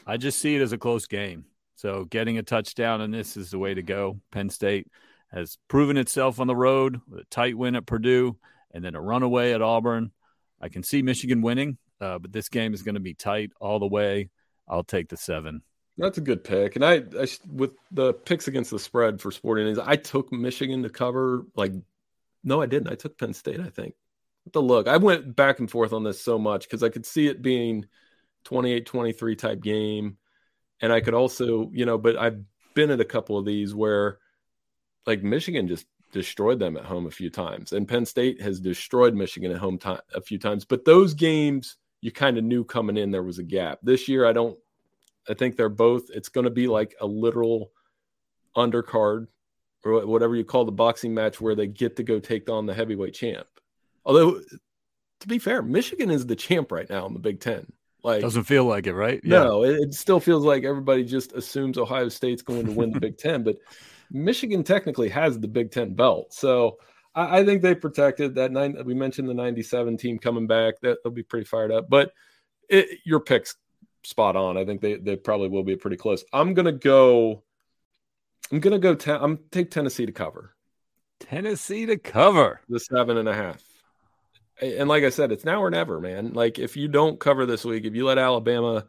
I 0.07 0.17
just 0.17 0.39
see 0.39 0.57
it 0.57 0.63
as 0.63 0.73
a 0.73 0.79
close 0.79 1.07
game. 1.07 1.45
So 1.77 2.05
getting 2.05 2.39
a 2.39 2.43
touchdown 2.43 3.01
in 3.01 3.11
this 3.11 3.37
is 3.37 3.51
the 3.51 3.59
way 3.59 3.75
to 3.75 3.83
go. 3.83 4.21
Penn 4.31 4.51
State 4.51 4.89
has 5.33 5.59
proven 5.69 5.97
itself 5.97 6.41
on 6.41 6.47
the 6.47 6.57
road 6.57 7.01
with 7.09 7.21
a 7.21 7.25
tight 7.25 7.57
win 7.57 7.77
at 7.77 7.87
Purdue 7.87 8.37
and 8.73 8.85
then 8.85 8.95
a 8.95 9.01
runaway 9.01 9.53
at 9.53 9.63
Auburn. 9.63 10.13
I 10.61 10.69
can 10.69 10.83
see 10.83 11.03
Michigan 11.03 11.43
winning, 11.43 11.79
uh, 12.01 12.19
but 12.19 12.33
this 12.33 12.49
game 12.49 12.75
is 12.75 12.83
going 12.83 12.95
to 12.95 13.01
be 13.01 13.15
tight 13.15 13.53
all 13.61 13.79
the 13.79 13.87
way. 13.87 14.31
I'll 14.69 14.85
take 14.85 15.09
the 15.09 15.17
seven. 15.17 15.63
That's 15.99 16.19
a 16.19 16.23
good 16.23 16.45
pick. 16.45 16.77
And 16.77 16.85
I, 16.85 17.03
I 17.19 17.27
with 17.53 17.73
the 17.91 18.15
picks 18.15 18.49
against 18.49 18.71
the 18.71 18.79
spread 18.79 19.21
for 19.21 19.31
sporting, 19.31 19.79
I 19.81 19.97
took 19.97 20.33
Michigan 20.33 20.83
to 20.83 20.89
cover 20.89 21.47
like 21.55 21.73
no, 22.45 22.61
I 22.61 22.67
didn't. 22.67 22.93
I 22.93 22.95
took 22.95 23.19
Penn 23.19 23.35
State, 23.35 23.61
I 23.61 23.69
think. 23.69 23.95
The 24.53 24.63
look. 24.63 24.89
I 24.89 24.97
went 24.97 25.37
back 25.37 25.61
and 25.61 25.71
forth 25.71 25.93
on 25.93 26.03
this 26.03 26.21
so 26.21 26.39
much 26.39 26.65
because 26.65 26.83
I 26.83 26.89
could 26.89 27.07
see 27.07 27.29
it 27.29 27.43
being 27.43 27.87
28-23 28.47 29.39
type 29.39 29.61
game. 29.61 30.17
And 30.81 30.93
I 30.93 31.01
could 31.01 31.15
also, 31.15 31.71
you 31.73 31.87
know, 31.87 31.97
but 31.97 32.17
I've 32.17 32.43
been 32.75 32.91
at 32.91 33.01
a 33.01 33.05
couple 33.05 33.39
of 33.39 33.45
these 33.45 33.75
where 33.75 34.19
like 35.07 35.23
Michigan 35.23 35.69
just 35.69 35.87
destroyed 36.13 36.59
them 36.59 36.77
at 36.77 36.85
home 36.85 37.07
a 37.07 37.11
few 37.11 37.31
times, 37.31 37.73
and 37.73 37.89
Penn 37.89 38.05
State 38.05 38.41
has 38.41 38.61
destroyed 38.61 39.15
Michigan 39.15 39.51
at 39.51 39.59
home 39.59 39.79
time 39.79 40.01
a 40.15 40.21
few 40.21 40.39
times. 40.39 40.65
But 40.65 40.85
those 40.85 41.15
games 41.15 41.77
you 42.01 42.13
kind 42.13 42.37
of 42.37 42.45
knew 42.45 42.65
coming 42.65 42.97
in 42.97 43.11
there 43.11 43.23
was 43.23 43.39
a 43.39 43.45
gap. 43.45 43.79
This 43.83 44.09
year, 44.09 44.27
I 44.27 44.33
don't. 44.33 44.59
I 45.29 45.35
think 45.35 45.57
they're 45.57 45.69
both. 45.69 46.11
It's 46.11 46.29
going 46.29 46.45
to 46.45 46.51
be 46.51 46.67
like 46.67 46.95
a 47.01 47.07
literal 47.07 47.71
undercard 48.57 49.29
or 49.85 50.07
whatever 50.07 50.37
you 50.37 50.45
call 50.45 50.65
the 50.65 50.73
boxing 50.73 51.15
match 51.15 51.41
where 51.41 51.55
they 51.55 51.67
get 51.67 51.97
to 51.97 52.03
go 52.03 52.21
take 52.21 52.49
on 52.49 52.67
the 52.67 52.75
heavyweight 52.75 53.15
champ. 53.15 53.47
Although, 54.05 54.41
to 55.21 55.29
be 55.29 55.39
fair, 55.39 55.63
Michigan 55.63 56.11
is 56.11 56.27
the 56.27 56.37
champ 56.37 56.73
right 56.73 56.89
now 56.89 57.07
in 57.07 57.13
the 57.13 57.21
Big 57.21 57.41
Ten. 57.41 57.73
Like 58.03 58.21
doesn't 58.21 58.45
feel 58.45 58.65
like 58.65 58.87
it, 58.87 58.95
right? 58.95 59.21
Yeah. 59.23 59.45
No, 59.45 59.65
it, 59.65 59.77
it 59.77 59.95
still 59.95 60.19
feels 60.19 60.45
like 60.45 60.65
everybody 60.65 61.05
just 61.05 61.33
assumes 61.33 61.79
Ohio 61.79 62.09
State's 62.09 62.43
going 62.43 62.67
to 62.67 62.73
win 62.73 62.93
the 62.93 63.01
Big 63.01 63.17
Ten, 63.17 63.45
but 63.45 63.59
Michigan 64.11 64.65
technically 64.65 65.09
has 65.09 65.39
the 65.39 65.49
Big 65.49 65.71
Ten 65.71 65.95
belt. 65.95 66.33
So 66.33 66.79
I, 67.15 67.41
I 67.41 67.45
think 67.45 67.63
they 67.63 67.75
protected 67.75 68.35
that 68.37 68.53
nine. 68.53 68.77
We 68.85 68.95
mentioned 68.95 69.29
the 69.29 69.35
97 69.35 69.97
team 69.97 70.19
coming 70.19 70.47
back. 70.47 70.81
That 70.81 70.99
they'll 71.03 71.13
be 71.13 71.23
pretty 71.23 71.45
fired 71.45 71.73
up. 71.73 71.89
But 71.89 72.13
it, 72.69 73.01
your 73.05 73.21
pick's 73.21 73.57
spot 74.05 74.37
on. 74.37 74.57
I 74.57 74.65
think 74.65 74.81
they, 74.81 74.97
they 74.97 75.17
probably 75.17 75.49
will 75.49 75.63
be 75.63 75.77
pretty 75.77 75.97
close. 75.97 76.25
I'm 76.33 76.55
going 76.55 76.67
to 76.67 76.73
go. 76.73 77.43
I'm 78.53 78.61
going 78.61 78.73
to 78.73 78.79
go. 78.79 78.95
Ten, 78.95 79.19
I'm 79.21 79.39
take 79.51 79.71
Tennessee 79.71 80.07
to 80.07 80.13
cover. 80.13 80.55
Tennessee 81.21 81.87
to 81.87 81.97
cover 81.97 82.61
the 82.69 82.79
seven 82.79 83.17
and 83.17 83.29
a 83.29 83.35
half. 83.35 83.63
And 84.61 84.89
like 84.89 85.03
I 85.05 85.09
said, 85.09 85.33
it's 85.33 85.45
now 85.45 85.63
or 85.63 85.71
never, 85.71 86.01
man. 86.01 86.35
Like 86.35 86.59
if 86.59 86.77
you 86.77 86.87
don't 86.87 87.19
cover 87.19 87.47
this 87.47 87.65
week, 87.65 87.85
if 87.85 87.95
you 87.95 88.05
let 88.05 88.19
Alabama 88.19 88.87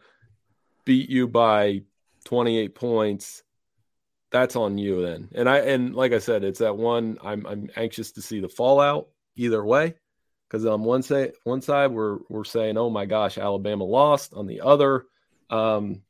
beat 0.85 1.09
you 1.09 1.27
by 1.27 1.83
28 2.25 2.75
points, 2.75 3.43
that's 4.31 4.55
on 4.55 4.77
you 4.77 5.01
then. 5.01 5.29
And 5.33 5.47
I 5.47 5.59
and 5.59 5.95
like 5.95 6.11
I 6.11 6.19
said, 6.19 6.43
it's 6.43 6.59
that 6.59 6.75
one. 6.75 7.17
I'm 7.23 7.45
I'm 7.45 7.69
anxious 7.75 8.11
to 8.13 8.21
see 8.21 8.39
the 8.41 8.49
fallout 8.49 9.07
either 9.35 9.63
way, 9.63 9.93
because 10.49 10.65
on 10.65 10.83
one 10.83 11.03
side 11.03 11.33
one 11.43 11.61
side 11.61 11.91
we're 11.91 12.17
we're 12.29 12.43
saying, 12.43 12.77
oh 12.77 12.89
my 12.89 13.05
gosh, 13.05 13.37
Alabama 13.37 13.85
lost. 13.85 14.33
On 14.33 14.47
the 14.47 14.61
other, 14.61 15.05
um, 15.49 16.01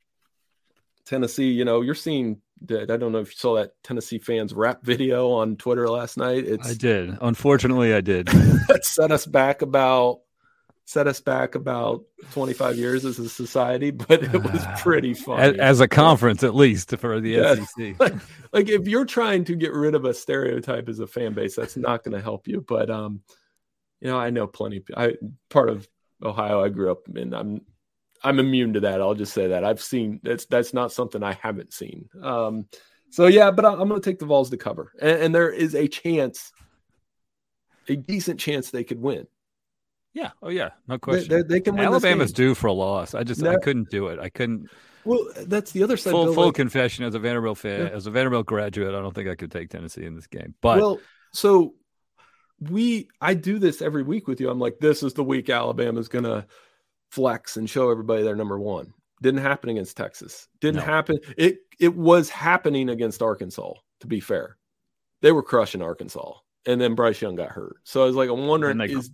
Tennessee, 1.06 1.51
you 1.51 1.66
know, 1.66 1.82
you're 1.82 1.95
seeing. 1.95 2.41
I 2.72 2.86
don't 2.86 3.11
know 3.11 3.20
if 3.20 3.30
you 3.30 3.36
saw 3.36 3.55
that 3.55 3.72
Tennessee 3.84 4.20
fans 4.20 4.53
rap 4.53 4.84
video 4.84 5.32
on 5.32 5.57
Twitter 5.57 5.88
last 5.89 6.18
night. 6.18 6.45
It's, 6.45 6.70
I 6.70 6.74
did. 6.74 7.18
Unfortunately, 7.22 7.93
I 7.93 8.01
did. 8.01 8.28
that 8.28 8.82
set 8.84 9.11
us 9.11 9.26
back 9.26 9.61
about 9.61 10.22
set 10.86 11.07
us 11.07 11.22
back 11.22 11.55
about 11.55 12.03
25 12.32 12.78
years 12.78 13.05
as 13.05 13.18
a 13.18 13.30
society, 13.30 13.91
but 13.91 14.24
it 14.24 14.43
was 14.43 14.66
pretty 14.80 15.14
fun. 15.14 15.39
As, 15.39 15.57
as, 15.57 15.80
a 15.80 15.88
conference, 15.88 16.43
at 16.43 16.55
least 16.55 16.95
for 16.97 17.20
the 17.22 17.32
yeah. 17.32 17.55
SEC. 17.55 17.95
Like, 17.99 18.14
like, 18.51 18.70
if 18.70 18.88
you're 18.88 19.05
trying 19.05 19.45
to 19.45 19.55
get 19.55 19.74
rid 19.74 19.95
of 19.95 20.05
a 20.05 20.14
stereotype 20.14 20.89
as 20.89 20.99
a 20.99 21.07
fan 21.07 21.34
base, 21.34 21.55
that's 21.55 21.78
not 21.78 22.03
going 22.03 22.16
to 22.16 22.22
help 22.22 22.47
you. 22.47 22.64
But 22.68 22.89
um, 22.89 23.22
you 24.01 24.09
know, 24.09 24.18
I 24.18 24.30
know 24.30 24.47
plenty. 24.47 24.84
I 24.95 25.14
part 25.49 25.70
of 25.70 25.88
Ohio. 26.22 26.64
I 26.64 26.70
grew 26.70 26.91
up 26.91 27.07
in. 27.16 27.34
I'm 27.34 27.61
I'm 28.24 28.39
immune 28.39 28.74
to 28.74 28.80
that. 28.82 29.01
I'll 29.01 29.15
just 29.15 29.34
say 29.34 29.47
that 29.47 29.63
I've 29.63 29.82
seen 29.82 30.19
that's 30.24 30.45
that's 30.45 30.74
not 30.74 30.91
something 30.91 31.24
I 31.24 31.34
haven't 31.34 31.74
seen. 31.74 32.09
Um, 32.21 32.67
so 33.09 33.28
yeah, 33.28 33.51
but 33.51 33.65
I'm 33.65 33.88
going 33.89 34.01
to 34.01 34.09
take 34.09 34.19
the 34.19 34.26
Vols 34.26 34.49
to 34.51 34.57
cover, 34.57 34.91
and, 35.01 35.24
and 35.24 35.36
there 35.36 35.51
is 35.51 35.76
a 35.76 35.88
chance, 35.88 36.51
a 37.88 37.95
decent 37.95 38.39
chance 38.39 38.71
they 38.71 38.84
could 38.84 39.01
win. 39.01 39.28
Yeah. 40.13 40.32
Oh 40.41 40.49
yeah. 40.49 40.69
No 40.88 40.97
question. 40.97 41.30
They, 41.30 41.41
they, 41.41 41.47
they 41.47 41.59
can. 41.61 41.80
Alabama's 41.80 42.32
due 42.32 42.55
for 42.55 42.67
a 42.67 42.74
loss. 42.74 43.13
I 43.13 43.24
just. 43.24 43.43
I 43.43 43.57
couldn't 43.57 43.89
do 43.89 44.07
it. 44.07 44.19
I 44.19 44.30
couldn't. 44.30 44.69
Well, 45.05 45.28
that's 45.47 45.71
the 45.71 45.84
other 45.84 45.97
side. 45.97 46.11
Full, 46.11 46.26
Bill, 46.26 46.34
full 46.34 46.45
like, 46.45 46.55
confession 46.55 47.03
as 47.03 47.13
a 47.13 47.19
Vanderbilt 47.19 47.57
fan, 47.57 47.82
yeah. 47.82 47.88
as 47.88 48.07
a 48.07 48.11
Vanderbilt 48.11 48.45
graduate, 48.45 48.95
I 48.95 49.01
don't 49.01 49.13
think 49.13 49.28
I 49.28 49.36
could 49.36 49.51
take 49.51 49.69
Tennessee 49.69 50.05
in 50.05 50.15
this 50.15 50.28
game. 50.28 50.55
But 50.61 50.78
well, 50.78 50.99
so 51.34 51.74
we, 52.59 53.09
I 53.19 53.34
do 53.34 53.59
this 53.59 53.82
every 53.82 54.03
week 54.03 54.28
with 54.28 54.39
you. 54.39 54.49
I'm 54.49 54.59
like, 54.59 54.80
this 54.80 55.03
is 55.03 55.13
the 55.13 55.24
week 55.24 55.49
Alabama's 55.49 56.07
gonna 56.07 56.45
flex 57.14 57.57
and 57.57 57.70
show 57.70 57.91
everybody 57.91 58.24
they're 58.24 58.36
number 58.36 58.59
one. 58.59 58.91
Didn't 59.22 59.41
happen 59.41 59.70
against 59.70 59.95
Texas. 59.95 60.47
Didn't 60.59 60.78
no. 60.78 60.86
happen. 60.86 61.20
It 61.38 61.59
it 61.80 61.95
was 61.95 62.30
happening 62.30 62.89
against 62.89 63.22
Arkansas. 63.22 63.74
To 64.01 64.07
be 64.07 64.20
fair, 64.20 64.57
they 65.22 65.32
were 65.32 65.43
crushing 65.43 65.82
Arkansas, 65.82 66.34
and 66.66 66.82
then 66.82 66.95
Bryce 66.95 67.22
Young 67.22 67.36
got 67.36 67.49
hurt. 67.49 67.78
So 67.84 68.03
I 68.03 68.05
was 68.05 68.16
like, 68.16 68.30
I'm 68.30 68.47
wondering, 68.47 68.78
they, 68.78 68.86
is 68.86 69.11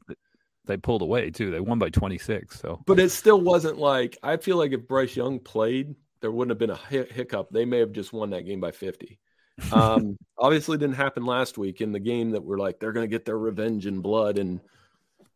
they 0.66 0.78
pulled 0.78 1.02
away 1.02 1.30
too. 1.30 1.52
They 1.52 1.60
won 1.60 1.78
by 1.78 1.90
26. 1.90 2.60
So, 2.60 2.82
but 2.88 3.00
it 3.00 3.12
still 3.12 3.42
wasn't 3.42 3.78
like 3.78 4.18
I 4.24 4.38
feel 4.38 4.58
like 4.58 4.72
if 4.72 4.88
Bryce 4.88 5.16
Young 5.16 5.40
played, 5.40 5.94
there 6.22 6.32
wouldn't 6.32 6.52
have 6.52 6.58
been 6.60 6.76
a 6.76 7.04
hiccup. 7.06 7.50
They 7.52 7.66
may 7.66 7.80
have 7.80 7.92
just 7.92 8.14
won 8.14 8.30
that 8.32 8.46
game 8.46 8.62
by 8.62 8.72
50. 8.72 9.20
Um, 9.74 10.16
obviously, 10.38 10.78
didn't 10.78 10.96
happen 10.96 11.26
last 11.26 11.58
week 11.58 11.82
in 11.82 11.92
the 11.92 12.00
game 12.00 12.30
that 12.30 12.42
we're 12.42 12.58
like 12.58 12.80
they're 12.80 12.94
going 12.94 13.04
to 13.04 13.14
get 13.14 13.26
their 13.26 13.38
revenge 13.38 13.88
in 13.88 14.00
blood 14.00 14.38
and 14.38 14.62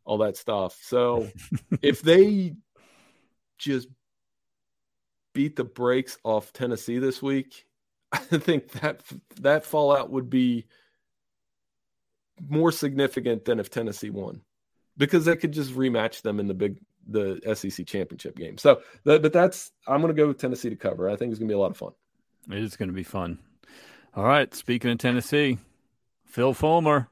all 0.06 0.18
that 0.20 0.38
stuff. 0.38 0.78
So, 0.82 1.30
if 1.82 2.02
they 2.02 2.56
just 3.58 3.88
beat 5.34 5.56
the 5.56 5.64
brakes 5.64 6.18
off 6.24 6.54
Tennessee 6.54 7.00
this 7.00 7.22
week, 7.22 7.66
I 8.12 8.18
think 8.18 8.72
that 8.74 9.02
that 9.42 9.66
fallout 9.66 10.10
would 10.10 10.30
be 10.30 10.66
more 12.48 12.72
significant 12.72 13.46
than 13.46 13.60
if 13.60 13.70
Tennessee 13.70 14.10
won 14.10 14.42
because 14.98 15.26
they 15.26 15.36
could 15.36 15.52
just 15.52 15.74
rematch 15.74 16.22
them 16.22 16.40
in 16.40 16.48
the 16.48 16.54
big 16.54 16.80
the 17.08 17.40
SEC 17.54 17.86
championship 17.86 18.36
game. 18.38 18.58
So, 18.58 18.82
but 19.04 19.34
that's 19.34 19.72
I'm 19.88 20.02
going 20.02 20.16
to 20.16 20.22
go 20.22 20.28
with 20.28 20.38
Tennessee 20.38 20.70
to 20.70 20.76
cover. 20.76 21.10
I 21.10 21.16
think 21.16 21.32
it's 21.32 21.40
going 21.40 21.50
to 21.50 21.52
be 21.52 21.56
a 21.56 21.60
lot 21.60 21.72
of 21.72 21.78
fun. 21.78 21.92
It 22.50 22.60
is 22.60 22.76
going 22.76 22.90
to 22.90 22.96
be 22.96 23.04
fun. 23.04 23.40
All 24.16 24.24
right. 24.24 24.54
Speaking 24.54 24.92
of 24.92 24.98
Tennessee, 25.00 25.58
Phil 26.26 26.54
Fulmer, 26.54 27.10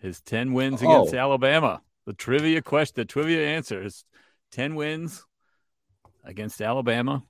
his 0.00 0.20
10 0.20 0.52
wins 0.52 0.82
against 0.82 1.14
oh. 1.14 1.18
Alabama. 1.18 1.82
The 2.06 2.14
trivia 2.14 2.62
question, 2.62 2.94
the 2.96 3.04
trivia 3.04 3.46
answer 3.46 3.82
is 3.82 4.04
10 4.52 4.74
wins 4.74 5.24
against 6.24 6.60
Alabama. 6.60 7.22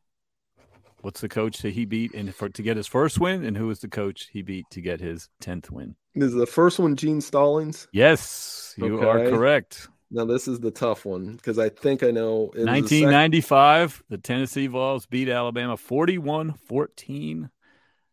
What's 1.02 1.20
the 1.20 1.28
coach 1.28 1.58
that 1.62 1.72
he 1.72 1.86
beat 1.86 2.12
in 2.12 2.30
for 2.30 2.48
to 2.50 2.62
get 2.62 2.76
his 2.76 2.86
first 2.86 3.18
win, 3.18 3.44
and 3.44 3.56
who 3.56 3.68
was 3.68 3.80
the 3.80 3.88
coach 3.88 4.28
he 4.32 4.42
beat 4.42 4.66
to 4.70 4.82
get 4.82 5.00
his 5.00 5.30
tenth 5.40 5.70
win? 5.70 5.96
Is 6.14 6.34
the 6.34 6.46
first 6.46 6.78
one 6.78 6.94
Gene 6.94 7.22
Stallings? 7.22 7.88
Yes, 7.92 8.74
you 8.76 8.98
okay. 8.98 9.06
are 9.06 9.30
correct. 9.30 9.88
Now 10.10 10.24
this 10.24 10.48
is 10.48 10.60
the 10.60 10.70
tough 10.70 11.06
one 11.06 11.36
because 11.36 11.58
I 11.58 11.68
think 11.68 12.02
I 12.02 12.10
know. 12.10 12.50
1995, 12.54 14.02
the, 14.08 14.16
the 14.16 14.22
Tennessee 14.22 14.66
Vols 14.66 15.06
beat 15.06 15.28
Alabama 15.28 15.76
41-14. 15.76 17.48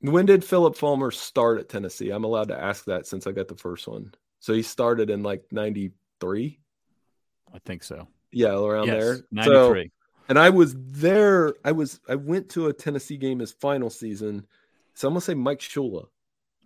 When 0.01 0.25
did 0.25 0.45
Phillip 0.45 0.75
Fulmer 0.77 1.11
start 1.11 1.59
at 1.59 1.69
Tennessee? 1.69 2.11
I'm 2.11 2.23
allowed 2.23 2.49
to 2.49 2.59
ask 2.59 2.85
that 2.85 3.07
since 3.07 3.25
I 3.25 3.31
got 3.31 3.47
the 3.47 3.55
first 3.55 3.87
one. 3.87 4.13
So 4.39 4.53
he 4.53 4.61
started 4.61 5.09
in 5.09 5.23
like 5.23 5.43
93? 6.21 6.59
I 7.53 7.59
think 7.59 7.83
so. 7.83 8.07
Yeah, 8.31 8.59
around 8.59 8.87
yes, 8.87 9.03
there. 9.03 9.17
93. 9.31 9.83
So, 9.83 9.89
and 10.29 10.39
I 10.39 10.49
was 10.49 10.75
there. 10.77 11.55
I 11.63 11.71
was 11.71 11.99
I 12.09 12.15
went 12.15 12.49
to 12.49 12.67
a 12.67 12.73
Tennessee 12.73 13.17
game 13.17 13.39
his 13.39 13.51
final 13.51 13.89
season. 13.89 14.45
So 14.93 15.07
I'm 15.07 15.13
gonna 15.13 15.21
say 15.21 15.33
Mike 15.33 15.59
Shula. 15.59 16.07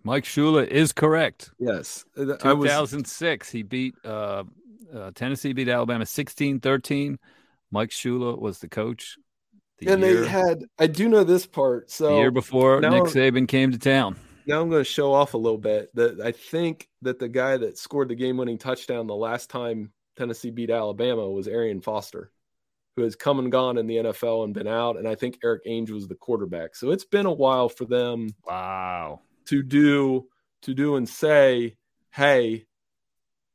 Mike 0.02 0.24
Shula 0.24 0.66
is 0.66 0.92
correct. 0.92 1.50
Yes. 1.58 2.04
2006, 2.16 3.46
was... 3.46 3.52
he 3.52 3.62
beat 3.62 3.94
uh, 4.04 4.42
uh, 4.92 5.12
Tennessee 5.14 5.52
beat 5.52 5.68
Alabama 5.68 6.04
16-13. 6.04 7.18
Mike 7.70 7.90
Shula 7.90 8.36
was 8.38 8.58
the 8.58 8.68
coach. 8.68 9.16
The 9.78 9.92
and 9.92 10.02
year, 10.02 10.22
they 10.22 10.28
had 10.28 10.64
I 10.78 10.88
do 10.88 11.08
know 11.08 11.22
this 11.22 11.46
part. 11.46 11.90
So 11.90 12.08
the 12.08 12.16
year 12.16 12.30
before 12.32 12.80
Nick 12.80 13.04
Saban 13.04 13.46
came 13.46 13.70
to 13.70 13.78
town. 13.78 14.16
Now 14.46 14.60
I'm 14.60 14.70
going 14.70 14.80
to 14.80 14.84
show 14.84 15.12
off 15.12 15.34
a 15.34 15.38
little 15.38 15.58
bit. 15.58 15.94
That 15.94 16.20
I 16.20 16.32
think 16.32 16.88
that 17.02 17.18
the 17.18 17.28
guy 17.28 17.56
that 17.56 17.78
scored 17.78 18.08
the 18.08 18.14
game-winning 18.14 18.58
touchdown 18.58 19.06
the 19.06 19.14
last 19.14 19.50
time 19.50 19.92
Tennessee 20.16 20.50
beat 20.50 20.70
Alabama 20.70 21.28
was 21.30 21.48
Arian 21.48 21.80
Foster 21.80 22.30
who 22.96 23.02
has 23.02 23.16
come 23.16 23.38
and 23.38 23.50
gone 23.50 23.78
in 23.78 23.86
the 23.86 23.96
NFL 23.96 24.44
and 24.44 24.54
been 24.54 24.68
out. 24.68 24.96
And 24.96 25.08
I 25.08 25.14
think 25.14 25.38
Erik 25.42 25.64
Ainge 25.64 25.90
was 25.90 26.08
the 26.08 26.14
quarterback. 26.14 26.76
So 26.76 26.90
it's 26.90 27.04
been 27.04 27.26
a 27.26 27.32
while 27.32 27.68
for 27.68 27.84
them. 27.84 28.28
Wow. 28.46 29.20
To 29.46 29.62
do 29.62 30.28
to 30.62 30.74
do 30.74 30.96
and 30.96 31.08
say, 31.08 31.76
hey, 32.10 32.66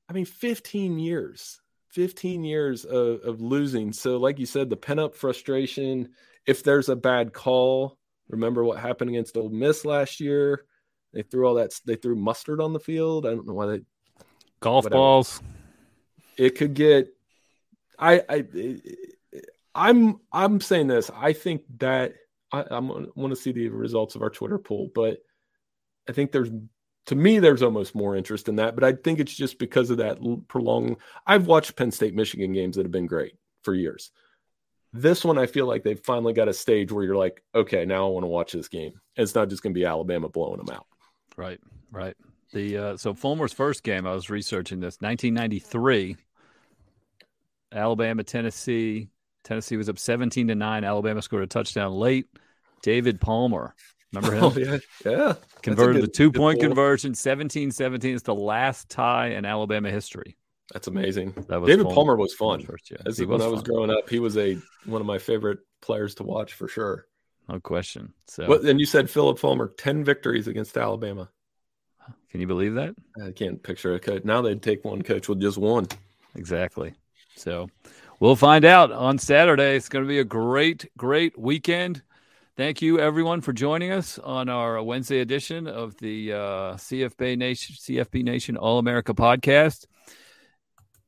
I 0.10 0.14
mean, 0.14 0.26
15 0.26 1.00
years, 1.00 1.62
15 1.92 2.44
years 2.44 2.84
of, 2.84 3.22
of 3.22 3.42
losing. 3.42 3.94
So, 3.94 4.18
like 4.18 4.40
you 4.40 4.46
said, 4.46 4.70
the 4.70 4.76
pent 4.76 5.00
up 5.00 5.16
frustration. 5.16 6.10
If 6.46 6.64
there's 6.64 6.90
a 6.90 6.96
bad 6.96 7.34
call, 7.34 7.98
remember 8.30 8.64
what 8.64 8.80
happened 8.80 9.10
against 9.10 9.38
Ole 9.38 9.50
Miss 9.50 9.86
last 9.86 10.20
year? 10.20 10.66
They 11.14 11.24
threw 11.24 11.48
all 11.48 11.56
that. 11.56 11.72
They 11.86 11.96
threw 11.96 12.16
mustard 12.16 12.62
on 12.62 12.74
the 12.74 12.80
field. 12.80 13.26
I 13.26 13.30
don't 13.30 13.48
know 13.48 13.54
why 13.54 13.66
they 13.68 13.82
golf 14.60 14.86
whatever. 14.86 15.00
balls. 15.00 15.42
It 16.38 16.52
could 16.52 16.74
get. 16.74 17.14
I. 17.98 18.24
I 18.30 18.46
I'm 19.78 20.20
I'm 20.32 20.60
saying 20.60 20.88
this. 20.88 21.12
I 21.16 21.34
think 21.34 21.62
that 21.78 22.16
I, 22.52 22.66
I'm 22.70 22.88
want 23.16 23.32
to 23.32 23.36
see 23.36 23.52
the 23.52 23.70
results 23.70 24.16
of 24.16 24.24
our 24.24 24.30
Twitter 24.32 24.58
poll, 24.58 24.90
but 24.94 25.20
I 26.10 26.14
think 26.14 26.32
there's 26.32 26.50
to 27.06 27.16
me 27.16 27.40
there's 27.40 27.62
almost 27.62 27.94
more 27.94 28.16
interest 28.16 28.50
in 28.50 28.56
that. 28.56 28.74
But 28.74 28.84
I 28.84 28.94
think 28.94 29.20
it's 29.20 29.36
just 29.36 29.60
because 29.60 29.92
of 29.92 29.98
that 29.98 30.18
prolonged. 30.48 30.98
I've 31.28 31.46
watched 31.46 31.76
Penn 31.76 31.92
State 31.92 32.16
Michigan 32.16 32.54
games 32.54 32.76
that 32.76 32.86
have 32.86 32.92
been 32.92 33.06
great 33.06 33.36
for 33.64 33.76
years. 33.76 34.12
This 34.94 35.24
one, 35.24 35.38
I 35.38 35.46
feel 35.46 35.68
like 35.68 35.84
they've 35.84 36.00
finally 36.00 36.34
got 36.34 36.48
a 36.48 36.54
stage 36.54 36.92
where 36.92 37.04
you're 37.04 37.16
like, 37.16 37.44
okay, 37.54 37.86
now 37.86 38.08
I 38.08 38.10
want 38.10 38.24
to 38.24 38.30
watch 38.30 38.54
this 38.54 38.70
game. 38.70 38.94
It's 39.16 39.36
not 39.36 39.50
just 39.50 39.62
going 39.62 39.74
to 39.74 39.80
be 39.80 39.86
Alabama 39.86 40.28
blowing 40.28 40.58
them 40.58 40.76
out. 40.76 40.88
Right, 41.38 41.60
right. 41.92 42.16
The 42.52 42.78
uh, 42.78 42.98
so 42.98 43.14
Fulmer's 43.14 43.54
first 43.54 43.84
game, 43.84 44.08
I 44.08 44.14
was 44.14 44.30
researching 44.30 44.80
this, 44.80 44.98
1993, 45.00 46.18
Alabama, 47.72 48.24
Tennessee. 48.24 49.10
Tennessee 49.44 49.78
was 49.78 49.88
up 49.88 50.00
17 50.00 50.48
to 50.48 50.56
nine. 50.56 50.84
Alabama 50.84 51.22
scored 51.22 51.44
a 51.44 51.48
touchdown 51.48 51.94
late. 51.94 52.26
David 52.82 53.22
Palmer, 53.22 53.76
remember 54.12 54.36
him? 54.36 54.44
Oh 54.44 54.54
yeah, 54.58 54.78
yeah. 55.06 55.34
Converted 55.62 56.04
the 56.04 56.08
two 56.08 56.32
point 56.32 56.60
conversion, 56.60 57.14
17 57.14 57.72
17. 57.72 58.16
It's 58.16 58.24
the 58.24 58.36
last 58.36 58.90
tie 58.90 59.30
in 59.30 59.46
Alabama 59.46 59.92
history. 59.92 60.38
That's 60.74 60.88
amazing. 60.88 61.34
That 61.48 61.62
was 61.62 61.70
David 61.70 61.84
Palmer, 61.84 61.96
Palmer 61.96 62.16
was 62.18 62.34
fun. 62.34 62.62
First, 62.62 62.92
yeah. 62.92 62.98
As, 63.06 63.22
when 63.22 63.42
I 63.42 63.48
was 63.48 63.64
growing 63.64 63.90
up, 63.90 64.10
he 64.10 64.20
was 64.20 64.38
a 64.38 64.58
one 64.86 65.02
of 65.02 65.08
my 65.08 65.18
favorite 65.18 65.60
players 65.82 66.16
to 66.16 66.24
watch 66.24 66.54
for 66.54 66.68
sure. 66.68 67.06
No 67.50 67.60
question. 67.60 68.14
So, 68.28 68.48
what, 68.48 68.62
and 68.62 68.80
you 68.80 68.86
said 68.86 69.10
Phillip 69.10 69.40
Fulmer, 69.40 69.74
ten 69.78 70.04
victories 70.04 70.48
against 70.48 70.78
Alabama. 70.78 71.30
Can 72.30 72.42
you 72.42 72.48
believe 72.48 72.76
that? 72.76 72.94
I 73.26 73.32
can't 73.32 73.62
picture 73.62 73.96
a 73.96 74.00
coach. 74.00 74.24
Now 74.26 74.42
they'd 74.42 74.62
take 74.62 74.84
one 74.84 75.02
coach 75.02 75.30
with 75.30 75.42
just 75.42 75.58
one. 75.58 75.88
Exactly. 76.36 76.94
So 77.36 77.70
we'll 78.20 78.36
find 78.36 78.66
out 78.66 78.92
on 78.92 79.18
Saturday. 79.18 79.76
It's 79.76 79.90
going 79.90 80.04
to 80.04 80.10
be 80.10 80.20
a 80.20 80.26
great, 80.26 80.90
great 80.98 81.38
weekend. 81.38 82.02
Thank 82.58 82.82
you, 82.82 83.00
everyone, 83.00 83.42
for 83.42 83.54
joining 83.54 83.92
us 83.92 84.18
on 84.20 84.50
our 84.50 84.82
Wednesday 84.82 85.20
edition 85.20 85.68
of 85.68 85.96
the 85.98 86.34
uh, 86.34 86.38
CFB 86.74 87.38
Nation, 87.38 87.76
CFB 87.76 88.24
Nation 88.24 88.58
All 88.58 88.80
America 88.80 89.14
podcast. 89.14 89.86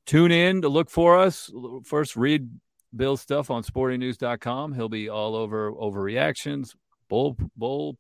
Tune 0.06 0.32
in 0.32 0.62
to 0.62 0.70
look 0.70 0.90
for 0.90 1.18
us. 1.18 1.52
First, 1.84 2.16
read 2.16 2.50
Bill's 2.96 3.22
stuff 3.22 3.52
on 3.52 3.64
sportingnews.com. 3.64 4.74
He'll 4.74 4.90
be 4.90 5.10
all 5.10 5.36
over 5.36 5.72
overreactions, 5.72 6.76
bowl, 7.08 7.38
bowl 7.56 7.98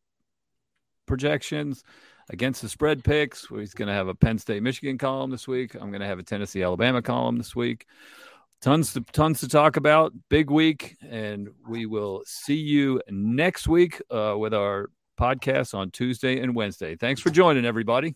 projections, 1.05 1.83
against 2.29 2.61
the 2.61 2.69
spread 2.69 3.03
picks. 3.03 3.47
He's 3.47 3.73
going 3.73 3.87
to 3.87 3.93
have 3.93 4.07
a 4.07 4.15
Penn 4.15 4.37
State 4.37 4.63
Michigan 4.63 4.97
column 4.97 5.31
this 5.31 5.47
week. 5.47 5.75
I'm 5.75 5.89
going 5.91 6.01
to 6.01 6.07
have 6.07 6.19
a 6.19 6.23
Tennessee 6.23 6.63
Alabama 6.63 7.01
column 7.01 7.37
this 7.37 7.55
week. 7.55 7.85
Tons 8.61 8.91
to 8.93 9.01
tons 9.01 9.39
to 9.39 9.47
talk 9.47 9.77
about. 9.77 10.11
Big 10.29 10.49
week, 10.49 10.97
and 11.09 11.49
we 11.67 11.85
will 11.85 12.23
see 12.25 12.57
you 12.57 13.01
next 13.09 13.67
week 13.69 14.01
uh, 14.11 14.35
with 14.37 14.53
our 14.53 14.89
podcast 15.17 15.73
on 15.73 15.91
Tuesday 15.91 16.41
and 16.41 16.53
Wednesday. 16.53 16.95
Thanks 16.95 17.21
for 17.21 17.29
joining, 17.29 17.65
everybody. 17.65 18.15